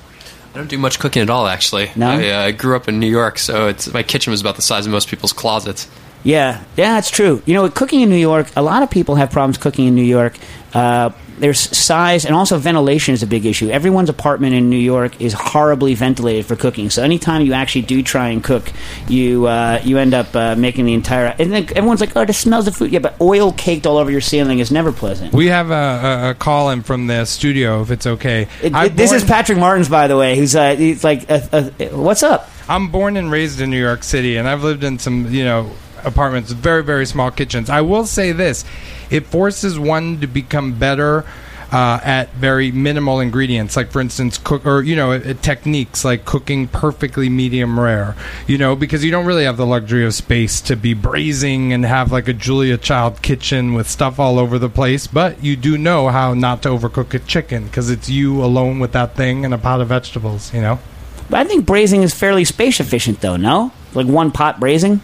I 0.54 0.58
don't 0.58 0.68
do 0.68 0.80
much 0.80 1.00
cooking 1.00 1.22
at 1.22 1.30
all, 1.30 1.46
actually. 1.46 1.92
No? 1.96 2.10
I 2.10 2.30
uh, 2.30 2.52
grew 2.52 2.76
up 2.76 2.88
in 2.88 3.00
New 3.00 3.10
York, 3.10 3.38
so 3.38 3.68
it's, 3.68 3.94
my 3.94 4.02
kitchen 4.02 4.32
was 4.32 4.42
about 4.42 4.56
the 4.56 4.63
size 4.63 4.88
of 4.88 4.92
most 4.92 5.08
people's 5.08 5.34
closets. 5.34 5.88
Yeah, 6.23 6.63
yeah, 6.75 6.93
that's 6.95 7.10
true. 7.10 7.41
You 7.45 7.53
know, 7.53 7.69
cooking 7.69 8.01
in 8.01 8.10
New 8.10 8.17
York, 8.17 8.47
a 8.55 8.62
lot 8.62 8.84
of 8.84 8.89
people 8.89 9.15
have 9.15 9.32
problems 9.32 9.58
cooking 9.58 9.88
in 9.88 9.95
New 9.95 10.03
York. 10.03 10.38
Uh, 10.73 11.12
there's 11.39 11.60
size 11.77 12.25
and 12.25 12.36
also 12.36 12.58
ventilation 12.58 13.13
is 13.13 13.23
a 13.23 13.27
big 13.27 13.45
issue. 13.45 13.69
Everyone's 13.69 14.10
apartment 14.10 14.53
in 14.53 14.69
New 14.69 14.77
York 14.77 15.21
is 15.21 15.34
horribly 15.34 15.93
ventilated 15.95 16.45
for 16.45 16.55
cooking. 16.55 16.89
So 16.89 17.01
anytime 17.01 17.43
you 17.43 17.53
actually 17.53 17.84
do 17.84 18.03
try 18.03 18.29
and 18.29 18.43
cook, 18.43 18.71
you 19.08 19.47
uh, 19.47 19.79
you 19.84 19.97
end 19.97 20.13
up 20.13 20.36
uh, 20.36 20.55
making 20.55 20.86
the 20.86 20.93
entire. 20.93 21.34
And 21.39 21.51
then 21.51 21.63
everyone's 21.75 22.01
like, 22.01 22.15
"Oh, 22.15 22.21
it 22.21 22.34
smells 22.34 22.67
of 22.67 22.75
food." 22.75 22.91
Yeah, 22.91 22.99
but 22.99 23.19
oil 23.21 23.53
caked 23.53 23.88
all 23.88 23.97
over 23.97 24.12
your 24.12 24.21
ceiling 24.21 24.60
is 24.60 24.71
never 24.71 24.91
pleasant. 24.91 25.34
We 25.34 25.47
have 25.47 25.71
a, 25.71 25.73
a, 25.73 26.29
a 26.32 26.34
call 26.36 26.69
in 26.71 26.84
from 26.84 27.08
the 27.08 27.25
studio, 27.25 27.82
if 27.82 27.91
it's 27.91 28.05
okay. 28.05 28.47
It, 28.62 28.75
it, 28.75 28.95
this 28.95 29.12
born- 29.12 29.21
is 29.21 29.27
Patrick 29.27 29.58
Martins, 29.58 29.89
by 29.89 30.08
the 30.08 30.17
way. 30.17 30.36
Who's 30.38 30.55
uh, 30.55 30.75
he's 30.75 31.03
like, 31.03 31.25
uh, 31.29 31.69
"What's 31.91 32.23
up?" 32.23 32.49
I'm 32.67 32.89
born 32.89 33.17
and 33.17 33.32
raised 33.32 33.62
in 33.62 33.69
New 33.71 33.79
York 33.79 34.03
City, 34.03 34.36
and 34.36 34.47
I've 34.47 34.63
lived 34.63 34.84
in 34.84 34.99
some, 34.99 35.34
you 35.34 35.43
know 35.43 35.71
apartments, 36.05 36.51
very 36.51 36.83
very 36.83 37.05
small 37.05 37.31
kitchens. 37.31 37.69
I 37.69 37.81
will 37.81 38.05
say 38.05 38.31
this: 38.31 38.65
it 39.09 39.25
forces 39.25 39.79
one 39.79 40.19
to 40.21 40.27
become 40.27 40.77
better. 40.77 41.25
Uh, 41.71 41.99
at 42.03 42.33
very 42.33 42.71
minimal 42.71 43.19
ingredients, 43.19 43.77
like 43.77 43.91
for 43.91 44.01
instance, 44.01 44.39
cook 44.39 44.65
or 44.65 44.81
you 44.81 44.95
know, 44.95 45.12
uh, 45.12 45.35
techniques 45.35 46.03
like 46.03 46.25
cooking 46.25 46.67
perfectly 46.67 47.29
medium 47.29 47.79
rare. 47.79 48.15
You 48.47 48.57
know, 48.57 48.75
because 48.75 49.05
you 49.05 49.12
don't 49.12 49.27
really 49.27 49.43
have 49.43 49.57
the 49.57 49.67
luxury 49.67 50.03
of 50.03 50.15
space 50.15 50.62
to 50.62 50.75
be 50.75 50.95
braising 50.95 51.71
and 51.71 51.85
have 51.85 52.12
like 52.12 52.27
a 52.27 52.33
Julia 52.33 52.75
Child 52.75 53.21
kitchen 53.21 53.75
with 53.75 53.88
stuff 53.88 54.19
all 54.19 54.39
over 54.39 54.57
the 54.57 54.67
place. 54.67 55.05
But 55.05 55.43
you 55.43 55.55
do 55.55 55.77
know 55.77 56.07
how 56.09 56.33
not 56.33 56.63
to 56.63 56.69
overcook 56.69 57.13
a 57.13 57.19
chicken 57.19 57.65
because 57.65 57.91
it's 57.91 58.09
you 58.09 58.43
alone 58.43 58.79
with 58.79 58.93
that 58.93 59.15
thing 59.15 59.45
and 59.45 59.53
a 59.53 59.59
pot 59.59 59.79
of 59.79 59.89
vegetables. 59.89 60.51
You 60.51 60.62
know. 60.62 60.79
But 61.29 61.41
I 61.41 61.43
think 61.43 61.65
braising 61.65 62.01
is 62.01 62.13
fairly 62.13 62.45
space 62.45 62.79
efficient, 62.79 63.21
though. 63.21 63.38
No, 63.38 63.71
like 63.93 64.07
one 64.07 64.31
pot 64.31 64.59
braising. 64.59 65.01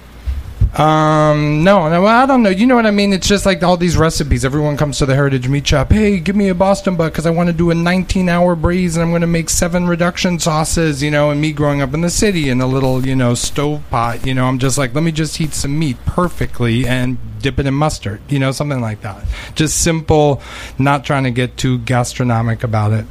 Um, 0.76 1.64
no, 1.64 1.88
no, 1.88 2.06
I 2.06 2.26
don't 2.26 2.44
know. 2.44 2.50
You 2.50 2.66
know 2.68 2.76
what 2.76 2.86
I 2.86 2.92
mean? 2.92 3.14
It's 3.14 3.28
just 3.28 3.46
like 3.46 3.64
all 3.64 3.78
these 3.78 3.96
recipes. 3.96 4.44
Everyone 4.44 4.76
comes 4.76 4.98
to 4.98 5.06
the 5.06 5.16
Heritage 5.16 5.48
Meat 5.48 5.66
Shop. 5.66 5.90
Hey, 5.90 6.20
give 6.20 6.36
me 6.36 6.50
a 6.50 6.56
Boston 6.56 6.98
butt 6.98 7.14
because 7.14 7.26
I 7.26 7.30
want 7.30 7.48
to 7.48 7.54
do 7.54 7.72
a 7.72 7.74
19-hour 7.74 8.58
braise 8.58 8.98
and 8.98 9.04
I'm 9.04 9.10
going 9.10 9.22
to 9.22 9.28
make 9.28 9.50
seven 9.50 9.88
reduction 9.88 10.38
sauces. 10.38 11.02
You 11.02 11.12
know, 11.12 11.30
and 11.32 11.40
me 11.40 11.54
growing 11.54 11.82
up 11.82 11.94
in 11.94 12.02
the 12.02 12.10
city 12.10 12.50
in 12.50 12.60
a 12.60 12.68
little, 12.68 13.06
you 13.06 13.16
know, 13.16 13.36
stove 13.36 13.84
pot. 13.90 14.26
You 14.26 14.34
know, 14.34 14.48
I'm 14.48 14.60
just 14.60 14.78
like, 14.78 14.94
let 14.94 15.04
me 15.06 15.14
just 15.14 15.38
heat 15.38 15.54
some 15.54 15.80
meat 15.80 15.96
perfectly 16.06 16.86
and 16.86 17.18
dip 17.42 17.58
it 17.58 17.68
in 17.68 17.74
mustard. 17.74 18.20
You 18.28 18.40
know, 18.40 18.52
something 18.52 18.82
like 18.82 19.00
that. 19.02 19.24
Just 19.56 19.82
simple, 19.82 20.42
not 20.78 21.06
trying 21.06 21.24
to 21.24 21.32
get 21.32 21.56
too 21.56 21.78
gastronomic 21.80 22.66
about 22.66 22.92
it. 22.92 23.06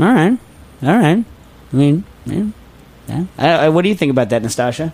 All 0.00 0.06
right, 0.06 0.38
all 0.82 0.98
right. 0.98 1.24
I 1.72 1.76
mean, 1.76 2.04
yeah. 2.26 2.46
yeah. 3.08 3.24
I, 3.36 3.48
I, 3.50 3.68
what 3.68 3.82
do 3.82 3.88
you 3.88 3.94
think 3.94 4.10
about 4.10 4.30
that, 4.30 4.42
Nastasha? 4.42 4.92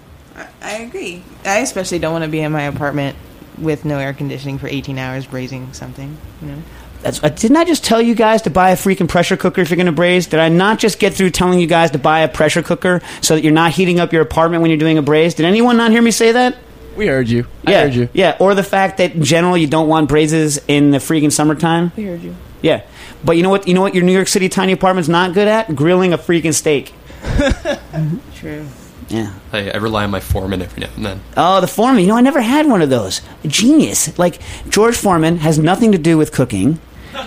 I 0.63 0.73
agree. 0.79 1.23
I 1.45 1.59
especially 1.59 1.99
don't 1.99 2.13
want 2.13 2.25
to 2.25 2.31
be 2.31 2.41
in 2.41 2.53
my 2.53 2.63
apartment 2.63 3.17
with 3.59 3.85
no 3.85 3.99
air 3.99 4.13
conditioning 4.13 4.59
for 4.59 4.67
18 4.67 4.99
hours 4.99 5.27
braising 5.27 5.73
something. 5.73 6.17
You 6.43 6.49
know. 6.49 6.63
That's, 7.03 7.23
uh, 7.23 7.29
didn't 7.29 7.59
I 7.59 7.65
just 7.65 7.85
tell 7.85 8.01
you 8.01 8.15
guys 8.15 8.43
to 8.43 8.51
buy 8.51 8.71
a 8.71 8.77
freaking 8.77 9.09
pressure 9.09 9.37
cooker 9.37 9.61
if 9.61 9.69
you're 9.69 9.77
going 9.77 9.87
to 9.87 9.93
braise? 9.93 10.27
Did 10.27 10.41
I 10.41 10.49
not 10.49 10.79
just 10.79 10.99
get 10.99 11.13
through 11.13 11.31
telling 11.31 11.61
you 11.61 11.67
guys 11.67 11.91
to 11.91 11.99
buy 11.99 12.21
a 12.21 12.29
pressure 12.29 12.63
cooker 12.63 13.03
so 13.21 13.35
that 13.35 13.45
you're 13.45 13.53
not 13.53 13.73
heating 13.73 14.01
up 14.01 14.13
your 14.13 14.23
apartment 14.23 14.63
when 14.63 14.71
you're 14.71 14.79
doing 14.79 14.97
a 14.97 15.03
braise? 15.03 15.35
Did 15.35 15.45
anyone 15.45 15.77
not 15.77 15.91
hear 15.91 16.01
me 16.01 16.11
say 16.11 16.33
that? 16.33 16.57
We 16.97 17.07
heard 17.07 17.29
you. 17.29 17.47
Yeah, 17.67 17.79
I 17.79 17.83
heard 17.83 17.95
you. 17.95 18.09
Yeah, 18.15 18.37
or 18.41 18.55
the 18.55 18.63
fact 18.63 18.99
that 18.99 19.15
in 19.15 19.23
general 19.23 19.57
you 19.57 19.67
don't 19.67 19.89
want 19.89 20.09
braises 20.09 20.59
in 20.67 20.93
the 20.93 20.99
freaking 20.99 21.31
summertime. 21.33 21.93
We 21.97 22.05
heard 22.05 22.23
you. 22.23 22.35
Yeah, 22.63 22.83
but 23.23 23.37
you 23.37 23.43
know 23.43 23.51
what? 23.51 23.69
You 23.69 23.75
know 23.75 23.83
what? 23.83 23.95
Your 23.95 24.05
New 24.05 24.13
York 24.13 24.29
City 24.29 24.49
tiny 24.49 24.73
apartment's 24.73 25.09
not 25.09 25.35
good 25.35 25.49
at 25.49 25.75
grilling 25.75 26.13
a 26.13 26.19
freaking 26.19 26.55
steak. 26.55 26.95
True. 28.35 28.67
Yeah. 29.09 29.33
I, 29.53 29.71
I, 29.71 29.77
rely 29.77 30.05
on 30.05 30.11
my 30.11 30.21
foreman 30.21 30.63
every 30.63 30.81
now 30.81 30.91
and 30.97 31.05
then. 31.05 31.21
Oh, 31.37 31.61
the 31.61 31.67
foreman. 31.67 32.03
You 32.03 32.09
know, 32.09 32.17
I 32.17 32.21
never 32.21 32.41
had 32.41 32.67
one 32.67 32.83
of 32.83 32.91
those. 32.91 33.21
Genius. 33.47 34.19
Like, 34.19 34.41
George 34.69 34.97
Foreman 34.97 35.39
has 35.39 35.59
nothing 35.59 35.93
to 35.93 35.99
do 35.99 36.17
with 36.17 36.33
cooking 36.33 36.79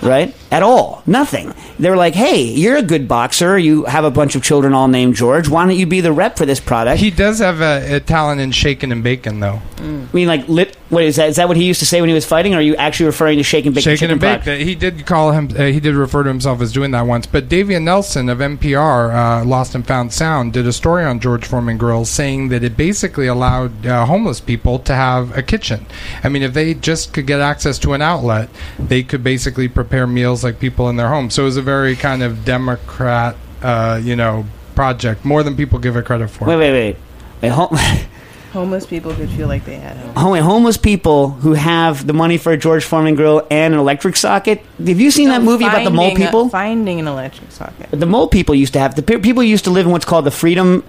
right? 0.01 0.35
At 0.49 0.63
all. 0.63 1.03
Nothing. 1.05 1.53
They're 1.77 1.97
like, 1.97 2.13
hey, 2.13 2.41
you're 2.41 2.77
a 2.77 2.81
good 2.81 3.07
boxer. 3.07 3.57
You 3.57 3.83
have 3.85 4.05
a 4.05 4.11
bunch 4.11 4.35
of 4.35 4.43
children 4.43 4.73
all 4.73 4.87
named 4.87 5.15
George. 5.15 5.49
Why 5.49 5.65
don't 5.65 5.75
you 5.75 5.85
be 5.85 5.99
the 5.99 6.13
rep 6.13 6.37
for 6.37 6.45
this 6.45 6.59
product? 6.59 7.01
He 7.01 7.11
does 7.11 7.39
have 7.39 7.59
a, 7.59 7.97
a 7.97 7.99
talent 7.99 8.39
in 8.39 8.51
shaking 8.51 8.91
and 8.91 9.03
bacon, 9.03 9.41
though. 9.41 9.61
Mm. 9.75 10.07
I 10.09 10.13
mean, 10.13 10.27
like, 10.27 10.47
lit. 10.47 10.75
What 10.89 11.03
is 11.03 11.17
that? 11.17 11.27
Is 11.27 11.35
that 11.35 11.49
what 11.49 11.57
he 11.57 11.65
used 11.65 11.81
to 11.81 11.85
say 11.85 11.99
when 11.99 12.07
he 12.07 12.13
was 12.13 12.25
fighting? 12.25 12.53
Or 12.53 12.59
are 12.59 12.61
you 12.61 12.77
actually 12.77 13.07
referring 13.07 13.37
to 13.39 13.43
shaking 13.43 13.73
bacon? 13.73 13.97
Shaking 13.97 14.09
and 14.09 14.21
bacon. 14.21 14.61
He 14.61 14.73
did 14.73 15.05
call 15.05 15.33
him. 15.33 15.49
Uh, 15.49 15.65
he 15.65 15.81
did 15.81 15.95
refer 15.95 16.23
to 16.23 16.29
himself 16.29 16.61
as 16.61 16.71
doing 16.71 16.91
that 16.91 17.01
once. 17.01 17.25
But 17.25 17.49
Davia 17.49 17.81
Nelson 17.81 18.29
of 18.29 18.37
NPR, 18.37 19.41
uh, 19.41 19.45
Lost 19.45 19.75
and 19.75 19.85
Found 19.85 20.13
Sound, 20.13 20.53
did 20.53 20.65
a 20.65 20.71
story 20.71 21.03
on 21.03 21.19
George 21.19 21.45
Foreman 21.45 21.77
Grills 21.77 22.09
saying 22.09 22.47
that 22.49 22.63
it 22.63 22.77
basically 22.77 23.27
allowed 23.27 23.85
uh, 23.85 24.05
homeless 24.05 24.39
people 24.39 24.79
to 24.79 24.95
have 24.95 25.37
a 25.37 25.43
kitchen. 25.43 25.85
I 26.23 26.29
mean, 26.29 26.41
if 26.41 26.53
they 26.53 26.73
just 26.73 27.11
could 27.11 27.27
get 27.27 27.41
access 27.41 27.77
to 27.79 27.91
an 27.91 28.01
outlet, 28.01 28.49
they 28.79 29.03
could 29.03 29.25
basically 29.25 29.67
prepare 29.67 30.07
meals 30.07 30.36
like 30.43 30.59
people 30.59 30.89
in 30.89 30.95
their 30.95 31.09
home. 31.09 31.29
So 31.29 31.43
it 31.43 31.45
was 31.45 31.57
a 31.57 31.61
very 31.61 31.95
kind 31.95 32.23
of 32.23 32.45
Democrat, 32.45 33.35
uh, 33.61 33.99
you 34.01 34.15
know, 34.15 34.45
project 34.75 35.25
more 35.25 35.43
than 35.43 35.55
people 35.55 35.79
give 35.79 35.95
it 35.95 36.05
credit 36.05 36.29
for. 36.29 36.45
Wait, 36.45 36.57
wait, 36.57 36.71
wait. 36.71 36.97
wait 37.41 37.49
home- 37.49 37.77
homeless 38.53 38.85
people 38.85 39.13
could 39.13 39.29
feel 39.29 39.47
like 39.47 39.65
they 39.65 39.75
had 39.75 39.97
home. 39.97 40.13
Oh, 40.15 40.31
wait, 40.31 40.41
homeless 40.41 40.77
people 40.77 41.29
who 41.29 41.53
have 41.53 42.07
the 42.07 42.13
money 42.13 42.37
for 42.37 42.51
a 42.51 42.57
George 42.57 42.83
Foreman 42.83 43.15
grill 43.15 43.45
and 43.51 43.73
an 43.73 43.79
electric 43.79 44.15
socket. 44.15 44.63
Have 44.79 44.99
you 44.99 45.11
seen 45.11 45.27
no, 45.27 45.35
that 45.35 45.43
movie 45.43 45.65
about 45.65 45.83
the 45.83 45.91
mole 45.91 46.15
people? 46.15 46.47
A, 46.47 46.49
finding 46.49 46.99
an 46.99 47.07
electric 47.07 47.51
socket. 47.51 47.89
The 47.91 48.05
mole 48.05 48.27
people 48.27 48.55
used 48.55 48.73
to 48.73 48.79
have 48.79 48.95
the 48.95 49.03
people 49.03 49.43
used 49.43 49.65
to 49.65 49.69
live 49.69 49.85
in 49.85 49.91
what's 49.91 50.05
called 50.05 50.25
the 50.25 50.31
freedom. 50.31 50.83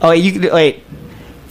Oh, 0.00 0.12
you 0.12 0.50
wait. 0.52 0.82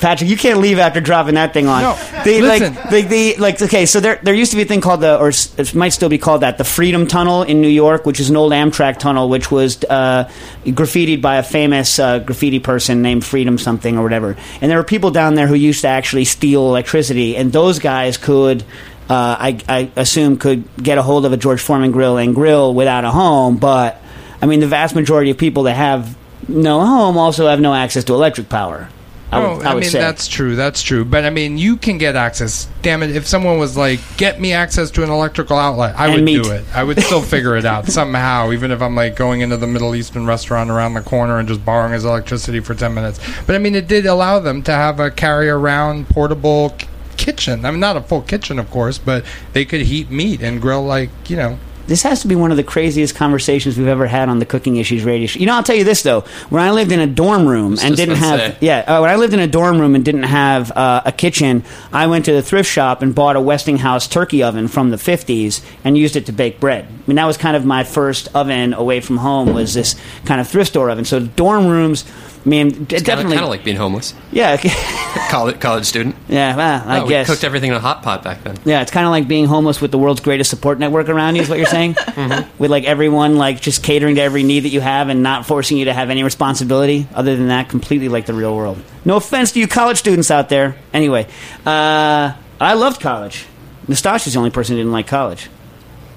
Patrick, 0.01 0.29
you 0.29 0.35
can't 0.35 0.59
leave 0.59 0.79
after 0.79 0.99
dropping 0.99 1.35
that 1.35 1.53
thing 1.53 1.67
on. 1.67 1.83
No, 1.83 2.23
they, 2.25 2.41
listen. 2.41 2.73
Like, 2.73 2.89
they, 2.89 3.01
they, 3.03 3.37
like, 3.37 3.61
okay, 3.61 3.85
so 3.85 3.99
there, 3.99 4.19
there 4.23 4.33
used 4.33 4.51
to 4.51 4.57
be 4.57 4.63
a 4.63 4.65
thing 4.65 4.81
called 4.81 5.01
the, 5.01 5.17
or 5.17 5.29
it 5.29 5.75
might 5.75 5.89
still 5.89 6.09
be 6.09 6.17
called 6.17 6.41
that, 6.41 6.57
the 6.57 6.63
Freedom 6.63 7.05
Tunnel 7.05 7.43
in 7.43 7.61
New 7.61 7.69
York, 7.69 8.05
which 8.05 8.19
is 8.19 8.29
an 8.29 8.35
old 8.35 8.51
Amtrak 8.51 8.97
tunnel, 8.97 9.29
which 9.29 9.51
was 9.51 9.83
uh, 9.85 10.29
graffitied 10.65 11.21
by 11.21 11.37
a 11.37 11.43
famous 11.43 11.99
uh, 11.99 12.19
graffiti 12.19 12.59
person 12.59 13.01
named 13.01 13.23
Freedom 13.23 13.57
something 13.57 13.97
or 13.97 14.03
whatever. 14.03 14.35
And 14.59 14.71
there 14.71 14.77
were 14.77 14.83
people 14.83 15.11
down 15.11 15.35
there 15.35 15.47
who 15.47 15.55
used 15.55 15.81
to 15.81 15.87
actually 15.87 16.25
steal 16.25 16.67
electricity, 16.67 17.37
and 17.37 17.51
those 17.53 17.79
guys 17.79 18.17
could. 18.17 18.63
Uh, 19.09 19.35
I, 19.39 19.59
I 19.67 19.91
assume 19.97 20.37
could 20.37 20.63
get 20.81 20.97
a 20.97 21.03
hold 21.03 21.25
of 21.25 21.33
a 21.33 21.37
George 21.37 21.59
Foreman 21.59 21.91
grill 21.91 22.17
and 22.17 22.33
grill 22.33 22.73
without 22.73 23.03
a 23.03 23.11
home, 23.11 23.57
but 23.57 24.01
I 24.41 24.45
mean 24.45 24.61
the 24.61 24.67
vast 24.67 24.95
majority 24.95 25.31
of 25.31 25.37
people 25.37 25.63
that 25.63 25.75
have 25.75 26.15
no 26.47 26.79
home 26.79 27.17
also 27.17 27.47
have 27.47 27.59
no 27.59 27.73
access 27.73 28.05
to 28.05 28.13
electric 28.13 28.47
power. 28.47 28.87
I, 29.31 29.39
would, 29.39 29.65
oh, 29.65 29.69
I, 29.69 29.71
I 29.71 29.73
mean 29.75 29.83
say. 29.83 29.99
that's 29.99 30.27
true. 30.27 30.57
That's 30.57 30.83
true. 30.83 31.05
But 31.05 31.23
I 31.23 31.29
mean, 31.29 31.57
you 31.57 31.77
can 31.77 31.97
get 31.97 32.17
access. 32.17 32.67
Damn 32.81 33.01
it! 33.01 33.15
If 33.15 33.25
someone 33.25 33.59
was 33.59 33.77
like, 33.77 33.99
"Get 34.17 34.41
me 34.41 34.51
access 34.51 34.91
to 34.91 35.03
an 35.03 35.09
electrical 35.09 35.57
outlet," 35.57 35.97
I 35.97 36.07
And 36.07 36.25
would 36.25 36.43
do 36.43 36.51
it. 36.51 36.65
I 36.73 36.83
would 36.83 37.01
still 37.01 37.21
figure 37.21 37.55
it 37.55 37.63
out 37.63 37.87
somehow, 37.91 38.51
even 38.51 38.71
if 38.71 38.81
I'm 38.81 38.95
like 38.95 39.15
going 39.15 39.39
into 39.39 39.55
the 39.55 39.67
Middle 39.67 39.95
Eastern 39.95 40.25
restaurant 40.25 40.69
around 40.69 40.95
the 40.95 41.01
corner 41.01 41.39
and 41.39 41.47
just 41.47 41.63
borrowing 41.63 41.93
his 41.93 42.03
electricity 42.03 42.59
for 42.59 42.75
ten 42.75 42.93
minutes. 42.93 43.21
But 43.47 43.55
I 43.55 43.59
mean, 43.59 43.75
it 43.75 43.87
did 43.87 44.05
allow 44.05 44.39
them 44.39 44.63
to 44.63 44.71
have 44.73 44.99
a 44.99 45.09
carry 45.09 45.49
around 45.49 46.09
portable 46.09 46.75
kitchen. 47.15 47.63
I 47.65 47.71
mean, 47.71 47.79
not 47.79 47.95
a 47.95 48.01
full 48.01 48.21
kitchen, 48.21 48.59
of 48.59 48.69
course, 48.69 48.97
but 48.97 49.23
they 49.53 49.63
could 49.63 49.81
heat 49.81 50.11
meat 50.11 50.41
and 50.41 50.61
grill 50.61 50.83
like 50.83 51.09
you 51.29 51.37
know 51.37 51.57
this 51.91 52.03
has 52.03 52.21
to 52.21 52.29
be 52.29 52.35
one 52.35 52.51
of 52.51 52.57
the 52.57 52.63
craziest 52.63 53.15
conversations 53.15 53.77
we've 53.77 53.85
ever 53.85 54.07
had 54.07 54.29
on 54.29 54.39
the 54.39 54.45
Cooking 54.45 54.77
Issues 54.77 55.03
radio 55.03 55.27
show. 55.27 55.37
You 55.41 55.45
know, 55.45 55.55
I'll 55.55 55.63
tell 55.63 55.75
you 55.75 55.83
this 55.83 56.03
though. 56.03 56.21
When 56.49 56.63
I 56.63 56.71
lived 56.71 56.93
in 56.93 57.01
a 57.01 57.05
dorm 57.05 57.45
room 57.45 57.77
and 57.83 57.97
didn't 57.97 58.15
have, 58.15 58.39
say. 58.39 58.57
yeah, 58.61 58.79
uh, 58.79 59.01
when 59.01 59.09
I 59.09 59.17
lived 59.17 59.33
in 59.33 59.41
a 59.41 59.47
dorm 59.47 59.77
room 59.77 59.93
and 59.93 60.05
didn't 60.05 60.23
have 60.23 60.71
uh, 60.71 61.01
a 61.05 61.11
kitchen, 61.11 61.65
I 61.91 62.07
went 62.07 62.23
to 62.25 62.31
the 62.31 62.41
thrift 62.41 62.71
shop 62.71 63.01
and 63.01 63.13
bought 63.13 63.35
a 63.35 63.41
Westinghouse 63.41 64.07
turkey 64.07 64.41
oven 64.41 64.69
from 64.69 64.89
the 64.89 64.95
50s 64.95 65.61
and 65.83 65.97
used 65.97 66.15
it 66.15 66.27
to 66.27 66.31
bake 66.31 66.61
bread. 66.61 66.85
I 66.85 67.07
mean, 67.07 67.17
that 67.17 67.25
was 67.25 67.35
kind 67.35 67.57
of 67.57 67.65
my 67.65 67.83
first 67.83 68.33
oven 68.33 68.73
away 68.73 69.01
from 69.01 69.17
home 69.17 69.53
was 69.53 69.73
this 69.73 69.99
kind 70.23 70.39
of 70.39 70.47
thrift 70.47 70.69
store 70.69 70.89
oven. 70.89 71.03
So 71.03 71.19
dorm 71.19 71.67
rooms, 71.67 72.05
I 72.43 72.49
mean, 72.49 72.87
It's 72.89 73.03
definitely, 73.03 73.33
kind 73.35 73.43
of 73.43 73.49
like 73.49 73.63
being 73.63 73.77
homeless. 73.77 74.15
yeah, 74.31 74.57
College, 75.29 75.59
college 75.59 75.85
student. 75.85 76.15
yeah. 76.27 76.55
Well, 76.55 76.83
I 76.87 76.99
Oh, 77.01 77.05
we 77.05 77.23
cooked 77.23 77.43
everything 77.43 77.69
in 77.69 77.75
a 77.77 77.79
hot 77.79 78.01
pot 78.01 78.23
back 78.23 78.43
then. 78.43 78.57
Yeah, 78.65 78.81
it's 78.81 78.89
kind 78.89 79.05
of 79.05 79.11
like 79.11 79.27
being 79.27 79.45
homeless 79.45 79.79
with 79.79 79.91
the 79.91 79.99
world's 79.99 80.21
greatest 80.21 80.49
support 80.49 80.79
network 80.79 81.07
around 81.07 81.35
you. 81.35 81.43
Is 81.43 81.49
what 81.49 81.57
you're 81.59 81.67
saying? 81.67 81.95
With 82.57 82.71
like 82.71 82.83
everyone 82.85 83.37
like 83.37 83.61
just 83.61 83.83
catering 83.83 84.15
to 84.15 84.21
every 84.21 84.41
need 84.43 84.61
that 84.61 84.69
you 84.69 84.81
have 84.81 85.09
and 85.09 85.21
not 85.21 85.45
forcing 85.45 85.77
you 85.77 85.85
to 85.85 85.93
have 85.93 86.09
any 86.09 86.23
responsibility 86.23 87.07
other 87.13 87.35
than 87.35 87.49
that. 87.49 87.69
Completely 87.69 88.09
like 88.09 88.25
the 88.25 88.33
real 88.33 88.55
world. 88.55 88.81
No 89.05 89.17
offense 89.17 89.51
to 89.51 89.59
you 89.59 89.67
college 89.67 89.97
students 89.97 90.31
out 90.31 90.49
there. 90.49 90.75
Anyway, 90.93 91.27
uh, 91.65 92.33
I 92.59 92.73
loved 92.73 93.01
college. 93.01 93.45
Nastasha's 93.87 94.33
the 94.33 94.39
only 94.39 94.51
person 94.51 94.75
who 94.75 94.79
didn't 94.81 94.93
like 94.93 95.07
college. 95.07 95.49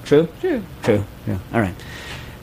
True. 0.05 0.27
True. 0.41 0.63
True. 0.83 1.03
Yeah. 1.27 1.37
All 1.53 1.59
right. 1.61 1.75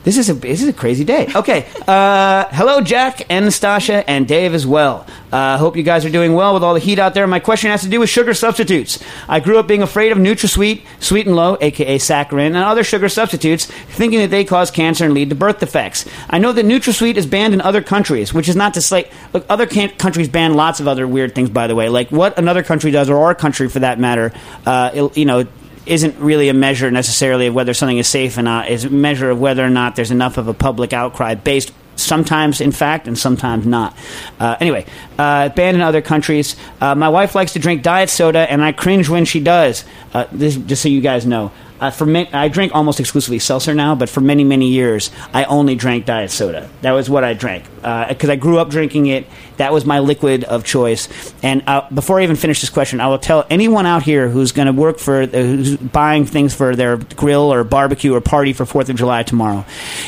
This 0.03 0.17
is 0.17 0.29
a 0.29 0.33
this 0.33 0.61
is 0.61 0.67
a 0.67 0.73
crazy 0.73 1.05
day. 1.05 1.29
Okay. 1.33 1.65
Uh, 1.87 2.45
hello, 2.51 2.81
Jack 2.81 3.25
and 3.29 3.45
Nastassia 3.45 4.03
and 4.05 4.27
Dave 4.27 4.53
as 4.53 4.67
well. 4.67 5.07
Uh, 5.31 5.57
hope 5.57 5.77
you 5.77 5.83
guys 5.83 6.03
are 6.03 6.09
doing 6.09 6.33
well 6.33 6.53
with 6.53 6.61
all 6.61 6.73
the 6.73 6.79
heat 6.81 6.99
out 6.99 7.13
there. 7.13 7.25
My 7.25 7.39
question 7.39 7.71
has 7.71 7.83
to 7.83 7.89
do 7.89 8.01
with 8.01 8.09
sugar 8.09 8.33
substitutes. 8.33 9.01
I 9.29 9.39
grew 9.39 9.57
up 9.57 9.67
being 9.67 9.81
afraid 9.81 10.11
of 10.11 10.17
NutraSweet, 10.17 10.83
Sweet 10.99 11.25
and 11.25 11.35
Low, 11.35 11.57
aka 11.59 11.97
saccharin, 11.97 12.47
and 12.47 12.57
other 12.57 12.83
sugar 12.83 13.07
substitutes, 13.07 13.65
thinking 13.65 14.19
that 14.19 14.29
they 14.29 14.43
cause 14.43 14.71
cancer 14.71 15.05
and 15.05 15.13
lead 15.13 15.29
to 15.29 15.35
birth 15.35 15.59
defects. 15.59 16.05
I 16.29 16.37
know 16.37 16.51
that 16.51 16.65
NutraSweet 16.65 17.15
is 17.15 17.25
banned 17.25 17.53
in 17.53 17.61
other 17.61 17.81
countries, 17.81 18.33
which 18.33 18.49
is 18.49 18.57
not 18.57 18.73
to 18.73 18.81
say 18.81 19.09
look. 19.31 19.45
Other 19.49 19.65
can- 19.65 19.91
countries 19.91 20.27
ban 20.27 20.53
lots 20.53 20.81
of 20.81 20.87
other 20.87 21.07
weird 21.07 21.33
things, 21.33 21.49
by 21.49 21.67
the 21.67 21.75
way. 21.75 21.87
Like 21.87 22.09
what 22.11 22.37
another 22.37 22.61
country 22.61 22.91
does, 22.91 23.09
or 23.09 23.23
our 23.23 23.35
country 23.35 23.69
for 23.69 23.79
that 23.79 23.99
matter. 23.99 24.33
Uh, 24.65 25.09
you 25.15 25.23
know 25.25 25.47
isn't 25.85 26.17
really 26.19 26.49
a 26.49 26.53
measure 26.53 26.89
necessarily 26.91 27.47
of 27.47 27.53
whether 27.53 27.73
something 27.73 27.97
is 27.97 28.07
safe 28.07 28.37
or 28.37 28.41
not. 28.41 28.69
It's 28.69 28.83
a 28.83 28.89
measure 28.89 29.29
of 29.29 29.39
whether 29.39 29.63
or 29.63 29.69
not 29.69 29.95
there's 29.95 30.11
enough 30.11 30.37
of 30.37 30.47
a 30.47 30.53
public 30.53 30.93
outcry 30.93 31.35
based 31.35 31.73
sometimes 31.95 32.61
in 32.61 32.71
fact 32.71 33.07
and 33.07 33.17
sometimes 33.17 33.65
not. 33.65 33.95
Uh, 34.39 34.55
anyway, 34.59 34.85
uh, 35.17 35.49
banned 35.49 35.75
in 35.75 35.81
other 35.81 36.01
countries. 36.01 36.55
Uh, 36.81 36.95
my 36.95 37.09
wife 37.09 37.35
likes 37.35 37.53
to 37.53 37.59
drink 37.59 37.83
diet 37.83 38.09
soda, 38.09 38.39
and 38.39 38.63
I 38.63 38.71
cringe 38.71 39.09
when 39.09 39.25
she 39.25 39.39
does. 39.39 39.85
Uh, 40.13 40.25
this, 40.31 40.55
just 40.55 40.81
so 40.81 40.89
you 40.89 41.01
guys 41.01 41.25
know. 41.25 41.51
Uh, 41.79 41.91
for 41.91 42.07
I 42.31 42.47
drink 42.47 42.73
almost 42.73 43.01
exclusively 43.01 43.39
seltzer 43.39 43.73
now, 43.73 43.93
but 43.93 44.07
for 44.07 44.21
many, 44.21 44.45
many 44.45 44.69
years, 44.69 45.11
I 45.33 45.43
only 45.45 45.75
drank 45.75 46.05
diet 46.05 46.31
soda. 46.31 46.69
That 46.81 46.91
was 46.91 47.09
what 47.09 47.25
I 47.25 47.33
drank 47.33 47.65
because 47.75 48.29
I 48.29 48.37
grew 48.37 48.57
up 48.59 48.69
drinking 48.69 49.07
it. 49.07 49.27
That 49.57 49.73
was 49.73 49.85
my 49.85 49.99
liquid 49.99 50.43
of 50.43 50.63
choice. 50.63 51.33
And 51.43 51.63
uh, 51.67 51.87
before 51.93 52.19
I 52.19 52.23
even 52.23 52.35
finish 52.35 52.61
this 52.61 52.69
question, 52.69 52.99
I 52.99 53.07
will 53.07 53.19
tell 53.19 53.45
anyone 53.49 53.85
out 53.85 54.03
here 54.03 54.29
who's 54.29 54.51
going 54.51 54.67
to 54.67 54.73
work 54.73 54.99
for, 54.99 55.21
uh, 55.21 55.27
who's 55.27 55.77
buying 55.77 56.25
things 56.25 56.53
for 56.53 56.75
their 56.75 56.97
grill 56.97 57.53
or 57.53 57.63
barbecue 57.63 58.13
or 58.13 58.21
party 58.21 58.53
for 58.53 58.65
Fourth 58.65 58.89
of 58.89 58.95
July 58.95 59.23
tomorrow. 59.23 59.65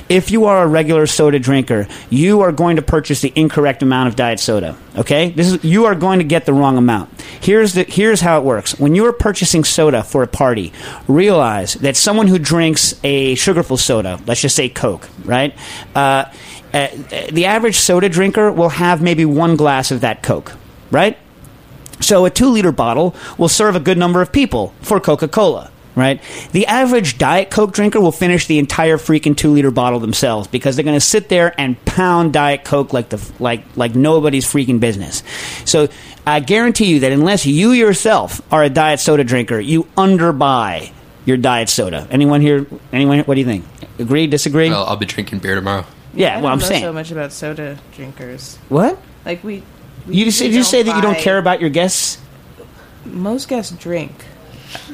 If 0.10 0.32
you 0.32 0.46
are 0.46 0.64
a 0.64 0.68
regular 0.68 1.08
soda 1.08 1.40
drinker, 1.40 1.88
you 2.10 2.42
are 2.42 2.52
going 2.52 2.76
to 2.78 2.82
purchase 2.82 3.22
the 3.22 3.34
incorrect 3.36 3.84
amount 3.84 4.10
of 4.10 4.16
diet 4.16 4.40
soda. 4.40 4.78
Okay, 4.98 5.30
this 5.30 5.52
is 5.52 5.64
you 5.64 5.86
are 5.86 5.96
going 5.96 6.20
to 6.20 6.26
get 6.26 6.46
the 6.46 6.54
wrong 6.54 6.78
amount. 6.78 7.10
Here's 7.42 7.74
the 7.74 7.84
here's 7.84 8.22
how 8.22 8.40
it 8.40 8.46
works. 8.46 8.80
When 8.80 8.96
you 8.96 9.06
are 9.06 9.14
purchasing 9.14 9.64
soda 9.64 10.04
for 10.04 10.24
a 10.24 10.28
party, 10.28 10.72
realize 11.08 11.74
that 11.76 11.98
someone 11.98 12.28
who 12.28 12.40
drinks 12.40 12.98
a 13.04 13.36
sugarful 13.36 13.78
soda, 13.78 14.20
let's 14.26 14.42
just 14.42 14.56
say 14.56 14.70
Coke, 14.70 15.10
right? 15.26 15.54
Uh, 15.94 16.26
uh, 16.76 16.88
the 17.32 17.46
average 17.46 17.78
soda 17.78 18.10
drinker 18.10 18.52
will 18.52 18.70
have 18.70 19.02
maybe 19.02 19.24
one 19.24 19.56
glass 19.56 19.92
of 19.92 20.02
that 20.02 20.22
Coke, 20.22 20.54
right? 20.92 21.18
So 22.02 22.26
a 22.26 22.30
two 22.30 22.50
liter 22.50 22.74
bottle 22.74 23.16
will 23.38 23.48
serve 23.50 23.76
a 23.76 23.80
good 23.80 23.98
number 23.98 24.22
of 24.22 24.32
people 24.32 24.74
for 24.82 25.00
Coca 25.00 25.30
Cola, 25.30 25.72
right? 25.96 26.22
The 26.52 26.68
average 26.68 27.18
Diet 27.18 27.50
Coke 27.50 27.72
drinker 27.74 28.02
will 28.02 28.12
finish 28.12 28.48
the 28.48 28.60
entire 28.60 28.98
freaking 28.98 29.38
two 29.38 29.52
liter 29.52 29.72
bottle 29.72 30.00
themselves 30.02 30.50
because 30.50 30.76
they're 30.76 30.84
going 30.84 30.98
to 30.98 31.06
sit 31.06 31.30
there 31.30 31.56
and 31.60 31.84
pound 31.86 32.34
Diet 32.34 32.66
Coke 32.66 32.92
like 32.92 33.08
the 33.08 33.26
like 33.40 33.64
like 33.78 33.96
nobody's 33.96 34.46
freaking 34.46 34.82
business. 34.82 35.24
So 35.64 35.88
I 36.28 36.42
guarantee 36.42 36.88
you 36.88 37.00
that 37.00 37.14
unless 37.14 37.46
you 37.46 37.72
yourself 37.72 38.42
are 38.52 38.64
a 38.64 38.70
diet 38.70 39.00
soda 39.00 39.24
drinker, 39.24 39.60
you 39.60 39.84
underbuy 39.96 40.92
your 41.24 41.38
diet 41.38 41.70
soda. 41.70 42.06
Anyone 42.12 42.42
here? 42.42 42.68
Anyone? 42.92 43.20
What 43.20 43.36
do 43.36 43.40
you 43.40 43.46
think? 43.48 43.64
Agree? 43.98 44.28
Disagree? 44.28 44.70
Well, 44.70 44.84
I'll 44.86 44.98
be 44.98 45.06
drinking 45.06 45.40
beer 45.40 45.56
tomorrow. 45.56 45.86
Yeah. 46.16 46.30
I 46.30 46.36
Well, 46.36 46.44
don't 46.44 46.52
I'm 46.54 46.60
know 46.60 46.66
saying 46.66 46.84
so 46.84 46.94
much 46.94 47.12
about 47.12 47.32
soda 47.32 47.78
drinkers. 47.96 48.58
what. 48.70 49.00
Like 49.26 49.44
we, 49.44 49.64
we 50.08 50.16
You 50.16 50.26
just, 50.26 50.40
we 50.42 50.48
did 50.48 50.56
you 50.56 50.64
say 50.64 50.84
that 50.84 50.96
you 50.96 51.02
don't 51.02 51.14
buy- 51.16 51.20
care 51.22 51.38
about 51.38 51.62
your 51.62 51.70
guests? 51.70 52.20
Most 53.06 53.48
guests 53.48 53.72
drink. 53.76 54.12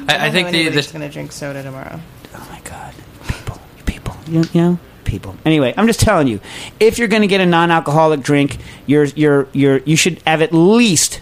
I, 0.08 0.26
I 0.28 0.30
think 0.30 0.50
the, 0.50 0.58
anybody's 0.60 0.86
the 0.88 0.98
going 0.98 1.08
to 1.08 1.12
drink 1.12 1.32
soda 1.32 1.62
tomorrow. 1.62 1.98
Oh 2.34 2.46
my 2.50 2.60
god, 2.60 2.94
people, 3.26 3.58
people, 3.86 4.16
you, 4.28 4.44
you 4.52 4.60
know, 4.60 4.78
people. 5.04 5.36
Anyway, 5.44 5.74
I'm 5.76 5.86
just 5.86 6.00
telling 6.00 6.28
you, 6.28 6.40
if 6.78 6.98
you're 6.98 7.08
going 7.08 7.22
to 7.22 7.28
get 7.28 7.40
a 7.40 7.46
non-alcoholic 7.46 8.20
drink, 8.22 8.58
you're 8.86 9.04
you're 9.04 9.48
you're 9.52 9.78
you 9.78 9.96
should 9.96 10.20
have 10.26 10.40
at 10.42 10.52
least 10.52 11.20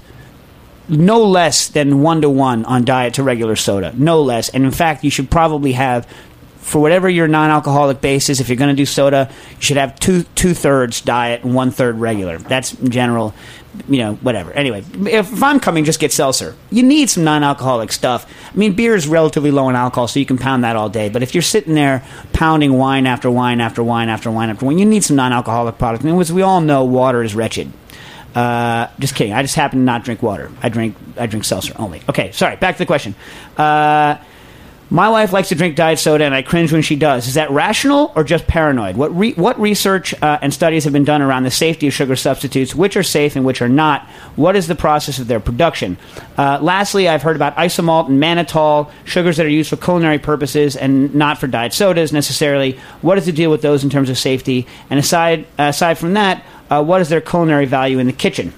no 0.89 1.23
less 1.23 1.69
than 1.69 2.03
one 2.03 2.21
to 2.23 2.29
one 2.29 2.65
on 2.65 2.85
diet 2.85 3.15
to 3.15 3.23
regular 3.23 3.55
soda, 3.57 3.93
no 3.97 4.21
less. 4.23 4.49
And 4.49 4.65
in 4.65 4.73
fact, 4.73 5.05
you 5.05 5.11
should 5.11 5.31
probably 5.31 5.73
have. 5.73 6.07
For 6.71 6.79
whatever 6.79 7.09
your 7.09 7.27
non-alcoholic 7.27 8.01
base 8.01 8.29
is, 8.29 8.39
if 8.39 8.49
you're 8.49 8.57
going 8.57 8.71
to 8.71 8.81
do 8.81 8.87
soda, 8.87 9.29
you 9.57 9.61
should 9.61 9.77
have 9.77 9.99
two 9.99 10.23
two 10.37 10.55
thirds 10.55 11.01
diet 11.01 11.43
and 11.43 11.53
one 11.53 11.73
third 11.73 11.99
regular. 11.99 12.39
That's 12.39 12.75
in 12.75 12.93
general, 12.93 13.35
you 13.89 13.99
know, 13.99 14.15
whatever. 14.15 14.53
Anyway, 14.53 14.85
if, 15.09 15.33
if 15.33 15.43
I'm 15.43 15.59
coming, 15.59 15.85
just 15.85 15.99
get 15.99 16.13
seltzer. 16.13 16.55
You 16.71 16.85
need 16.85 17.11
some 17.11 17.25
non-alcoholic 17.25 17.91
stuff. 17.91 18.33
I 18.55 18.57
mean, 18.57 18.75
beer 18.75 18.95
is 18.95 19.09
relatively 19.09 19.51
low 19.51 19.69
in 19.69 19.75
alcohol, 19.75 20.07
so 20.07 20.21
you 20.21 20.27
can 20.27 20.39
pound 20.39 20.63
that 20.63 20.77
all 20.77 20.89
day. 20.89 21.09
But 21.09 21.25
if 21.25 21.35
you're 21.35 21.43
sitting 21.43 21.75
there 21.75 22.05
pounding 22.33 22.79
wine 22.79 23.05
after 23.05 23.29
wine 23.29 23.61
after 23.61 23.83
wine 23.83 24.09
after 24.09 24.31
wine 24.31 24.49
after 24.49 24.65
wine, 24.65 24.79
you 24.79 24.87
need 24.87 25.03
some 25.03 25.17
non-alcoholic 25.17 25.77
products. 25.77 26.05
And 26.05 26.21
as 26.21 26.33
we 26.33 26.43
all 26.43 26.61
know, 26.61 26.85
water 26.85 27.25
is 27.25 27.35
wretched. 27.35 27.73
Uh, 28.33 28.87
just 29.01 29.17
kidding. 29.17 29.33
I 29.33 29.43
just 29.43 29.57
happen 29.57 29.81
to 29.81 29.85
not 29.85 30.05
drink 30.05 30.23
water. 30.23 30.53
I 30.63 30.69
drink 30.69 30.95
I 31.19 31.27
drink 31.27 31.45
seltzer 31.45 31.75
only. 31.81 32.01
Okay, 32.09 32.31
sorry. 32.31 32.55
Back 32.55 32.77
to 32.77 32.79
the 32.79 32.87
question. 32.87 33.17
Uh, 33.57 34.19
my 34.91 35.09
wife 35.09 35.33
likes 35.33 35.51
to 35.51 35.55
drink 35.55 35.77
diet 35.77 36.01
soda, 36.01 36.25
and 36.25 36.35
I 36.35 36.43
cringe 36.43 36.73
when 36.73 36.83
she 36.83 36.97
does. 36.97 37.29
Is 37.29 37.35
that 37.35 37.51
rational 37.51 38.13
or 38.17 38.25
just 38.25 38.49
paranoid? 38.49 38.97
What 38.97 39.17
re- 39.17 39.35
what 39.35 39.59
research 39.61 40.21
uh, 40.21 40.39
and 40.43 40.53
studies 40.53 40.83
have 40.85 40.93
been 40.93 41.05
done 41.05 41.23
around 41.23 41.45
the 41.45 41.51
safety 41.51 41.87
of 41.87 41.95
sugar 41.95 42.17
substitutes? 42.17 42.75
Which 42.75 42.97
are 42.97 43.05
safe 43.05 43.37
and 43.37 43.45
which 43.45 43.63
are 43.63 43.69
not? 43.69 44.07
What 44.35 44.57
is 44.57 44.67
the 44.67 44.75
process 44.75 45.21
of 45.21 45.29
their 45.29 45.39
production? 45.39 45.97
Uh, 46.37 46.59
lastly, 46.61 47.09
I've 47.09 47.23
heard 47.23 47.37
about 47.37 47.55
isomalt 47.57 48.09
and 48.09 48.21
mannitol, 48.21 48.91
sugars 49.05 49.37
that 49.37 49.47
are 49.47 49.51
used 49.51 49.71
for 49.71 49.77
culinary 49.77 50.19
purposes 50.19 50.75
and 50.75 51.15
not 51.15 51.39
for 51.39 51.47
diet 51.47 51.73
sodas 51.73 52.13
necessarily. 52.13 52.79
What 53.01 53.17
is 53.17 53.27
the 53.27 53.33
deal 53.33 53.51
with 53.51 53.63
those 53.63 53.85
in 53.85 53.91
terms 53.91 54.11
of 54.11 54.19
safety? 54.19 54.67
And 54.91 54.99
aside 54.99 55.47
aside 55.57 55.99
from 55.99 56.15
that, 56.15 56.45
uh, 56.69 56.83
what 56.83 57.01
is 57.01 57.09
their 57.09 57.21
culinary 57.21 57.67
value 57.67 58.01
in 58.01 58.07
the 58.07 58.13
kitchen? 58.13 58.53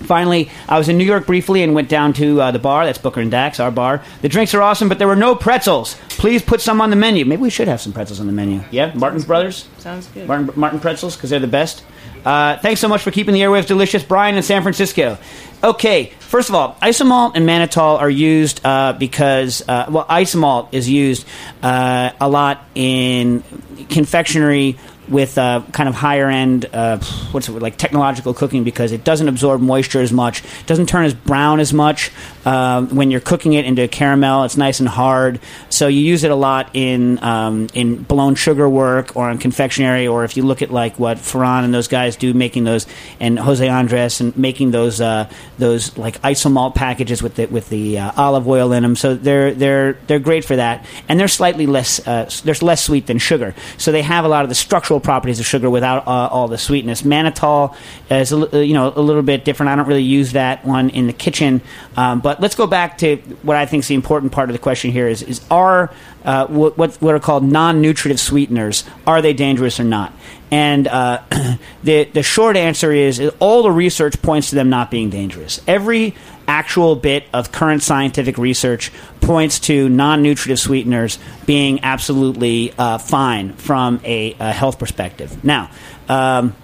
Finally, 0.00 0.50
I 0.68 0.78
was 0.78 0.88
in 0.88 0.98
New 0.98 1.04
York 1.04 1.26
briefly 1.26 1.62
and 1.62 1.74
went 1.74 1.88
down 1.88 2.12
to 2.14 2.40
uh, 2.40 2.50
the 2.50 2.58
bar. 2.58 2.84
That's 2.84 2.98
Booker 2.98 3.20
and 3.20 3.30
Dax, 3.30 3.60
our 3.60 3.70
bar. 3.70 4.02
The 4.22 4.28
drinks 4.28 4.54
are 4.54 4.62
awesome, 4.62 4.88
but 4.88 4.98
there 4.98 5.06
were 5.06 5.16
no 5.16 5.34
pretzels. 5.34 5.96
Please 6.08 6.42
put 6.42 6.60
some 6.60 6.80
on 6.80 6.90
the 6.90 6.96
menu. 6.96 7.24
Maybe 7.24 7.42
we 7.42 7.50
should 7.50 7.68
have 7.68 7.80
some 7.80 7.92
pretzels 7.92 8.18
on 8.18 8.26
the 8.26 8.32
menu. 8.32 8.62
Yeah, 8.70 8.92
Martin's 8.94 9.24
Brothers, 9.24 9.68
Sounds 9.78 10.06
good. 10.08 10.26
Martin, 10.26 10.50
Martin 10.56 10.80
pretzels, 10.80 11.16
because 11.16 11.30
they're 11.30 11.38
the 11.38 11.46
best. 11.46 11.84
Uh, 12.24 12.58
thanks 12.58 12.80
so 12.80 12.88
much 12.88 13.02
for 13.02 13.10
keeping 13.10 13.34
the 13.34 13.40
airwaves 13.40 13.66
delicious, 13.66 14.02
Brian 14.02 14.36
in 14.36 14.42
San 14.42 14.62
Francisco. 14.62 15.16
Okay, 15.62 16.12
first 16.20 16.48
of 16.48 16.54
all, 16.54 16.74
isomalt 16.82 17.32
and 17.34 17.48
mannitol 17.48 17.98
are 17.98 18.10
used 18.10 18.64
uh, 18.64 18.94
because 18.94 19.66
uh, 19.68 19.86
well, 19.90 20.06
isomalt 20.06 20.68
is 20.72 20.88
used 20.88 21.26
uh, 21.62 22.10
a 22.20 22.28
lot 22.28 22.66
in 22.74 23.42
confectionery 23.88 24.78
with 25.10 25.36
uh, 25.38 25.62
kind 25.72 25.88
of 25.88 25.94
higher 25.94 26.28
end, 26.28 26.66
uh, 26.72 26.98
what's 27.32 27.48
it 27.48 27.52
like 27.52 27.76
technological 27.76 28.32
cooking 28.32 28.64
because 28.64 28.92
it 28.92 29.04
doesn't 29.04 29.28
absorb 29.28 29.60
moisture 29.60 30.00
as 30.00 30.12
much, 30.12 30.42
doesn't 30.66 30.88
turn 30.88 31.04
as 31.04 31.14
brown 31.14 31.60
as 31.60 31.72
much 31.72 32.10
um, 32.44 32.94
when 32.94 33.10
you're 33.10 33.20
cooking 33.20 33.54
it 33.54 33.64
into 33.64 33.86
caramel. 33.88 34.44
It's 34.44 34.56
nice 34.56 34.80
and 34.80 34.88
hard, 34.88 35.40
so 35.68 35.88
you 35.88 36.00
use 36.00 36.24
it 36.24 36.30
a 36.30 36.36
lot 36.36 36.70
in 36.74 37.22
um, 37.22 37.68
in 37.74 38.02
blown 38.02 38.34
sugar 38.34 38.68
work 38.68 39.16
or 39.16 39.30
in 39.30 39.38
confectionery, 39.38 40.06
or 40.06 40.24
if 40.24 40.36
you 40.36 40.44
look 40.44 40.62
at 40.62 40.70
like 40.70 40.98
what 40.98 41.18
Ferran 41.18 41.64
and 41.64 41.74
those 41.74 41.88
guys 41.88 42.16
do, 42.16 42.32
making 42.32 42.64
those 42.64 42.86
and 43.18 43.38
Jose 43.38 43.68
Andres 43.68 44.20
and 44.20 44.36
making 44.36 44.70
those 44.70 45.00
uh, 45.00 45.28
those 45.58 45.96
like 45.98 46.20
isomalt 46.22 46.74
packages 46.74 47.22
with 47.22 47.34
the 47.34 47.46
with 47.46 47.68
the 47.68 47.98
uh, 47.98 48.12
olive 48.16 48.46
oil 48.46 48.72
in 48.72 48.82
them. 48.82 48.96
So 48.96 49.14
they're 49.14 49.52
they're 49.52 49.94
they're 50.06 50.18
great 50.18 50.44
for 50.44 50.56
that, 50.56 50.84
and 51.08 51.18
they're 51.18 51.28
slightly 51.28 51.66
less 51.66 52.06
uh, 52.06 52.30
they're 52.44 52.54
less 52.60 52.84
sweet 52.84 53.06
than 53.06 53.18
sugar. 53.18 53.54
So 53.78 53.92
they 53.92 54.02
have 54.02 54.24
a 54.24 54.28
lot 54.28 54.44
of 54.44 54.48
the 54.48 54.54
structural 54.54 54.99
properties 55.00 55.40
of 55.40 55.46
sugar 55.46 55.68
without 55.68 56.06
uh, 56.06 56.10
all 56.10 56.48
the 56.48 56.58
sweetness. 56.58 57.02
Mannitol 57.02 57.74
is 58.10 58.32
a, 58.32 58.56
uh, 58.56 58.60
you 58.60 58.74
know 58.74 58.92
a 58.94 59.00
little 59.00 59.22
bit 59.22 59.44
different. 59.44 59.70
I 59.70 59.76
don't 59.76 59.86
really 59.86 60.02
use 60.02 60.32
that 60.32 60.64
one 60.64 60.90
in 60.90 61.06
the 61.06 61.12
kitchen. 61.12 61.60
Um, 61.96 62.20
but 62.20 62.40
let's 62.40 62.54
go 62.54 62.66
back 62.66 62.98
to 62.98 63.16
what 63.42 63.56
I 63.56 63.66
think 63.66 63.82
is 63.84 63.88
the 63.88 63.94
important 63.94 64.32
part 64.32 64.48
of 64.48 64.52
the 64.52 64.58
question 64.58 64.92
here: 64.92 65.08
is 65.08 65.22
is 65.22 65.40
are 65.50 65.92
uh, 66.24 66.46
what 66.46 66.76
what 66.76 66.94
what 66.96 67.14
are 67.14 67.20
called 67.20 67.44
non-nutritive 67.44 68.20
sweeteners 68.20 68.84
are 69.06 69.22
they 69.22 69.32
dangerous 69.32 69.80
or 69.80 69.84
not? 69.84 70.12
And 70.50 70.88
uh, 70.88 71.22
the 71.82 72.04
the 72.04 72.22
short 72.22 72.56
answer 72.56 72.92
is, 72.92 73.18
is 73.18 73.32
all 73.38 73.62
the 73.62 73.70
research 73.70 74.20
points 74.22 74.50
to 74.50 74.56
them 74.56 74.70
not 74.70 74.90
being 74.90 75.10
dangerous. 75.10 75.60
Every 75.66 76.14
actual 76.50 76.96
bit 76.96 77.24
of 77.32 77.52
current 77.52 77.80
scientific 77.80 78.36
research 78.36 78.90
points 79.20 79.60
to 79.60 79.88
non-nutritive 79.88 80.58
sweeteners 80.58 81.18
being 81.46 81.84
absolutely 81.84 82.74
uh, 82.76 82.98
fine 82.98 83.52
from 83.54 84.00
a, 84.04 84.34
a 84.40 84.52
health 84.52 84.78
perspective. 84.78 85.44
Now. 85.44 85.70
Um, 86.08 86.56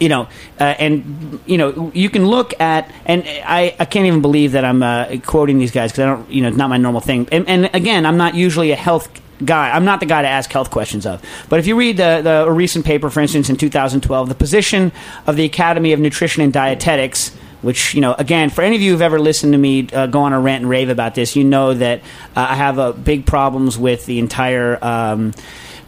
you 0.00 0.08
know, 0.08 0.28
uh, 0.60 0.64
and 0.78 1.40
you 1.44 1.58
know, 1.58 1.90
you 1.92 2.08
can 2.08 2.24
look 2.24 2.58
at, 2.60 2.90
and 3.04 3.24
I, 3.26 3.76
I 3.78 3.84
can't 3.84 4.06
even 4.06 4.22
believe 4.22 4.52
that 4.52 4.64
I'm 4.64 4.82
uh, 4.82 5.16
quoting 5.26 5.58
these 5.58 5.72
guys 5.72 5.90
because 5.90 6.04
I 6.04 6.06
don't, 6.06 6.30
you 6.30 6.42
know, 6.42 6.48
it's 6.48 6.56
not 6.56 6.70
my 6.70 6.78
normal 6.78 7.00
thing. 7.00 7.28
And, 7.30 7.48
and 7.48 7.70
again, 7.74 8.06
I'm 8.06 8.16
not 8.16 8.34
usually 8.34 8.70
a 8.70 8.76
health 8.76 9.08
guy. 9.44 9.70
I'm 9.70 9.84
not 9.84 10.00
the 10.00 10.06
guy 10.06 10.22
to 10.22 10.28
ask 10.28 10.50
health 10.50 10.70
questions 10.70 11.04
of. 11.06 11.22
But 11.48 11.58
if 11.58 11.66
you 11.66 11.76
read 11.76 11.96
the, 11.96 12.20
the 12.22 12.44
a 12.46 12.52
recent 12.52 12.84
paper, 12.84 13.10
for 13.10 13.20
instance, 13.20 13.50
in 13.50 13.56
2012, 13.56 14.28
the 14.28 14.34
position 14.34 14.92
of 15.26 15.36
the 15.36 15.44
Academy 15.44 15.92
of 15.92 16.00
Nutrition 16.00 16.42
and 16.42 16.52
Dietetics. 16.52 17.36
Which 17.60 17.94
you 17.94 18.00
know, 18.00 18.14
again, 18.14 18.50
for 18.50 18.62
any 18.62 18.76
of 18.76 18.82
you 18.82 18.92
who've 18.92 19.02
ever 19.02 19.18
listened 19.18 19.52
to 19.52 19.58
me 19.58 19.88
uh, 19.92 20.06
go 20.06 20.20
on 20.20 20.32
a 20.32 20.40
rant 20.40 20.62
and 20.62 20.70
rave 20.70 20.90
about 20.90 21.14
this, 21.14 21.34
you 21.34 21.44
know 21.44 21.74
that 21.74 22.00
uh, 22.36 22.46
I 22.50 22.54
have 22.54 22.78
uh, 22.78 22.92
big 22.92 23.26
problems 23.26 23.76
with 23.76 24.06
the 24.06 24.20
entire 24.20 24.78
um, 24.84 25.32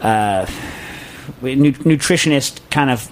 uh, 0.01 0.47
nu- 1.43 1.73
nutritionist 1.73 2.59
kind 2.71 2.91
of 2.91 3.09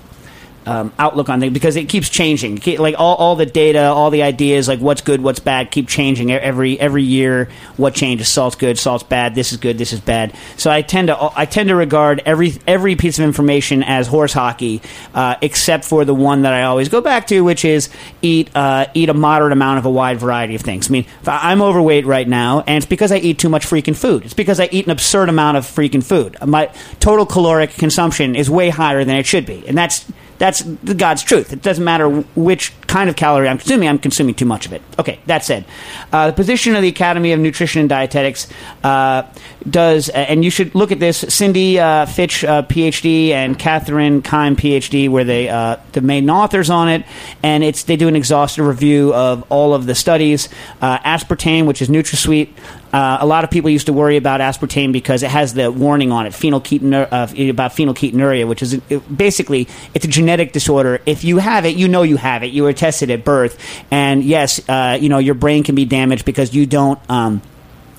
um, 0.69 0.93
outlook 0.99 1.31
on 1.31 1.41
things 1.41 1.55
because 1.55 1.77
it 1.77 1.89
keeps 1.89 2.11
changing. 2.11 2.61
Like 2.79 2.95
all, 2.99 3.16
all 3.16 3.37
the 3.37 3.47
data, 3.47 3.85
all 3.85 4.11
the 4.11 4.23
ideas, 4.23 4.69
like 4.69 4.81
what's 4.81 5.01
good, 5.01 5.23
what's 5.23 5.41
bad, 5.41 5.71
keep 5.71 5.89
changing 5.89 6.31
every 6.31 6.79
every 6.79 7.03
year. 7.03 7.49
What 7.79 7.95
changes? 7.95 8.29
Salt's 8.29 8.55
good, 8.55 8.79
salt's 8.79 9.03
bad. 9.03 9.35
This 9.35 9.53
is 9.53 9.57
good, 9.59 9.79
this 9.79 9.95
is 9.95 10.01
bad. 10.01 10.35
So 10.59 10.71
I 10.71 10.83
tend 10.83 11.09
to 11.09 11.31
I 11.35 11.47
tend 11.47 11.71
to 11.71 11.75
regard 11.75 12.21
every 12.27 12.53
every 12.66 12.97
piece 12.97 13.19
of 13.19 13.25
information 13.25 13.83
as 13.83 14.07
horse 14.07 14.35
hockey, 14.35 14.83
uh, 15.14 15.37
except 15.41 15.87
for 15.87 16.05
the 16.05 16.14
one 16.14 16.43
that 16.43 16.53
I 16.53 16.64
always 16.64 16.91
go 16.91 17.01
back 17.01 17.27
to, 17.29 17.41
which 17.41 17.64
is 17.64 17.89
eat 18.21 18.55
uh, 18.55 18.89
eat 18.93 19.09
a 19.09 19.14
moderate 19.14 19.53
amount 19.53 19.79
of 19.79 19.87
a 19.87 19.91
wide 19.91 20.19
variety 20.19 20.55
of 20.55 20.61
things. 20.61 20.91
I 20.91 20.93
mean, 20.93 21.07
I'm 21.27 21.62
overweight 21.62 22.05
right 22.05 22.29
now, 22.29 22.62
and 22.66 22.77
it's 22.77 22.87
because 22.87 23.11
I 23.11 23.16
eat 23.16 23.39
too 23.39 23.49
much 23.49 23.64
freaking 23.64 23.97
food. 23.97 24.27
It's 24.27 24.35
because 24.35 24.61
I 24.61 24.69
eat 24.71 24.85
an 24.85 24.91
absurd 24.91 25.31
amount 25.31 25.57
of 25.57 25.64
freaking 25.64 26.05
food. 26.05 26.37
My 26.47 26.66
total 27.01 27.25
caloric 27.25 27.71
consumption 27.71 28.37
is 28.37 28.51
way 28.51 28.69
higher 28.69 29.03
than 29.05 29.16
it 29.16 29.25
should 29.25 29.47
be, 29.47 29.66
and 29.66 29.79
that's 29.79 30.05
that's 30.39 30.61
the 30.61 30.95
God's 30.95 31.22
truth. 31.22 31.53
It 31.53 31.62
doesn't 31.62 31.84
matter 31.84 32.09
which 32.09 32.72
kind 32.86 33.11
of 33.11 33.16
calorie 33.16 33.49
I'm 33.49 33.59
consuming. 33.59 33.89
I'm 33.89 33.99
consuming 33.99 34.34
too 34.34 34.45
much 34.45 34.66
of 34.66 34.72
it. 34.72 34.82
Okay, 34.99 35.20
that 35.26 35.45
said, 35.45 35.64
uh, 36.12 36.28
the 36.28 36.32
position 36.32 36.74
of 36.74 36.82
the 36.82 36.89
Academy 36.89 37.32
of 37.32 37.41
Nutrition 37.41 37.80
and 37.80 37.91
Dietetics 37.91 38.49
uh, 38.84 39.24
does, 39.68 40.09
and 40.09 40.45
you 40.45 40.51
should 40.51 40.74
look 40.74 40.93
at 40.93 41.01
this. 41.01 41.18
Cindy 41.18 41.78
uh, 41.78 42.07
Fitch, 42.07 42.45
uh, 42.45 42.62
PhD, 42.62 43.30
and 43.30 43.59
Kathryn 43.59 44.24
Keim, 44.24 44.57
PhD, 44.57 45.09
were 45.09 45.24
they 45.24 45.49
uh, 45.49 45.76
the 45.93 46.01
main 46.01 46.30
authors 46.30 46.70
on 46.70 46.89
it, 46.89 47.05
and 47.43 47.64
it's 47.64 47.82
they 47.84 47.97
do 47.97 48.09
an 48.09 48.16
exhaustive 48.16 48.66
review 48.66 49.12
of 49.14 49.45
all 49.51 49.74
of 49.74 49.86
the 49.86 49.95
studies. 49.95 50.49
Uh, 50.80 50.99
aspartame, 51.01 51.66
which 51.66 51.82
is 51.82 51.89
NutraSweet. 51.89 52.51
Uh, 52.93 53.18
a 53.20 53.26
lot 53.26 53.45
of 53.45 53.51
people 53.51 53.70
used 53.70 53.86
to 53.86 53.93
worry 53.93 54.16
about 54.16 54.41
aspartame 54.41 54.93
because 54.93 55.22
it 55.22 55.30
has 55.30 55.55
the 55.55 55.70
warning 55.70 56.12
on 56.12 56.26
it, 56.26 56.34
uh, 56.34 56.34
about 56.34 57.72
phenylketonuria, 57.72 58.49
which 58.49 58.62
is 58.62 58.74
it, 58.89 59.16
basically 59.16 59.68
it's 59.95 60.05
a 60.05 60.09
genetic 60.09 60.53
disorder. 60.53 61.01
If 61.07 61.24
you 61.24 61.39
have 61.39 61.64
it, 61.66 61.76
you 61.76 61.89
know 61.89 62.03
you 62.03 62.16
have 62.16 62.43
it. 62.43 62.47
You 62.47 62.62
were 62.64 62.72
tested 62.72 63.11
at 63.11 63.24
birth, 63.24 63.59
and 63.91 64.22
yes, 64.22 64.66
uh, 64.68 64.99
you 65.01 65.09
know 65.09 65.18
your 65.18 65.34
brain 65.34 65.64
can 65.64 65.74
be 65.74 65.84
damaged 65.84 66.24
because 66.24 66.55
you 66.55 66.66
don't. 66.66 66.99
Um, 67.11 67.43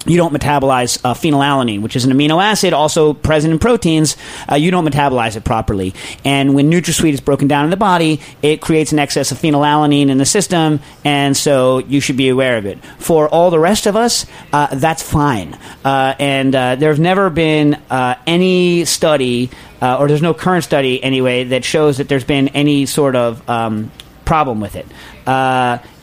you 0.10 0.18
don't 0.18 0.34
metabolize 0.34 1.00
uh, 1.04 1.14
phenylalanine, 1.14 1.82
which 1.82 1.96
is 1.96 2.04
an 2.04 2.12
amino 2.12 2.44
acid 2.44 2.74
also 2.74 3.14
present 3.14 3.54
in 3.54 3.60
proteins. 3.60 4.18
Uh, 4.52 4.56
you 4.56 4.72
don't 4.72 4.86
metabolize 4.86 5.36
it 5.36 5.44
properly. 5.44 5.94
And 6.26 6.56
when 6.56 6.72
NutraSweet 6.72 7.14
is 7.14 7.22
broken 7.22 7.48
down 7.48 7.66
in 7.66 7.70
the 7.70 7.78
body, 7.78 8.20
it 8.42 8.60
creates 8.60 8.92
an 8.92 9.00
excess 9.00 9.32
of 9.32 9.38
phenylalanine 9.38 10.10
in 10.10 10.18
the 10.18 10.26
system, 10.26 10.80
and 11.06 11.38
so 11.38 11.80
you 11.80 12.00
should 12.02 12.18
be 12.18 12.30
aware 12.30 12.58
of 12.58 12.66
it. 12.66 12.84
For 12.98 13.30
all 13.30 13.52
the 13.52 13.60
rest 13.60 13.86
of 13.86 13.96
us, 13.96 14.26
uh, 14.52 14.76
that's 14.76 15.04
fine. 15.04 15.58
Uh, 15.86 16.16
and 16.20 16.56
uh, 16.56 16.76
there's 16.76 17.00
never 17.00 17.30
been 17.30 17.76
uh, 17.90 18.16
any 18.26 18.86
study, 18.86 19.50
or 19.82 20.08
there's 20.08 20.22
no 20.22 20.34
current 20.34 20.64
study 20.64 21.02
anyway, 21.04 21.46
that 21.46 21.64
shows 21.64 21.98
that 21.98 22.10
there's 22.10 22.24
been 22.24 22.50
any 22.50 22.86
sort 22.86 23.16
of 23.16 23.48
um, 23.50 23.92
problem 24.26 24.60
with 24.60 24.76
it. 24.76 24.88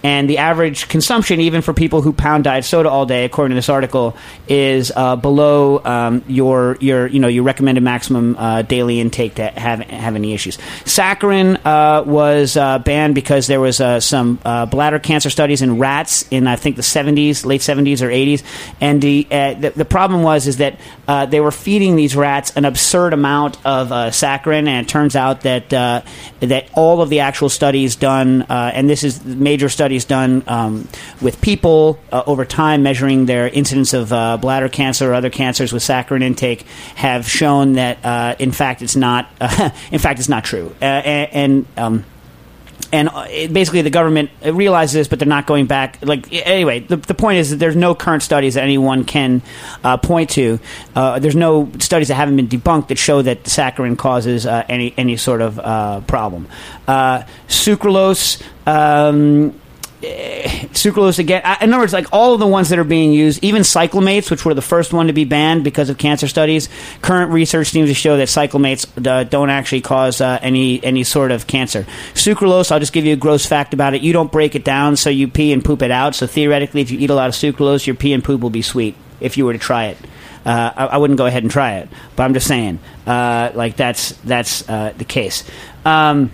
And 0.07 0.31
the 0.31 0.39
average 0.39 0.87
consumption, 0.87 1.41
even 1.41 1.63
for 1.63 1.75
people 1.75 2.01
who 2.01 2.13
pound 2.13 2.45
diet 2.45 2.65
soda 2.65 2.89
all 2.89 3.07
day, 3.07 3.25
according 3.25 3.51
to 3.51 3.55
this 3.57 3.69
article, 3.69 4.17
is 4.47 4.93
uh, 4.95 5.17
below 5.17 5.85
um, 5.85 6.23
your 6.29 6.77
your 6.79 7.09
you 7.09 7.19
know 7.19 7.27
your 7.27 7.43
recommended 7.43 7.83
maximum 7.83 8.37
uh, 8.37 8.63
daily 8.63 9.01
intake 9.01 9.35
to 9.35 9.49
have 9.49 9.81
have 9.81 10.15
any 10.15 10.33
issues. 10.33 10.59
Saccharin 10.85 11.59
uh, 11.67 12.05
was 12.05 12.57
uh, 12.57 12.79
banned 12.79 13.17
because 13.17 13.49
there 13.49 13.59
was 13.59 13.81
uh, 13.81 13.99
some 13.99 14.39
uh, 14.45 14.67
bladder 14.67 15.01
cancer 15.01 15.29
studies 15.29 15.61
in 15.61 15.81
rats 15.81 16.25
in 16.31 16.47
I 16.47 16.55
think 16.55 16.77
the 16.77 16.83
70s, 16.83 17.45
late 17.45 17.63
70s 17.63 18.01
or 18.01 18.09
80s, 18.09 18.45
and 18.81 19.03
the 19.03 19.27
the, 19.29 19.73
the 19.75 19.85
problem 19.85 20.23
was 20.23 20.47
is 20.47 20.59
that 20.59 20.79
they 21.29 21.41
were 21.41 21.51
feeding 21.51 21.97
these 21.97 22.15
rats 22.15 22.53
an 22.55 22.65
absurd 22.65 23.13
amount 23.13 23.57
of 23.67 23.89
saccharin, 23.89 24.69
and 24.69 24.87
it 24.87 24.89
turns 24.89 25.17
out 25.17 25.41
that 25.41 25.71
that 25.71 26.69
all 26.75 27.03
of 27.03 27.09
the 27.09 27.19
actual 27.19 27.49
studies 27.49 27.97
done, 27.97 28.43
and 28.43 28.89
this 28.89 29.03
is 29.03 29.25
major 29.25 29.69
studies 29.69 29.96
done 30.05 30.43
um, 30.47 30.89
with 31.21 31.41
people 31.41 31.99
uh, 32.13 32.23
over 32.27 32.45
time, 32.45 32.83
measuring 32.83 33.27
their 33.27 33.49
incidence 33.49 33.95
of 33.95 34.13
uh, 34.13 34.37
bladder 34.37 34.69
cancer 34.69 35.11
or 35.11 35.15
other 35.15 35.31
cancers 35.31 35.73
with 35.73 35.83
saccharin 35.83 36.23
intake, 36.23 36.63
have 36.97 37.29
shown 37.29 37.75
that 37.75 38.05
uh, 38.05 38.37
in 38.39 38.53
fact 38.53 38.83
it's 38.83 38.97
not 38.97 39.31
in 39.91 39.99
fact 39.99 40.19
it's 40.19 40.29
not 40.29 40.45
true, 40.45 40.75
uh, 40.81 40.85
and. 40.85 41.67
um, 41.77 42.05
and 42.93 43.09
uh, 43.09 43.27
basically 43.49 43.83
the 43.83 43.91
government 43.91 44.31
realizes 44.45 44.95
this, 44.95 45.09
but 45.09 45.19
they're 45.19 45.29
not 45.29 45.47
going 45.47 45.67
back. 45.67 45.99
Like 46.03 46.33
anyway, 46.33 46.81
the, 46.81 46.97
the 46.97 47.15
point 47.15 47.39
is 47.39 47.51
that 47.51 47.57
there's 47.57 47.77
no 47.77 47.95
current 47.95 48.23
studies 48.23 48.55
that 48.55 48.63
anyone 48.63 49.05
can 49.05 49.43
uh, 49.83 49.97
point 49.97 50.31
to. 50.31 50.61
Uh, 50.95 51.19
there's 51.19 51.37
no 51.37 51.71
studies 51.79 52.09
that 52.09 52.15
haven't 52.15 52.37
been 52.37 52.49
debunked 52.49 52.89
that 52.89 52.99
show 52.99 53.23
that 53.23 53.45
saccharin 53.45 53.99
causes 53.99 54.47
uh, 54.47 54.65
any 54.69 54.95
any 54.97 55.17
sort 55.17 55.41
of 55.41 55.59
uh, 55.59 56.01
problem. 56.03 56.49
Uh, 56.87 57.25
sucralose. 57.49 58.43
Um, 58.67 59.59
sucralose 60.03 61.19
again. 61.19 61.43
In 61.61 61.73
other 61.73 61.83
words, 61.83 61.93
like 61.93 62.07
all 62.13 62.35
of 62.35 62.41
the 62.41 62.47
ones 62.47 62.69
that 62.69 62.79
are 62.79 62.85
being 62.85 63.13
used, 63.13 63.43
even 63.43 63.63
cyclamates, 63.63 64.31
which 64.31 64.45
were 64.45 64.55
the 64.55 64.63
first 64.63 64.93
one 64.93 65.07
to 65.07 65.13
be 65.13 65.25
banned 65.25 65.65
because 65.65 65.89
of 65.91 65.99
cancer 65.99 66.29
studies, 66.29 66.69
current 67.03 67.33
research 67.33 67.69
seems 67.69 67.89
to 67.89 67.95
show 67.95 68.17
that 68.17 68.29
cyclamates 68.29 68.87
uh, 69.07 69.25
don't 69.25 69.51
actually 69.51 69.81
cause 69.81 70.21
uh, 70.21 70.39
any 70.43 70.83
any 70.85 71.05
sort 71.05 71.31
of 71.31 71.47
cancer. 71.47 71.87
Sucralose, 72.15 72.71
I'll 72.71 72.81
just 72.81 72.93
give 72.93 73.05
you 73.05 73.15
a 73.15 73.17
gross 73.17 73.47
fact 73.47 73.75
about 73.75 73.95
it. 73.95 74.03
You 74.03 74.13
don't 74.13 74.31
break 74.31 74.55
it 74.55 74.65
down, 74.65 74.97
so 74.97 75.11
you 75.11 75.29
pee 75.29 75.53
and 75.53 75.65
poop 75.65 75.83
it 75.83 75.91
out. 75.91 76.15
So 76.15 76.27
theoretically, 76.27 76.83
if 76.83 76.91
you 76.91 76.99
eat 76.99 77.11
a 77.11 77.15
lot 77.15 77.29
of 77.29 77.35
sucralose, 77.35 77.87
your 77.87 77.97
pee 77.97 78.13
and 78.13 78.23
poop 78.23 78.41
will 78.41 78.51
be 78.51 78.63
sweet. 78.63 78.97
If 79.19 79.37
you 79.39 79.47
were 79.47 79.55
to 79.55 79.59
try 79.59 79.87
it. 79.87 79.99
Uh, 80.45 80.73
I, 80.77 80.87
I 80.87 80.97
wouldn't 80.99 81.19
go 81.19 81.27
ahead 81.27 81.43
and 81.43 81.51
try 81.51 81.79
it, 81.79 81.89
but 82.15 82.23
I'm 82.23 82.33
just 82.33 82.47
saying, 82.47 82.79
uh, 83.05 83.51
like 83.55 83.75
that's 83.77 84.13
that's 84.19 84.69
uh, 84.69 84.93
the 84.97 85.05
case. 85.05 85.43
Um, 85.85 86.31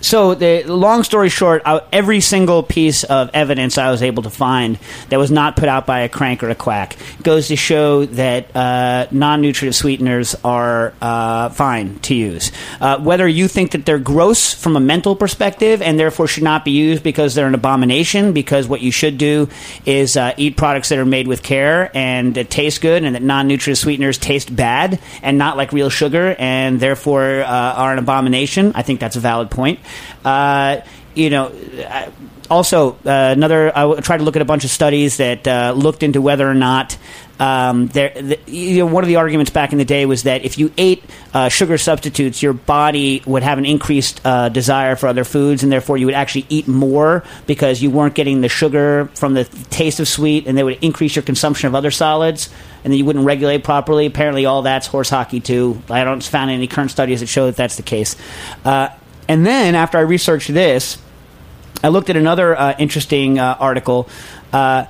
so 0.00 0.34
the 0.34 0.64
long 0.64 1.02
story 1.02 1.28
short, 1.28 1.62
uh, 1.64 1.80
every 1.92 2.20
single 2.20 2.62
piece 2.62 3.04
of 3.04 3.30
evidence 3.34 3.78
I 3.78 3.90
was 3.90 4.02
able 4.02 4.22
to 4.24 4.30
find 4.30 4.78
that 5.08 5.18
was 5.18 5.30
not 5.30 5.56
put 5.56 5.68
out 5.68 5.86
by 5.86 6.00
a 6.00 6.08
crank 6.08 6.42
or 6.42 6.50
a 6.50 6.54
quack 6.54 6.96
goes 7.22 7.48
to 7.48 7.56
show 7.56 8.06
that 8.06 8.54
uh, 8.54 9.06
non-nutritive 9.10 9.74
sweeteners 9.74 10.34
are 10.44 10.92
uh, 11.00 11.48
fine 11.50 11.98
to 12.00 12.14
use. 12.14 12.52
Uh, 12.80 12.98
whether 12.98 13.26
you 13.26 13.48
think 13.48 13.72
that 13.72 13.84
they're 13.84 13.98
gross 13.98 14.54
from 14.54 14.76
a 14.76 14.80
mental 14.80 15.16
perspective 15.16 15.82
and 15.82 15.98
therefore 15.98 16.26
should 16.26 16.42
not 16.42 16.64
be 16.64 16.70
used 16.70 17.02
because 17.02 17.34
they're 17.34 17.46
an 17.46 17.54
abomination, 17.54 18.32
because 18.32 18.68
what 18.68 18.80
you 18.80 18.90
should 18.90 19.18
do 19.18 19.48
is 19.84 20.16
uh, 20.16 20.32
eat 20.36 20.56
products 20.56 20.88
that 20.90 20.98
are 20.98 21.04
made 21.04 21.26
with 21.26 21.42
care 21.42 21.90
and 21.96 22.34
that 22.34 22.50
taste 22.50 22.80
good, 22.80 23.04
and 23.04 23.14
that 23.14 23.22
non-nutritive 23.22 23.78
sweeteners 23.78 24.18
taste 24.18 24.54
bad 24.54 25.00
and 25.22 25.38
not 25.38 25.56
like 25.56 25.72
real 25.72 25.90
sugar, 25.90 26.34
and 26.38 26.80
therefore 26.80 27.42
uh, 27.42 27.74
are 27.74 27.92
an 27.92 27.98
abomination. 27.98 28.72
I 28.74 28.82
think 28.82 29.00
that's 29.00 29.16
a 29.16 29.20
valid 29.20 29.50
point. 29.50 29.80
Uh, 30.24 30.80
you 31.14 31.30
know, 31.30 31.52
I, 31.78 32.12
also, 32.50 32.92
uh, 32.92 32.96
another. 33.04 33.76
I 33.76 34.00
tried 34.00 34.18
to 34.18 34.24
look 34.24 34.36
at 34.36 34.42
a 34.42 34.46
bunch 34.46 34.64
of 34.64 34.70
studies 34.70 35.18
that 35.18 35.46
uh, 35.46 35.74
looked 35.76 36.02
into 36.02 36.22
whether 36.22 36.48
or 36.48 36.54
not 36.54 36.96
um, 37.38 37.88
there. 37.88 38.10
The, 38.10 38.38
you 38.46 38.78
know, 38.78 38.86
one 38.86 39.04
of 39.04 39.08
the 39.08 39.16
arguments 39.16 39.50
back 39.50 39.72
in 39.72 39.78
the 39.78 39.84
day 39.84 40.06
was 40.06 40.22
that 40.22 40.44
if 40.44 40.58
you 40.58 40.72
ate 40.78 41.04
uh, 41.34 41.48
sugar 41.48 41.76
substitutes, 41.76 42.42
your 42.42 42.52
body 42.54 43.22
would 43.26 43.42
have 43.42 43.58
an 43.58 43.66
increased 43.66 44.20
uh, 44.24 44.48
desire 44.48 44.96
for 44.96 45.08
other 45.08 45.24
foods, 45.24 45.62
and 45.62 45.70
therefore 45.70 45.98
you 45.98 46.06
would 46.06 46.14
actually 46.14 46.46
eat 46.48 46.66
more 46.68 47.22
because 47.46 47.82
you 47.82 47.90
weren't 47.90 48.14
getting 48.14 48.40
the 48.40 48.48
sugar 48.48 49.10
from 49.14 49.34
the 49.34 49.44
taste 49.44 50.00
of 50.00 50.08
sweet, 50.08 50.46
and 50.46 50.56
they 50.56 50.62
would 50.62 50.78
increase 50.82 51.16
your 51.16 51.22
consumption 51.22 51.66
of 51.66 51.74
other 51.74 51.90
solids, 51.90 52.48
and 52.82 52.92
then 52.92 52.98
you 52.98 53.04
wouldn't 53.04 53.26
regulate 53.26 53.62
properly. 53.62 54.06
Apparently, 54.06 54.46
all 54.46 54.62
that's 54.62 54.86
horse 54.86 55.10
hockey 55.10 55.40
too. 55.40 55.82
I 55.90 56.04
don't 56.04 56.22
found 56.22 56.50
any 56.50 56.66
current 56.66 56.90
studies 56.90 57.20
that 57.20 57.26
show 57.26 57.46
that 57.46 57.56
that's 57.56 57.76
the 57.76 57.82
case. 57.82 58.16
Uh, 59.28 59.32
and 59.32 59.46
then 59.46 59.74
after 59.74 59.98
I 59.98 60.02
researched 60.02 60.52
this. 60.52 60.98
I 61.82 61.88
looked 61.88 62.10
at 62.10 62.16
another 62.16 62.58
uh, 62.58 62.74
interesting 62.78 63.38
uh, 63.38 63.56
article. 63.58 64.08
Uh, 64.52 64.86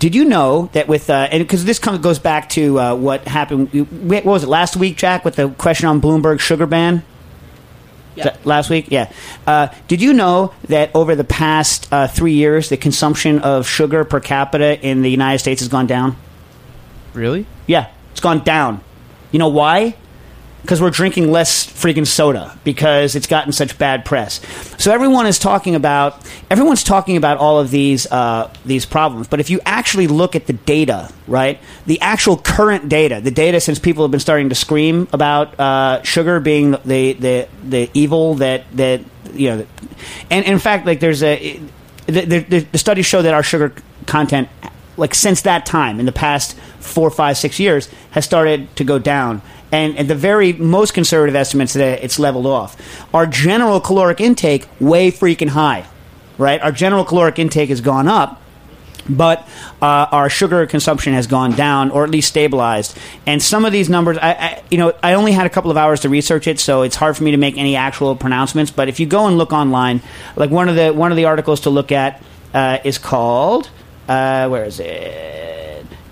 did 0.00 0.14
you 0.14 0.24
know 0.24 0.68
that 0.72 0.88
with 0.88 1.08
uh, 1.08 1.28
and 1.30 1.42
because 1.42 1.64
this 1.64 1.78
comes, 1.78 2.00
goes 2.00 2.18
back 2.18 2.48
to 2.50 2.78
uh, 2.80 2.94
what 2.96 3.26
happened? 3.26 3.72
What 3.72 4.24
was 4.24 4.42
it 4.42 4.48
last 4.48 4.76
week, 4.76 4.96
Jack, 4.96 5.24
with 5.24 5.36
the 5.36 5.50
question 5.50 5.86
on 5.86 6.00
Bloomberg 6.00 6.40
sugar 6.40 6.66
ban? 6.66 7.04
Yeah. 8.16 8.36
Last 8.44 8.70
week, 8.70 8.88
yeah. 8.90 9.12
Uh, 9.46 9.68
did 9.88 10.00
you 10.00 10.12
know 10.12 10.52
that 10.68 10.90
over 10.94 11.16
the 11.16 11.24
past 11.24 11.88
three 12.10 12.34
years, 12.34 12.68
the 12.68 12.76
consumption 12.76 13.40
of 13.40 13.66
sugar 13.66 14.04
per 14.04 14.20
capita 14.20 14.80
in 14.80 15.02
the 15.02 15.10
United 15.10 15.38
States 15.38 15.60
has 15.60 15.68
gone 15.68 15.86
down? 15.86 16.16
Really? 17.12 17.46
Yeah, 17.66 17.90
it's 18.12 18.20
gone 18.20 18.40
down. 18.44 18.82
You 19.32 19.38
know 19.38 19.48
why? 19.48 19.96
Because 20.64 20.80
we're 20.80 20.88
drinking 20.88 21.30
less 21.30 21.66
freaking 21.66 22.06
soda 22.06 22.58
because 22.64 23.14
it's 23.14 23.26
gotten 23.26 23.52
such 23.52 23.76
bad 23.76 24.06
press. 24.06 24.40
So 24.78 24.92
everyone 24.92 25.26
is 25.26 25.38
talking 25.38 25.74
about 25.74 26.26
everyone's 26.50 26.82
talking 26.82 27.18
about 27.18 27.36
all 27.36 27.60
of 27.60 27.70
these 27.70 28.10
uh, 28.10 28.50
these 28.64 28.86
problems. 28.86 29.28
But 29.28 29.40
if 29.40 29.50
you 29.50 29.60
actually 29.66 30.06
look 30.06 30.34
at 30.34 30.46
the 30.46 30.54
data, 30.54 31.12
right, 31.26 31.60
the 31.84 32.00
actual 32.00 32.38
current 32.38 32.88
data, 32.88 33.20
the 33.20 33.30
data 33.30 33.60
since 33.60 33.78
people 33.78 34.04
have 34.04 34.10
been 34.10 34.20
starting 34.20 34.48
to 34.48 34.54
scream 34.54 35.06
about 35.12 35.60
uh, 35.60 36.02
sugar 36.02 36.40
being 36.40 36.70
the, 36.70 37.12
the 37.12 37.48
the 37.62 37.90
evil 37.92 38.36
that 38.36 38.64
that 38.72 39.02
you 39.34 39.50
know, 39.50 39.66
and, 40.30 40.46
and 40.46 40.54
in 40.54 40.58
fact, 40.58 40.86
like 40.86 41.00
there's 41.00 41.22
a 41.22 41.60
the, 42.06 42.24
the, 42.40 42.60
the 42.72 42.78
studies 42.78 43.04
show 43.04 43.20
that 43.20 43.34
our 43.34 43.42
sugar 43.42 43.74
content 44.06 44.48
like 44.96 45.14
since 45.14 45.42
that 45.42 45.66
time 45.66 45.98
in 46.00 46.06
the 46.06 46.12
past 46.12 46.56
four, 46.78 47.10
five, 47.10 47.36
six 47.36 47.58
years 47.58 47.88
has 48.12 48.24
started 48.24 48.74
to 48.76 48.84
go 48.84 48.98
down. 48.98 49.42
And 49.74 49.98
at 49.98 50.06
the 50.06 50.14
very 50.14 50.52
most 50.52 50.94
conservative 50.94 51.34
estimates 51.34 51.72
that 51.72 52.04
it's 52.04 52.20
leveled 52.20 52.46
off. 52.46 52.76
Our 53.12 53.26
general 53.26 53.80
caloric 53.80 54.20
intake 54.20 54.68
way 54.78 55.10
freaking 55.10 55.48
high, 55.48 55.84
right? 56.38 56.60
Our 56.62 56.70
general 56.70 57.04
caloric 57.04 57.40
intake 57.40 57.70
has 57.70 57.80
gone 57.80 58.06
up, 58.06 58.40
but 59.08 59.40
uh, 59.82 60.06
our 60.12 60.30
sugar 60.30 60.64
consumption 60.66 61.12
has 61.14 61.26
gone 61.26 61.56
down 61.56 61.90
or 61.90 62.04
at 62.04 62.10
least 62.10 62.28
stabilized. 62.28 62.96
And 63.26 63.42
some 63.42 63.64
of 63.64 63.72
these 63.72 63.88
numbers, 63.90 64.16
I, 64.18 64.30
I, 64.30 64.62
you 64.70 64.78
know, 64.78 64.92
I 65.02 65.14
only 65.14 65.32
had 65.32 65.44
a 65.44 65.50
couple 65.50 65.72
of 65.72 65.76
hours 65.76 66.02
to 66.02 66.08
research 66.08 66.46
it, 66.46 66.60
so 66.60 66.82
it's 66.82 66.94
hard 66.94 67.16
for 67.16 67.24
me 67.24 67.32
to 67.32 67.36
make 67.36 67.58
any 67.58 67.74
actual 67.74 68.14
pronouncements. 68.14 68.70
But 68.70 68.88
if 68.88 69.00
you 69.00 69.06
go 69.06 69.26
and 69.26 69.36
look 69.36 69.52
online, 69.52 70.02
like 70.36 70.50
one 70.50 70.68
of 70.68 70.76
the 70.76 70.92
one 70.92 71.10
of 71.10 71.16
the 71.16 71.24
articles 71.24 71.62
to 71.62 71.70
look 71.70 71.90
at 71.90 72.22
uh, 72.54 72.78
is 72.84 72.98
called 72.98 73.70
uh, 74.08 74.46
where 74.48 74.64
is 74.64 74.78
it? 74.78 75.43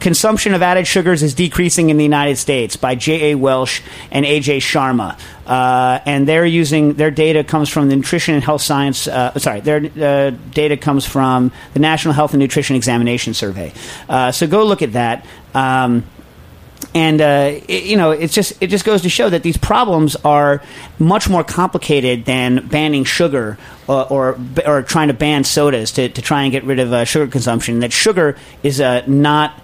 Consumption 0.02 0.52
of 0.52 0.62
added 0.62 0.84
sugars 0.84 1.22
is 1.22 1.32
decreasing 1.32 1.88
in 1.88 1.96
the 1.96 2.02
United 2.02 2.34
States 2.34 2.74
by 2.74 2.96
J.A. 2.96 3.36
Welsh 3.36 3.80
and 4.10 4.26
A.J. 4.26 4.58
Sharma. 4.58 5.16
Uh, 5.46 6.00
and 6.04 6.26
they're 6.26 6.44
using 6.44 6.94
their 6.94 7.12
data 7.12 7.44
comes 7.44 7.68
from 7.68 7.88
the 7.88 7.94
Nutrition 7.94 8.34
and 8.34 8.42
Health 8.42 8.62
Science. 8.62 9.06
Uh, 9.06 9.38
sorry, 9.38 9.60
their 9.60 9.76
uh, 9.76 10.30
data 10.50 10.76
comes 10.76 11.06
from 11.06 11.52
the 11.74 11.78
National 11.78 12.14
Health 12.14 12.32
and 12.32 12.40
Nutrition 12.40 12.74
Examination 12.74 13.32
Survey. 13.32 13.72
Uh, 14.08 14.32
so 14.32 14.48
go 14.48 14.64
look 14.64 14.82
at 14.82 14.94
that. 14.94 15.24
Um, 15.54 16.04
and 16.94 17.20
uh, 17.20 17.60
it, 17.68 17.84
you 17.84 17.96
know 17.96 18.10
it's 18.10 18.34
just 18.34 18.60
it 18.60 18.66
just 18.66 18.84
goes 18.84 19.02
to 19.02 19.08
show 19.08 19.30
that 19.30 19.44
these 19.44 19.56
problems 19.56 20.16
are 20.16 20.62
much 20.98 21.28
more 21.28 21.44
complicated 21.44 22.24
than 22.24 22.66
banning 22.66 23.04
sugar 23.04 23.56
or 23.86 24.12
or, 24.12 24.38
or 24.66 24.82
trying 24.82 25.08
to 25.08 25.14
ban 25.14 25.44
sodas 25.44 25.92
to, 25.92 26.08
to 26.08 26.20
try 26.20 26.42
and 26.42 26.50
get 26.50 26.64
rid 26.64 26.80
of 26.80 26.92
uh, 26.92 27.04
sugar 27.04 27.30
consumption. 27.30 27.78
That 27.78 27.92
sugar 27.92 28.36
is 28.64 28.80
uh, 28.80 29.04
not 29.06 29.61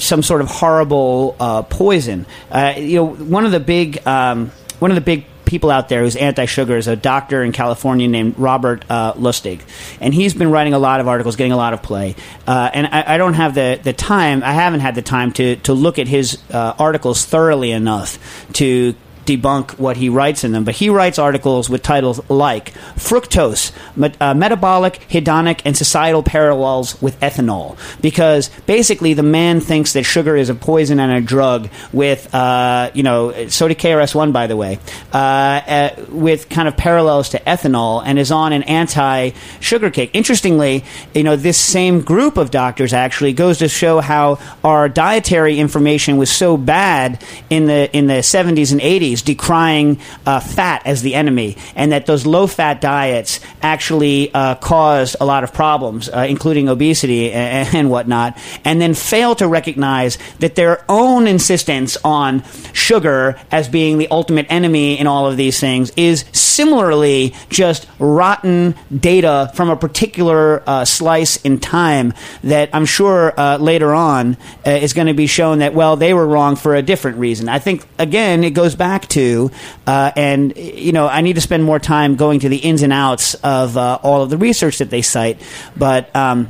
some 0.00 0.22
sort 0.22 0.40
of 0.40 0.48
horrible 0.48 1.36
uh, 1.38 1.62
poison. 1.62 2.26
Uh, 2.50 2.74
you 2.76 2.96
know, 2.96 3.06
one 3.06 3.44
of 3.44 3.52
the 3.52 3.60
big 3.60 4.06
um, 4.06 4.50
one 4.78 4.90
of 4.90 4.94
the 4.94 5.00
big 5.00 5.24
people 5.44 5.70
out 5.70 5.88
there 5.88 6.02
who's 6.02 6.14
anti-sugar 6.14 6.76
is 6.76 6.86
a 6.86 6.94
doctor 6.94 7.42
in 7.42 7.50
California 7.50 8.06
named 8.06 8.38
Robert 8.38 8.84
uh, 8.88 9.12
Lustig, 9.14 9.60
and 10.00 10.14
he's 10.14 10.32
been 10.32 10.50
writing 10.50 10.74
a 10.74 10.78
lot 10.78 11.00
of 11.00 11.08
articles, 11.08 11.34
getting 11.34 11.52
a 11.52 11.56
lot 11.56 11.72
of 11.72 11.82
play. 11.82 12.14
Uh, 12.46 12.70
and 12.72 12.86
I, 12.86 13.14
I, 13.14 13.18
don't 13.18 13.34
have 13.34 13.54
the, 13.54 13.80
the 13.82 13.92
time. 13.92 14.44
I 14.44 14.52
haven't 14.52 14.80
had 14.80 14.94
the 14.94 15.02
time 15.02 15.32
to 15.34 15.56
to 15.56 15.72
look 15.74 15.98
at 15.98 16.08
his 16.08 16.38
uh, 16.50 16.74
articles 16.78 17.24
thoroughly 17.24 17.72
enough 17.72 18.18
to 18.54 18.94
debunk 19.26 19.78
what 19.78 19.96
he 19.96 20.08
writes 20.08 20.44
in 20.44 20.52
them, 20.52 20.64
but 20.64 20.74
he 20.74 20.90
writes 20.90 21.18
articles 21.18 21.68
with 21.68 21.82
titles 21.82 22.20
like 22.28 22.72
Fructose, 22.96 23.72
met, 23.96 24.16
uh, 24.20 24.34
Metabolic, 24.34 25.06
Hedonic, 25.08 25.60
and 25.64 25.76
Societal 25.76 26.22
Parallels 26.22 27.00
with 27.00 27.18
Ethanol. 27.20 27.76
Because 28.00 28.48
basically, 28.66 29.14
the 29.14 29.22
man 29.22 29.60
thinks 29.60 29.92
that 29.92 30.04
sugar 30.04 30.36
is 30.36 30.48
a 30.48 30.54
poison 30.54 31.00
and 31.00 31.12
a 31.12 31.20
drug 31.20 31.68
with, 31.92 32.32
uh, 32.34 32.90
you 32.94 33.02
know, 33.02 33.48
soda 33.48 33.74
KRS1, 33.74 34.32
by 34.32 34.46
the 34.46 34.56
way, 34.56 34.78
uh, 35.12 35.16
uh, 35.16 35.90
with 36.10 36.48
kind 36.48 36.68
of 36.68 36.76
parallels 36.76 37.30
to 37.30 37.38
ethanol 37.40 38.02
and 38.04 38.18
is 38.18 38.30
on 38.30 38.52
an 38.52 38.62
anti 38.64 39.30
sugar 39.60 39.90
kick. 39.90 40.10
Interestingly, 40.12 40.84
you 41.14 41.22
know, 41.22 41.36
this 41.36 41.58
same 41.58 42.00
group 42.00 42.36
of 42.36 42.50
doctors 42.50 42.92
actually 42.92 43.32
goes 43.32 43.58
to 43.58 43.68
show 43.68 44.00
how 44.00 44.38
our 44.64 44.88
dietary 44.88 45.58
information 45.58 46.16
was 46.16 46.30
so 46.30 46.56
bad 46.56 47.22
in 47.48 47.66
the, 47.66 47.94
in 47.96 48.06
the 48.06 48.14
70s 48.14 48.72
and 48.72 48.80
80s 48.80 49.09
decrying 49.18 49.98
uh, 50.26 50.40
fat 50.40 50.82
as 50.86 51.02
the 51.02 51.14
enemy, 51.14 51.56
and 51.74 51.92
that 51.92 52.06
those 52.06 52.26
low 52.26 52.46
fat 52.46 52.80
diets 52.80 53.40
actually 53.62 54.32
uh, 54.32 54.54
caused 54.56 55.16
a 55.20 55.24
lot 55.24 55.44
of 55.44 55.52
problems, 55.52 56.08
uh, 56.08 56.26
including 56.28 56.68
obesity 56.68 57.32
and, 57.32 57.74
and, 57.74 57.90
whatnot, 57.90 58.38
and 58.64 58.80
then 58.80 58.94
fail 58.94 59.34
to 59.34 59.46
recognize 59.46 60.18
that 60.38 60.54
their 60.54 60.84
own 60.88 61.26
insistence 61.26 61.96
on 62.04 62.42
sugar 62.72 63.38
as 63.50 63.68
being 63.68 63.98
the 63.98 64.08
ultimate 64.08 64.46
enemy 64.48 64.98
in 64.98 65.06
all 65.06 65.26
of 65.26 65.36
these 65.36 65.58
things 65.60 65.90
is 65.96 66.24
similarly 66.32 67.34
just 67.48 67.86
rotten 67.98 68.74
data 68.96 69.50
from 69.54 69.70
a 69.70 69.76
particular 69.76 70.62
uh, 70.66 70.84
slice 70.84 71.36
in 71.42 71.58
time 71.58 72.12
that 72.44 72.70
I'm 72.72 72.84
sure 72.84 73.38
uh, 73.38 73.56
later 73.58 73.94
on 73.94 74.36
uh, 74.66 74.70
is 74.70 74.92
going 74.92 75.06
to 75.06 75.14
be 75.14 75.26
shown 75.26 75.58
that, 75.60 75.74
well, 75.74 75.96
they 75.96 76.14
were 76.14 76.26
wrong 76.26 76.56
for 76.56 76.74
a 76.74 76.82
different 76.82 77.18
reason. 77.18 77.48
I 77.48 77.58
think, 77.58 77.86
again, 77.98 78.44
it 78.44 78.50
goes 78.50 78.74
back 78.74 78.99
to, 79.08 79.50
uh, 79.86 80.12
and 80.16 80.56
you 80.56 80.92
know, 80.92 81.08
I 81.08 81.20
need 81.20 81.34
to 81.34 81.40
spend 81.40 81.64
more 81.64 81.78
time 81.78 82.16
going 82.16 82.40
to 82.40 82.48
the 82.48 82.56
ins 82.56 82.82
and 82.82 82.92
outs 82.92 83.34
of 83.34 83.76
uh, 83.76 83.98
all 84.02 84.22
of 84.22 84.30
the 84.30 84.38
research 84.38 84.78
that 84.78 84.90
they 84.90 85.02
cite, 85.02 85.40
but. 85.76 86.14
Um, 86.14 86.48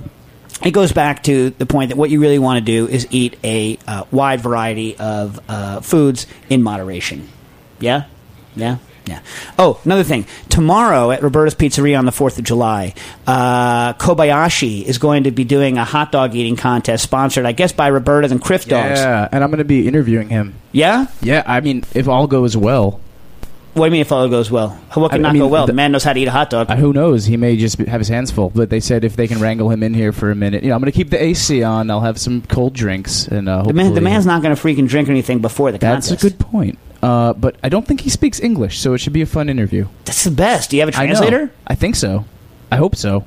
it 0.63 0.73
goes 0.73 0.93
back 0.93 1.23
to 1.23 1.49
the 1.49 1.65
point 1.65 1.89
that 1.89 1.97
what 1.97 2.11
you 2.11 2.21
really 2.21 2.39
want 2.39 2.59
to 2.59 2.61
do 2.61 2.87
is 2.87 3.07
eat 3.11 3.39
a 3.43 3.79
uh, 3.87 4.05
wide 4.11 4.43
variety 4.43 4.95
of 4.99 5.41
uh, 5.49 5.81
foods 5.81 6.27
in 6.51 6.63
moderation. 6.63 7.31
Yeah? 7.79 8.05
Yeah? 8.55 8.77
Yeah. 9.11 9.21
Oh, 9.59 9.81
another 9.85 10.05
thing. 10.05 10.25
Tomorrow 10.49 11.11
at 11.11 11.23
Roberta's 11.23 11.55
Pizzeria 11.55 11.99
on 11.99 12.05
the 12.05 12.13
4th 12.13 12.39
of 12.39 12.45
July, 12.45 12.95
uh, 13.27 13.93
Kobayashi 13.95 14.85
is 14.85 14.99
going 14.99 15.25
to 15.25 15.31
be 15.31 15.45
doing 15.45 15.79
a 15.79 15.85
hot 15.85 16.13
dog 16.13 16.35
eating 16.35 16.57
contest 16.57 17.03
sponsored, 17.03 17.45
I 17.45 17.53
guess, 17.53 17.73
by 17.73 17.91
Roberta's 17.91 18.31
and 18.33 18.41
Crif 18.41 18.69
Dogs. 18.69 19.01
Yeah, 19.01 19.29
and 19.33 19.43
I'm 19.43 19.51
going 19.51 19.59
to 19.59 19.65
be 19.65 19.89
interviewing 19.89 20.29
him. 20.29 20.55
Yeah? 20.73 21.07
Yeah, 21.21 21.43
I 21.47 21.61
mean, 21.61 21.85
if 21.95 22.09
all 22.09 22.27
goes 22.27 22.57
well. 22.57 23.01
What 23.75 23.85
do 23.85 23.89
you 23.89 23.93
mean 23.93 24.01
if 24.01 24.11
all 24.11 24.29
goes 24.29 24.51
well? 24.51 24.71
What 24.95 25.13
can 25.13 25.21
I 25.21 25.29
not 25.29 25.33
mean, 25.33 25.43
go 25.43 25.47
well? 25.49 25.65
the- 25.67 25.73
The 25.73 25.77
man 25.77 25.93
knows 25.93 26.03
how 26.03 26.13
to 26.13 26.19
eat 26.19 26.27
a 26.27 26.33
hot 26.33 26.51
dog. 26.51 26.69
Uh, 26.71 26.75
who 26.77 26.93
knows? 26.93 27.25
He 27.25 27.37
may 27.37 27.57
just 27.57 27.79
have 27.79 28.01
his 28.01 28.09
hands 28.09 28.33
full. 28.33 28.51
But 28.51 28.69
they 28.69 28.81
said 28.81 29.05
if 29.05 29.15
they 29.15 29.29
can 29.29 29.39
wrangle 29.41 29.71
him 29.71 29.85
in 29.85 29.95
here 29.95 30.13
for 30.13 30.31
a 30.33 30.35
minute, 30.35 30.65
you 30.65 30.71
know, 30.71 30.75
I'm 30.75 30.81
going 30.81 30.91
to 30.91 30.97
keep 30.97 31.11
the 31.11 31.23
AC 31.23 31.63
on. 31.63 31.89
I'll 31.91 32.01
have 32.01 32.19
some 32.19 32.43
cold 32.43 32.73
drinks, 32.75 33.29
and 33.29 33.49
uh, 33.49 33.63
the 33.63 33.73
man, 33.73 33.95
the 33.95 34.01
man's 34.01 34.27
not 34.27 34.43
going 34.43 34.55
to 34.55 34.61
freaking 34.61 34.89
drink 34.89 35.09
anything 35.09 35.39
before 35.41 35.71
the 35.71 35.79
That's 35.79 36.09
contest. 36.09 36.23
That's 36.23 36.25
a 36.25 36.37
good 36.37 36.39
point. 36.41 36.79
Uh, 37.03 37.33
but 37.33 37.57
I 37.63 37.69
don't 37.71 37.87
think 37.87 38.03
he 38.03 38.11
speaks 38.11 38.41
English, 38.41 38.79
so 38.79 38.93
it 38.95 38.99
should 38.99 39.13
be 39.15 39.23
a 39.23 39.27
fun 39.27 39.49
interview. 39.49 39.87
That's 40.05 40.25
the 40.25 40.31
best. 40.31 40.71
Do 40.71 40.77
you 40.77 40.83
have 40.83 40.95
a 40.95 40.99
I 40.99 41.07
know. 41.07 41.13
translator? 41.15 41.51
I 41.67 41.75
think 41.75 41.97
so. 41.97 42.25
I 42.71 42.77
hope 42.77 42.95
so. 42.95 43.25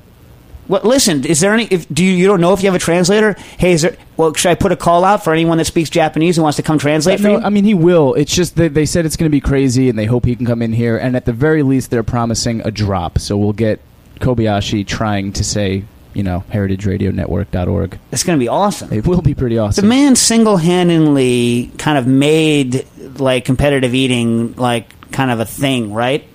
What? 0.66 0.84
Listen, 0.84 1.26
is 1.26 1.40
there 1.40 1.52
any? 1.52 1.64
If 1.64 1.86
do 1.92 2.02
you, 2.04 2.12
you 2.12 2.26
don't 2.26 2.40
know 2.40 2.54
if 2.54 2.62
you 2.62 2.68
have 2.68 2.74
a 2.74 2.78
translator? 2.78 3.34
Hey, 3.58 3.72
is 3.72 3.82
there? 3.82 3.96
Well, 4.16 4.32
should 4.32 4.50
I 4.50 4.54
put 4.54 4.72
a 4.72 4.76
call 4.76 5.04
out 5.04 5.22
for 5.22 5.32
anyone 5.32 5.58
that 5.58 5.66
speaks 5.66 5.90
Japanese 5.90 6.36
who 6.36 6.42
wants 6.42 6.56
to 6.56 6.62
come 6.62 6.78
translate 6.78 7.18
for 7.20 7.24
No, 7.28 7.38
you? 7.38 7.44
I 7.44 7.50
mean 7.50 7.64
he 7.64 7.74
will. 7.74 8.14
It's 8.14 8.34
just 8.34 8.56
that 8.56 8.72
they 8.72 8.86
said 8.86 9.04
it's 9.04 9.16
going 9.16 9.30
to 9.30 9.34
be 9.34 9.40
crazy, 9.42 9.90
and 9.90 9.98
they 9.98 10.06
hope 10.06 10.24
he 10.24 10.34
can 10.36 10.46
come 10.46 10.62
in 10.62 10.72
here. 10.72 10.96
And 10.96 11.16
at 11.16 11.26
the 11.26 11.32
very 11.34 11.62
least, 11.62 11.90
they're 11.90 12.02
promising 12.02 12.62
a 12.64 12.70
drop. 12.70 13.18
So 13.18 13.36
we'll 13.36 13.52
get 13.52 13.80
Kobayashi 14.20 14.86
trying 14.86 15.32
to 15.32 15.44
say, 15.44 15.84
you 16.14 16.22
know, 16.22 16.44
heritageradionetwork.org. 16.50 17.98
It's 18.12 18.22
going 18.22 18.38
to 18.38 18.42
be 18.42 18.48
awesome. 18.48 18.92
It 18.92 19.06
will 19.06 19.22
be 19.22 19.34
pretty 19.34 19.58
awesome. 19.58 19.82
The 19.82 19.88
man 19.88 20.16
single-handedly 20.16 21.72
kind 21.76 21.98
of 21.98 22.06
made 22.06 22.86
like 23.18 23.44
competitive 23.44 23.94
eating 23.94 24.54
like 24.54 25.10
kind 25.10 25.30
of 25.30 25.40
a 25.40 25.44
thing, 25.44 25.92
right? 25.92 26.26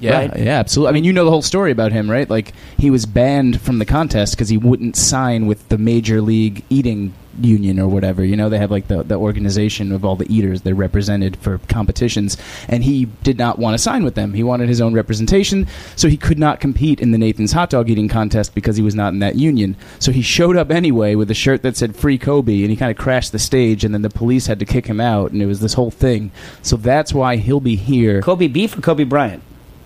Yeah, 0.00 0.18
right? 0.18 0.36
yeah, 0.36 0.58
absolutely. 0.58 0.90
I 0.90 0.92
mean, 0.94 1.04
you 1.04 1.12
know 1.12 1.24
the 1.24 1.30
whole 1.30 1.42
story 1.42 1.70
about 1.70 1.92
him, 1.92 2.10
right? 2.10 2.28
Like 2.28 2.52
he 2.76 2.90
was 2.90 3.06
banned 3.06 3.60
from 3.60 3.78
the 3.78 3.84
contest 3.84 4.34
because 4.34 4.48
he 4.48 4.56
wouldn't 4.56 4.96
sign 4.96 5.46
with 5.46 5.68
the 5.68 5.78
major 5.78 6.20
league 6.20 6.64
eating 6.68 7.14
union 7.40 7.78
or 7.78 7.88
whatever. 7.88 8.24
You 8.24 8.36
know, 8.36 8.48
they 8.48 8.58
have 8.58 8.70
like 8.70 8.88
the 8.88 9.02
the 9.02 9.16
organization 9.16 9.92
of 9.92 10.04
all 10.04 10.16
the 10.16 10.30
eaters 10.32 10.62
they're 10.62 10.74
represented 10.74 11.36
for 11.36 11.58
competitions, 11.68 12.36
and 12.68 12.84
he 12.84 13.06
did 13.22 13.38
not 13.38 13.58
want 13.58 13.74
to 13.74 13.78
sign 13.78 14.04
with 14.04 14.14
them. 14.14 14.34
He 14.34 14.42
wanted 14.42 14.68
his 14.68 14.80
own 14.80 14.94
representation, 14.94 15.66
so 15.96 16.08
he 16.08 16.16
could 16.16 16.38
not 16.38 16.60
compete 16.60 17.00
in 17.00 17.10
the 17.12 17.18
Nathan's 17.18 17.52
hot 17.52 17.70
dog 17.70 17.90
eating 17.90 18.08
contest 18.08 18.54
because 18.54 18.76
he 18.76 18.82
was 18.82 18.94
not 18.94 19.12
in 19.12 19.18
that 19.20 19.36
union. 19.36 19.76
So 19.98 20.12
he 20.12 20.22
showed 20.22 20.56
up 20.56 20.70
anyway 20.70 21.14
with 21.14 21.30
a 21.30 21.34
shirt 21.34 21.62
that 21.62 21.76
said 21.76 21.96
"Free 21.96 22.18
Kobe," 22.18 22.60
and 22.62 22.70
he 22.70 22.76
kind 22.76 22.90
of 22.90 22.96
crashed 22.96 23.32
the 23.32 23.38
stage, 23.38 23.84
and 23.84 23.94
then 23.94 24.02
the 24.02 24.10
police 24.10 24.46
had 24.46 24.58
to 24.58 24.64
kick 24.64 24.86
him 24.86 25.00
out, 25.00 25.32
and 25.32 25.40
it 25.42 25.46
was 25.46 25.60
this 25.60 25.74
whole 25.74 25.90
thing. 25.90 26.30
So 26.62 26.76
that's 26.76 27.12
why 27.14 27.36
he'll 27.36 27.60
be 27.60 27.76
here. 27.76 28.20
Kobe 28.22 28.48
beef 28.48 28.76
or 28.76 28.80
Kobe 28.80 29.04
Bryant? 29.04 29.42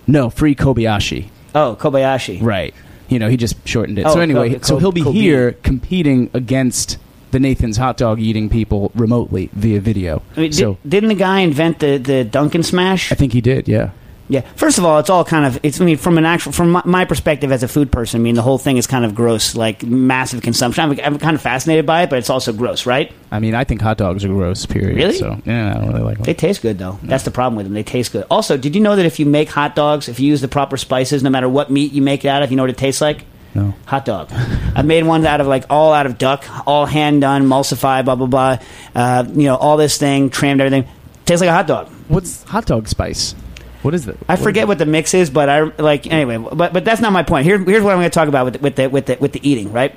No, 0.06 0.30
free 0.30 0.54
Kobayashi. 0.54 1.28
Oh, 1.54 1.76
Kobayashi. 1.80 2.42
Right. 2.42 2.74
You 3.08 3.18
know, 3.18 3.28
he 3.28 3.36
just 3.36 3.56
shortened 3.66 3.98
it. 3.98 4.06
Oh, 4.06 4.14
so 4.14 4.20
anyway, 4.20 4.50
Kobe- 4.54 4.62
so 4.62 4.78
he'll 4.78 4.92
be 4.92 5.02
Kobe. 5.02 5.18
here 5.18 5.52
competing 5.62 6.28
against 6.34 6.98
the 7.36 7.40
Nathan's 7.40 7.76
hot 7.76 7.98
dog 7.98 8.18
eating 8.18 8.48
people 8.48 8.90
remotely 8.94 9.50
via 9.52 9.78
video. 9.78 10.22
I 10.36 10.40
mean, 10.40 10.52
so 10.52 10.78
did, 10.82 10.90
didn't 10.90 11.08
the 11.10 11.14
guy 11.16 11.40
invent 11.40 11.80
the 11.80 11.98
the 11.98 12.24
Dunkin' 12.24 12.62
Smash? 12.62 13.12
I 13.12 13.14
think 13.14 13.34
he 13.34 13.42
did. 13.42 13.68
Yeah. 13.68 13.90
Yeah. 14.28 14.40
First 14.56 14.78
of 14.78 14.84
all, 14.84 14.98
it's 14.98 15.10
all 15.10 15.22
kind 15.22 15.44
of. 15.44 15.60
It's. 15.62 15.78
I 15.80 15.84
mean, 15.84 15.98
from 15.98 16.16
an 16.16 16.24
actual, 16.24 16.52
from 16.52 16.70
my, 16.70 16.82
my 16.86 17.04
perspective 17.04 17.52
as 17.52 17.62
a 17.62 17.68
food 17.68 17.92
person, 17.92 18.20
I 18.20 18.24
mean, 18.24 18.34
the 18.36 18.42
whole 18.42 18.56
thing 18.56 18.78
is 18.78 18.86
kind 18.86 19.04
of 19.04 19.14
gross, 19.14 19.54
like 19.54 19.84
massive 19.84 20.40
consumption. 20.42 20.82
I'm, 20.82 20.98
I'm 20.98 21.18
kind 21.18 21.36
of 21.36 21.42
fascinated 21.42 21.84
by 21.84 22.04
it, 22.04 22.10
but 22.10 22.18
it's 22.18 22.30
also 22.30 22.52
gross, 22.54 22.86
right? 22.86 23.12
I 23.30 23.38
mean, 23.38 23.54
I 23.54 23.64
think 23.64 23.82
hot 23.82 23.98
dogs 23.98 24.24
are 24.24 24.28
gross. 24.28 24.64
Period. 24.64 24.96
Really? 24.96 25.14
So 25.14 25.40
yeah, 25.44 25.70
I 25.70 25.74
don't 25.74 25.88
really 25.88 26.00
like 26.00 26.16
them. 26.16 26.24
They 26.24 26.34
taste 26.34 26.62
good 26.62 26.78
though. 26.78 26.98
That's 27.02 27.24
the 27.24 27.30
problem 27.30 27.56
with 27.56 27.66
them. 27.66 27.74
They 27.74 27.84
taste 27.84 28.12
good. 28.12 28.24
Also, 28.30 28.56
did 28.56 28.74
you 28.74 28.80
know 28.80 28.96
that 28.96 29.04
if 29.06 29.20
you 29.20 29.26
make 29.26 29.50
hot 29.50 29.76
dogs, 29.76 30.08
if 30.08 30.18
you 30.18 30.26
use 30.26 30.40
the 30.40 30.48
proper 30.48 30.78
spices, 30.78 31.22
no 31.22 31.30
matter 31.30 31.48
what 31.48 31.70
meat 31.70 31.92
you 31.92 32.02
make 32.02 32.24
it 32.24 32.28
out 32.28 32.42
of, 32.42 32.50
you 32.50 32.56
know 32.56 32.62
what 32.62 32.70
it 32.70 32.78
tastes 32.78 33.02
like? 33.02 33.24
No. 33.56 33.74
Hot 33.86 34.04
dog. 34.04 34.28
I've 34.76 34.84
made 34.84 35.04
one 35.04 35.24
out 35.26 35.40
of 35.40 35.46
like 35.46 35.64
all 35.70 35.92
out 35.92 36.06
of 36.06 36.18
duck, 36.18 36.44
all 36.66 36.84
hand 36.84 37.22
done, 37.22 37.44
emulsified, 37.44 38.04
blah 38.04 38.14
blah 38.14 38.26
blah. 38.26 38.58
Uh, 38.94 39.24
you 39.28 39.44
know, 39.44 39.56
all 39.56 39.76
this 39.76 39.96
thing, 39.98 40.30
trimmed 40.30 40.60
everything. 40.60 40.88
Tastes 41.24 41.40
like 41.40 41.50
a 41.50 41.54
hot 41.54 41.66
dog. 41.66 41.88
What's 42.08 42.44
hot 42.44 42.66
dog 42.66 42.86
spice? 42.86 43.34
What 43.82 43.94
is 43.94 44.06
it? 44.08 44.18
I 44.28 44.36
forget 44.36 44.68
what 44.68 44.78
the 44.78 44.86
mix 44.86 45.14
is, 45.14 45.30
but 45.30 45.48
I 45.48 45.60
like 45.60 46.06
anyway. 46.06 46.36
But 46.38 46.72
but 46.72 46.84
that's 46.84 47.00
not 47.00 47.12
my 47.12 47.22
point. 47.22 47.46
Here, 47.46 47.58
here's 47.58 47.82
what 47.82 47.92
I'm 47.92 47.98
going 47.98 48.10
to 48.10 48.14
talk 48.14 48.28
about 48.28 48.44
with 48.44 48.54
the, 48.54 48.60
with 48.60 48.76
the 48.76 48.88
with 48.88 49.06
the 49.06 49.16
with 49.20 49.32
the 49.32 49.48
eating. 49.48 49.72
Right. 49.72 49.94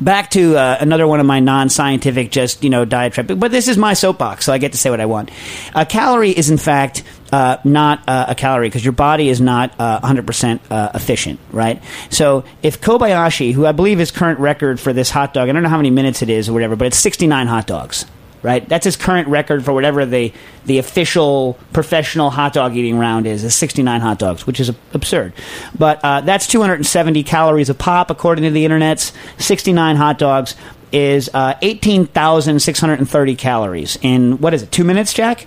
Back 0.00 0.30
to 0.30 0.56
uh, 0.56 0.78
another 0.80 1.06
one 1.06 1.20
of 1.20 1.26
my 1.26 1.38
non-scientific, 1.38 2.30
just 2.30 2.64
you 2.64 2.70
know, 2.70 2.86
diet 2.86 3.14
diatribe. 3.14 3.38
But 3.38 3.50
this 3.50 3.68
is 3.68 3.76
my 3.76 3.92
soapbox, 3.92 4.46
so 4.46 4.52
I 4.52 4.58
get 4.58 4.72
to 4.72 4.78
say 4.78 4.88
what 4.88 5.00
I 5.00 5.06
want. 5.06 5.30
A 5.74 5.84
calorie 5.84 6.30
is, 6.30 6.48
in 6.48 6.56
fact, 6.56 7.02
uh, 7.32 7.56
not 7.64 8.06
uh, 8.08 8.26
a 8.28 8.34
calorie 8.34 8.68
because 8.68 8.84
your 8.84 8.92
body 8.92 9.28
is 9.28 9.40
not 9.40 9.74
uh, 9.78 10.00
100% 10.00 10.60
uh, 10.70 10.90
efficient, 10.94 11.40
right? 11.50 11.82
So 12.10 12.44
if 12.62 12.80
Kobayashi, 12.80 13.52
who 13.52 13.66
I 13.66 13.72
believe 13.72 13.98
his 13.98 14.10
current 14.10 14.38
record 14.38 14.78
for 14.78 14.92
this 14.92 15.10
hot 15.10 15.34
dog, 15.34 15.48
I 15.48 15.52
don't 15.52 15.62
know 15.62 15.68
how 15.68 15.78
many 15.78 15.90
minutes 15.90 16.22
it 16.22 16.28
is 16.28 16.48
or 16.48 16.52
whatever, 16.52 16.76
but 16.76 16.86
it's 16.88 16.98
69 16.98 17.46
hot 17.46 17.66
dogs 17.66 18.04
right? 18.42 18.68
That's 18.68 18.84
his 18.84 18.96
current 18.96 19.28
record 19.28 19.64
for 19.64 19.72
whatever 19.72 20.04
the 20.04 20.32
the 20.66 20.78
official 20.78 21.58
professional 21.72 22.30
hot 22.30 22.52
dog 22.52 22.74
eating 22.76 22.98
round 22.98 23.26
is. 23.26 23.44
Is 23.44 23.54
69 23.54 24.00
hot 24.00 24.18
dogs, 24.18 24.46
which 24.46 24.60
is 24.60 24.70
absurd. 24.92 25.32
But 25.78 26.00
uh, 26.02 26.22
that's 26.22 26.46
270 26.48 27.22
calories 27.22 27.70
a 27.70 27.74
pop, 27.74 28.10
according 28.10 28.44
to 28.44 28.50
the 28.50 28.64
internet's 28.64 29.12
69 29.38 29.96
hot 29.96 30.18
dogs 30.18 30.56
is 30.92 31.30
uh, 31.32 31.54
18,630 31.62 33.36
calories 33.36 33.98
in 34.02 34.38
what 34.38 34.52
is 34.52 34.62
it? 34.62 34.70
Two 34.70 34.84
minutes, 34.84 35.14
Jack? 35.14 35.46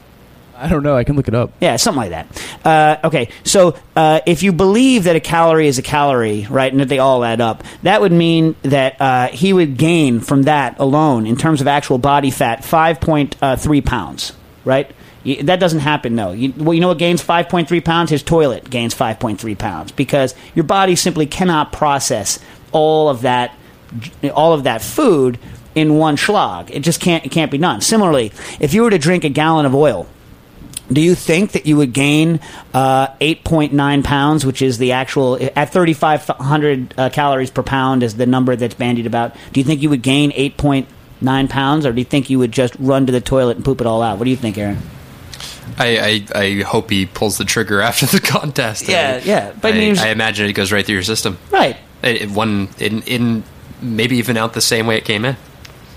I 0.58 0.70
don't 0.70 0.84
know. 0.84 0.96
I 0.96 1.04
can 1.04 1.16
look 1.16 1.28
it 1.28 1.36
up. 1.36 1.52
Yeah, 1.60 1.76
something 1.76 2.10
like 2.10 2.12
that. 2.12 2.66
Uh, 2.66 3.08
okay, 3.08 3.30
so 3.44 3.76
uh, 3.96 4.22
if 4.26 4.42
you 4.42 4.54
believe 4.54 5.04
that 5.04 5.16
a 5.16 5.20
calorie 5.20 5.68
is 5.68 5.78
a 5.78 5.82
calorie, 5.82 6.48
right, 6.50 6.72
and 6.72 6.80
that 6.80 6.88
they 6.88 7.00
all 7.00 7.24
add 7.24 7.42
up, 7.42 7.64
that 7.84 8.02
would 8.02 8.12
mean 8.12 8.56
that 8.64 9.00
uh, 9.02 9.28
he 9.28 9.54
would 9.54 9.78
gain 9.78 10.20
from 10.20 10.44
that 10.44 10.80
alone, 10.80 11.28
in 11.28 11.36
terms 11.36 11.62
of 11.62 11.68
actual 11.68 11.98
body 11.98 12.32
fat, 12.32 12.62
5.3 12.62 13.86
pounds, 13.86 14.34
right? 14.64 14.90
That 15.44 15.60
doesn't 15.60 15.80
happen, 15.80 16.16
no. 16.16 16.32
You, 16.32 16.54
well, 16.56 16.74
you 16.74 16.82
know 16.82 16.90
what 16.90 17.00
gains 17.00 17.24
5.3 17.24 17.84
pounds? 17.84 18.12
His 18.12 18.24
toilet 18.24 18.70
gains 18.70 18.94
5.3 18.94 19.58
pounds 19.58 19.92
because 19.92 20.36
your 20.54 20.66
body 20.66 20.96
simply 20.96 21.26
cannot 21.26 21.72
process 21.72 22.40
all 22.72 23.10
of 23.10 23.22
that, 23.22 23.54
all 24.34 24.54
of 24.54 24.64
that 24.66 24.82
food 24.82 25.40
in 25.74 25.98
one 25.98 26.16
schlag. 26.16 26.70
It 26.72 26.82
just 26.82 27.02
can't. 27.02 27.26
It 27.26 27.30
can't 27.30 27.52
be 27.52 27.58
done. 27.58 27.82
Similarly, 27.82 28.32
if 28.60 28.74
you 28.74 28.84
were 28.84 28.90
to 28.90 28.98
drink 28.98 29.24
a 29.24 29.30
gallon 29.30 29.66
of 29.66 29.74
oil, 29.76 30.08
do 30.92 31.02
you 31.02 31.16
think 31.16 31.54
that 31.54 31.66
you 31.66 31.78
would 31.78 31.94
gain 31.94 32.40
uh, 32.74 33.08
8.9 33.20 34.04
pounds, 34.04 34.46
which 34.46 34.62
is 34.62 34.78
the 34.78 34.94
actual 34.94 35.40
at 35.56 35.72
3,500 35.72 36.94
uh, 36.98 37.10
calories 37.10 37.52
per 37.52 37.64
pound 37.64 38.04
is 38.04 38.16
the 38.16 38.26
number 38.26 38.56
that's 38.56 38.76
bandied 38.76 39.08
about? 39.08 39.36
Do 39.54 39.60
you 39.60 39.64
think 39.64 39.82
you 39.82 39.90
would 39.90 40.02
gain 40.02 40.32
8.9 40.32 41.50
pounds, 41.50 41.86
or 41.86 41.92
do 41.94 42.00
you 42.00 42.06
think 42.06 42.30
you 42.30 42.40
would 42.40 42.52
just 42.52 42.76
run 42.80 43.06
to 43.08 43.12
the 43.12 43.22
toilet 43.22 43.58
and 43.58 43.66
poop 43.66 43.82
it 43.82 43.88
all 43.88 44.02
out? 44.02 44.18
What 44.18 44.26
do 44.26 44.30
you 44.30 44.38
think, 44.38 44.58
Aaron? 44.58 44.78
I, 45.78 46.26
I, 46.34 46.40
I 46.40 46.62
hope 46.62 46.90
he 46.90 47.06
pulls 47.06 47.38
the 47.38 47.46
trigger 47.46 47.82
after 47.82 48.06
the 48.06 48.20
contest. 48.24 48.88
Yeah, 48.88 49.20
I, 49.22 49.26
yeah, 49.26 49.54
but 49.60 49.74
I 49.74 49.78
I, 49.78 49.80
mean, 49.80 49.98
I 49.98 50.08
imagine 50.10 50.50
it 50.50 50.54
goes 50.54 50.72
right 50.72 50.86
through 50.86 50.96
your 50.96 51.04
system. 51.04 51.38
Right. 51.52 51.78
It, 52.04 52.22
it 52.24 52.32
one 52.32 52.70
in, 52.80 53.02
in 53.04 53.44
maybe 53.82 54.18
even 54.18 54.38
out 54.38 54.54
the 54.54 54.62
same 54.62 54.88
way 54.88 54.98
it 54.98 55.06
came 55.06 55.26
in. 55.26 55.36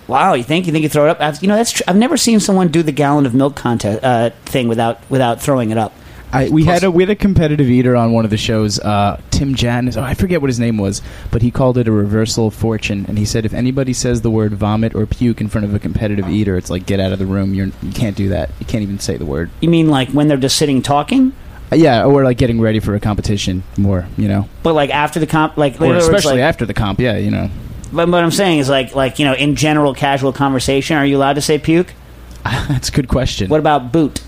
Wow, 0.09 0.35
you 0.35 0.43
think 0.43 0.67
you 0.67 0.73
think 0.73 0.83
you 0.83 0.89
throw 0.89 1.07
it 1.07 1.11
up? 1.11 1.21
I've- 1.21 1.39
You 1.41 1.49
know, 1.49 1.57
that's 1.57 1.71
tr- 1.73 1.83
I've 1.87 1.97
never 1.97 2.17
seen 2.17 2.41
someone 2.41 2.69
do 2.69 2.83
the 2.83 2.93
gallon 2.93 3.27
of 3.27 3.35
milk 3.35 3.55
contest 3.55 4.03
uh, 4.03 4.31
thing 4.47 4.67
without 4.67 4.99
without 5.11 5.41
throwing 5.41 5.71
it 5.71 5.79
up. 5.79 5.93
I, 6.31 6.51
we 6.51 6.65
had 6.67 6.85
a 6.85 6.91
we 6.91 7.03
had 7.05 7.09
a 7.11 7.15
competitive 7.17 7.71
eater 7.71 7.97
on 7.97 8.13
one 8.13 8.25
of 8.27 8.31
the 8.31 8.37
shows. 8.37 8.79
Uh, 8.79 9.19
Tim 9.31 9.55
Janus. 9.55 9.97
Oh, 9.97 10.03
I 10.03 10.13
forget 10.13 10.43
what 10.43 10.49
his 10.49 10.61
name 10.61 10.77
was, 10.77 11.01
but 11.31 11.41
he 11.41 11.51
called 11.51 11.79
it 11.79 11.89
a 11.89 11.93
reversal 11.93 12.49
of 12.49 12.55
fortune. 12.55 13.07
And 13.09 13.17
he 13.19 13.25
said 13.25 13.47
if 13.47 13.55
anybody 13.55 13.95
says 13.95 14.21
the 14.21 14.31
word 14.31 14.53
vomit 14.53 14.95
or 14.95 15.07
puke 15.07 15.41
in 15.41 15.49
front 15.49 15.65
of 15.65 15.75
a 15.75 15.79
competitive 15.79 16.29
eater, 16.29 16.57
it's 16.59 16.69
like 16.69 16.85
get 16.85 17.01
out 17.01 17.13
of 17.13 17.19
the 17.19 17.25
room. 17.25 17.55
You're 17.55 17.69
you 17.83 17.93
can't 17.95 18.15
do 18.17 18.29
that. 18.31 18.51
You 18.61 18.67
can't 18.67 18.83
even 18.83 18.99
say 18.99 19.17
the 19.17 19.25
word. 19.25 19.49
You 19.63 19.71
mean 19.71 19.89
like 19.89 20.11
when 20.11 20.29
they're 20.29 20.37
just 20.37 20.57
sitting 20.57 20.83
talking, 20.83 21.33
Uh, 21.73 21.77
yeah, 21.77 22.05
or 22.05 22.25
like 22.25 22.37
getting 22.37 22.61
ready 22.61 22.81
for 22.81 22.95
a 22.95 23.01
competition 23.01 23.63
more. 23.79 24.07
You 24.19 24.29
know, 24.29 24.49
but 24.63 24.75
like 24.75 24.91
after 24.91 25.21
the 25.21 25.27
comp, 25.27 25.57
like 25.57 25.77
in 25.77 25.83
or 25.83 25.87
other 25.87 25.95
words, 25.95 26.09
especially 26.09 26.41
like- 26.43 26.49
after 26.49 26.67
the 26.67 26.75
comp. 26.75 27.01
Yeah, 27.01 27.17
you 27.17 27.31
know. 27.31 27.49
But 27.93 28.09
what 28.09 28.22
I'm 28.22 28.30
saying 28.30 28.59
is 28.59 28.68
like 28.68 28.95
like 28.95 29.18
you 29.18 29.24
know 29.24 29.34
in 29.34 29.57
general 29.57 29.95
casual 29.95 30.32
conversation, 30.32 30.97
are 30.97 31.07
you 31.07 31.16
allowed 31.16 31.34
to 31.34 31.41
say 31.43 31.59
puke? 31.59 31.95
That's 32.45 32.89
a 32.89 32.93
good 32.93 33.09
question. 33.09 33.49
What 33.49 33.61
about 33.61 33.93
boot? 33.93 34.20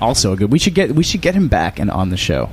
also 0.00 0.32
a 0.32 0.36
good. 0.36 0.52
We 0.52 0.58
should 0.58 0.74
get 0.74 0.94
we 0.94 1.02
should 1.02 1.20
get 1.22 1.34
him 1.34 1.48
back 1.48 1.78
and 1.78 1.90
on 1.90 2.10
the 2.10 2.16
show. 2.16 2.50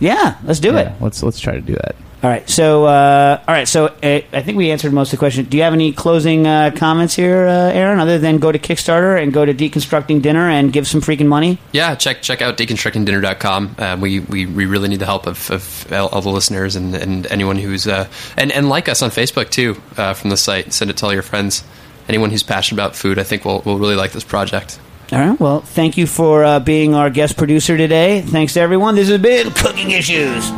Yeah, 0.00 0.36
let's 0.44 0.60
do 0.60 0.76
it. 0.76 0.92
Let's 1.00 1.22
let's 1.22 1.40
try 1.40 1.54
to 1.54 1.60
do 1.60 1.74
that. 1.74 1.96
All 2.24 2.30
right. 2.30 2.48
So 2.48 2.86
uh, 2.86 3.38
all 3.46 3.54
right. 3.54 3.68
So 3.68 3.88
uh, 3.88 4.20
I 4.32 4.40
think 4.40 4.56
we 4.56 4.70
answered 4.70 4.94
most 4.94 5.08
of 5.08 5.10
the 5.10 5.16
questions. 5.18 5.46
Do 5.48 5.58
you 5.58 5.62
have 5.62 5.74
any 5.74 5.92
closing 5.92 6.46
uh, 6.46 6.70
comments 6.74 7.14
here, 7.14 7.46
uh, 7.46 7.70
Aaron? 7.70 7.98
Other 7.98 8.18
than 8.18 8.38
go 8.38 8.50
to 8.50 8.58
Kickstarter 8.58 9.22
and 9.22 9.30
go 9.30 9.44
to 9.44 9.52
deconstructing 9.52 10.22
dinner 10.22 10.48
and 10.48 10.72
give 10.72 10.88
some 10.88 11.02
freaking 11.02 11.26
money. 11.26 11.58
Yeah, 11.72 11.94
check 11.96 12.22
check 12.22 12.40
out 12.40 12.56
deconstructingdinner.com. 12.56 13.76
Um, 13.78 14.00
we, 14.00 14.20
we 14.20 14.46
we 14.46 14.64
really 14.64 14.88
need 14.88 15.00
the 15.00 15.04
help 15.04 15.26
of, 15.26 15.50
of 15.50 15.92
all, 15.92 16.22
the 16.22 16.30
listeners 16.30 16.76
and, 16.76 16.94
and 16.94 17.26
anyone 17.26 17.56
who's 17.56 17.86
uh, 17.86 18.08
and 18.38 18.50
and 18.52 18.70
like 18.70 18.88
us 18.88 19.02
on 19.02 19.10
Facebook 19.10 19.50
too 19.50 19.78
uh, 19.98 20.14
from 20.14 20.30
the 20.30 20.38
site. 20.38 20.72
Send 20.72 20.90
it 20.90 20.96
to 20.96 21.04
all 21.04 21.12
your 21.12 21.20
friends. 21.20 21.62
Anyone 22.08 22.30
who's 22.30 22.42
passionate 22.42 22.80
about 22.80 22.96
food, 22.96 23.18
I 23.18 23.24
think 23.24 23.44
will 23.44 23.60
will 23.66 23.78
really 23.78 23.96
like 23.96 24.12
this 24.12 24.24
project. 24.24 24.80
All 25.12 25.18
right. 25.18 25.38
Well, 25.38 25.60
thank 25.60 25.98
you 25.98 26.06
for 26.06 26.42
uh, 26.42 26.58
being 26.58 26.94
our 26.94 27.10
guest 27.10 27.36
producer 27.36 27.76
today. 27.76 28.22
Thanks 28.22 28.54
to 28.54 28.60
everyone. 28.60 28.94
This 28.94 29.10
has 29.10 29.20
been 29.20 29.50
Cooking 29.50 29.90
Issues. 29.90 30.50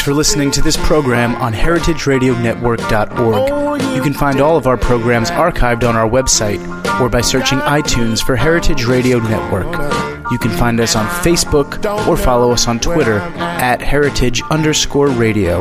Thanks 0.00 0.08
for 0.08 0.14
listening 0.14 0.50
to 0.52 0.62
this 0.62 0.78
program 0.78 1.34
on 1.42 1.52
heritageradionetwork.org. 1.52 3.82
You 3.94 4.00
can 4.00 4.14
find 4.14 4.40
all 4.40 4.56
of 4.56 4.66
our 4.66 4.78
programs 4.78 5.30
archived 5.30 5.86
on 5.86 5.94
our 5.94 6.08
website 6.08 6.58
or 6.98 7.10
by 7.10 7.20
searching 7.20 7.58
iTunes 7.58 8.24
for 8.24 8.34
Heritage 8.34 8.86
Radio 8.86 9.18
Network. 9.18 9.66
You 10.32 10.38
can 10.38 10.52
find 10.52 10.80
us 10.80 10.96
on 10.96 11.04
Facebook 11.22 11.84
or 12.08 12.16
follow 12.16 12.50
us 12.50 12.66
on 12.66 12.80
Twitter 12.80 13.18
at 13.18 13.82
heritage 13.82 14.40
underscore 14.50 15.08
radio. 15.08 15.60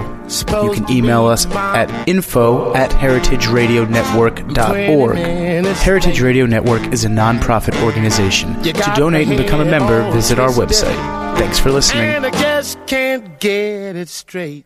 You 0.63 0.71
can 0.71 0.89
email 0.89 1.25
us 1.25 1.45
at 1.45 1.91
info 2.07 2.73
at 2.75 2.91
heritageradionetwork.org. 2.91 5.17
Heritage 5.17 6.21
Radio 6.21 6.45
Network 6.45 6.93
is 6.93 7.03
a 7.03 7.09
nonprofit 7.09 7.83
organization. 7.83 8.53
To 8.63 8.93
donate 8.95 9.27
and 9.27 9.35
become 9.35 9.59
a 9.59 9.65
member, 9.65 10.09
visit 10.13 10.39
our 10.39 10.51
website. 10.51 11.18
Thanks 11.39 11.57
for 11.57 11.71
listening. 11.71 12.03
And 12.03 12.25
I 12.25 12.31
just 12.31 12.85
can't 12.85 13.39
get 13.39 13.95
it 13.95 14.09
straight. 14.09 14.65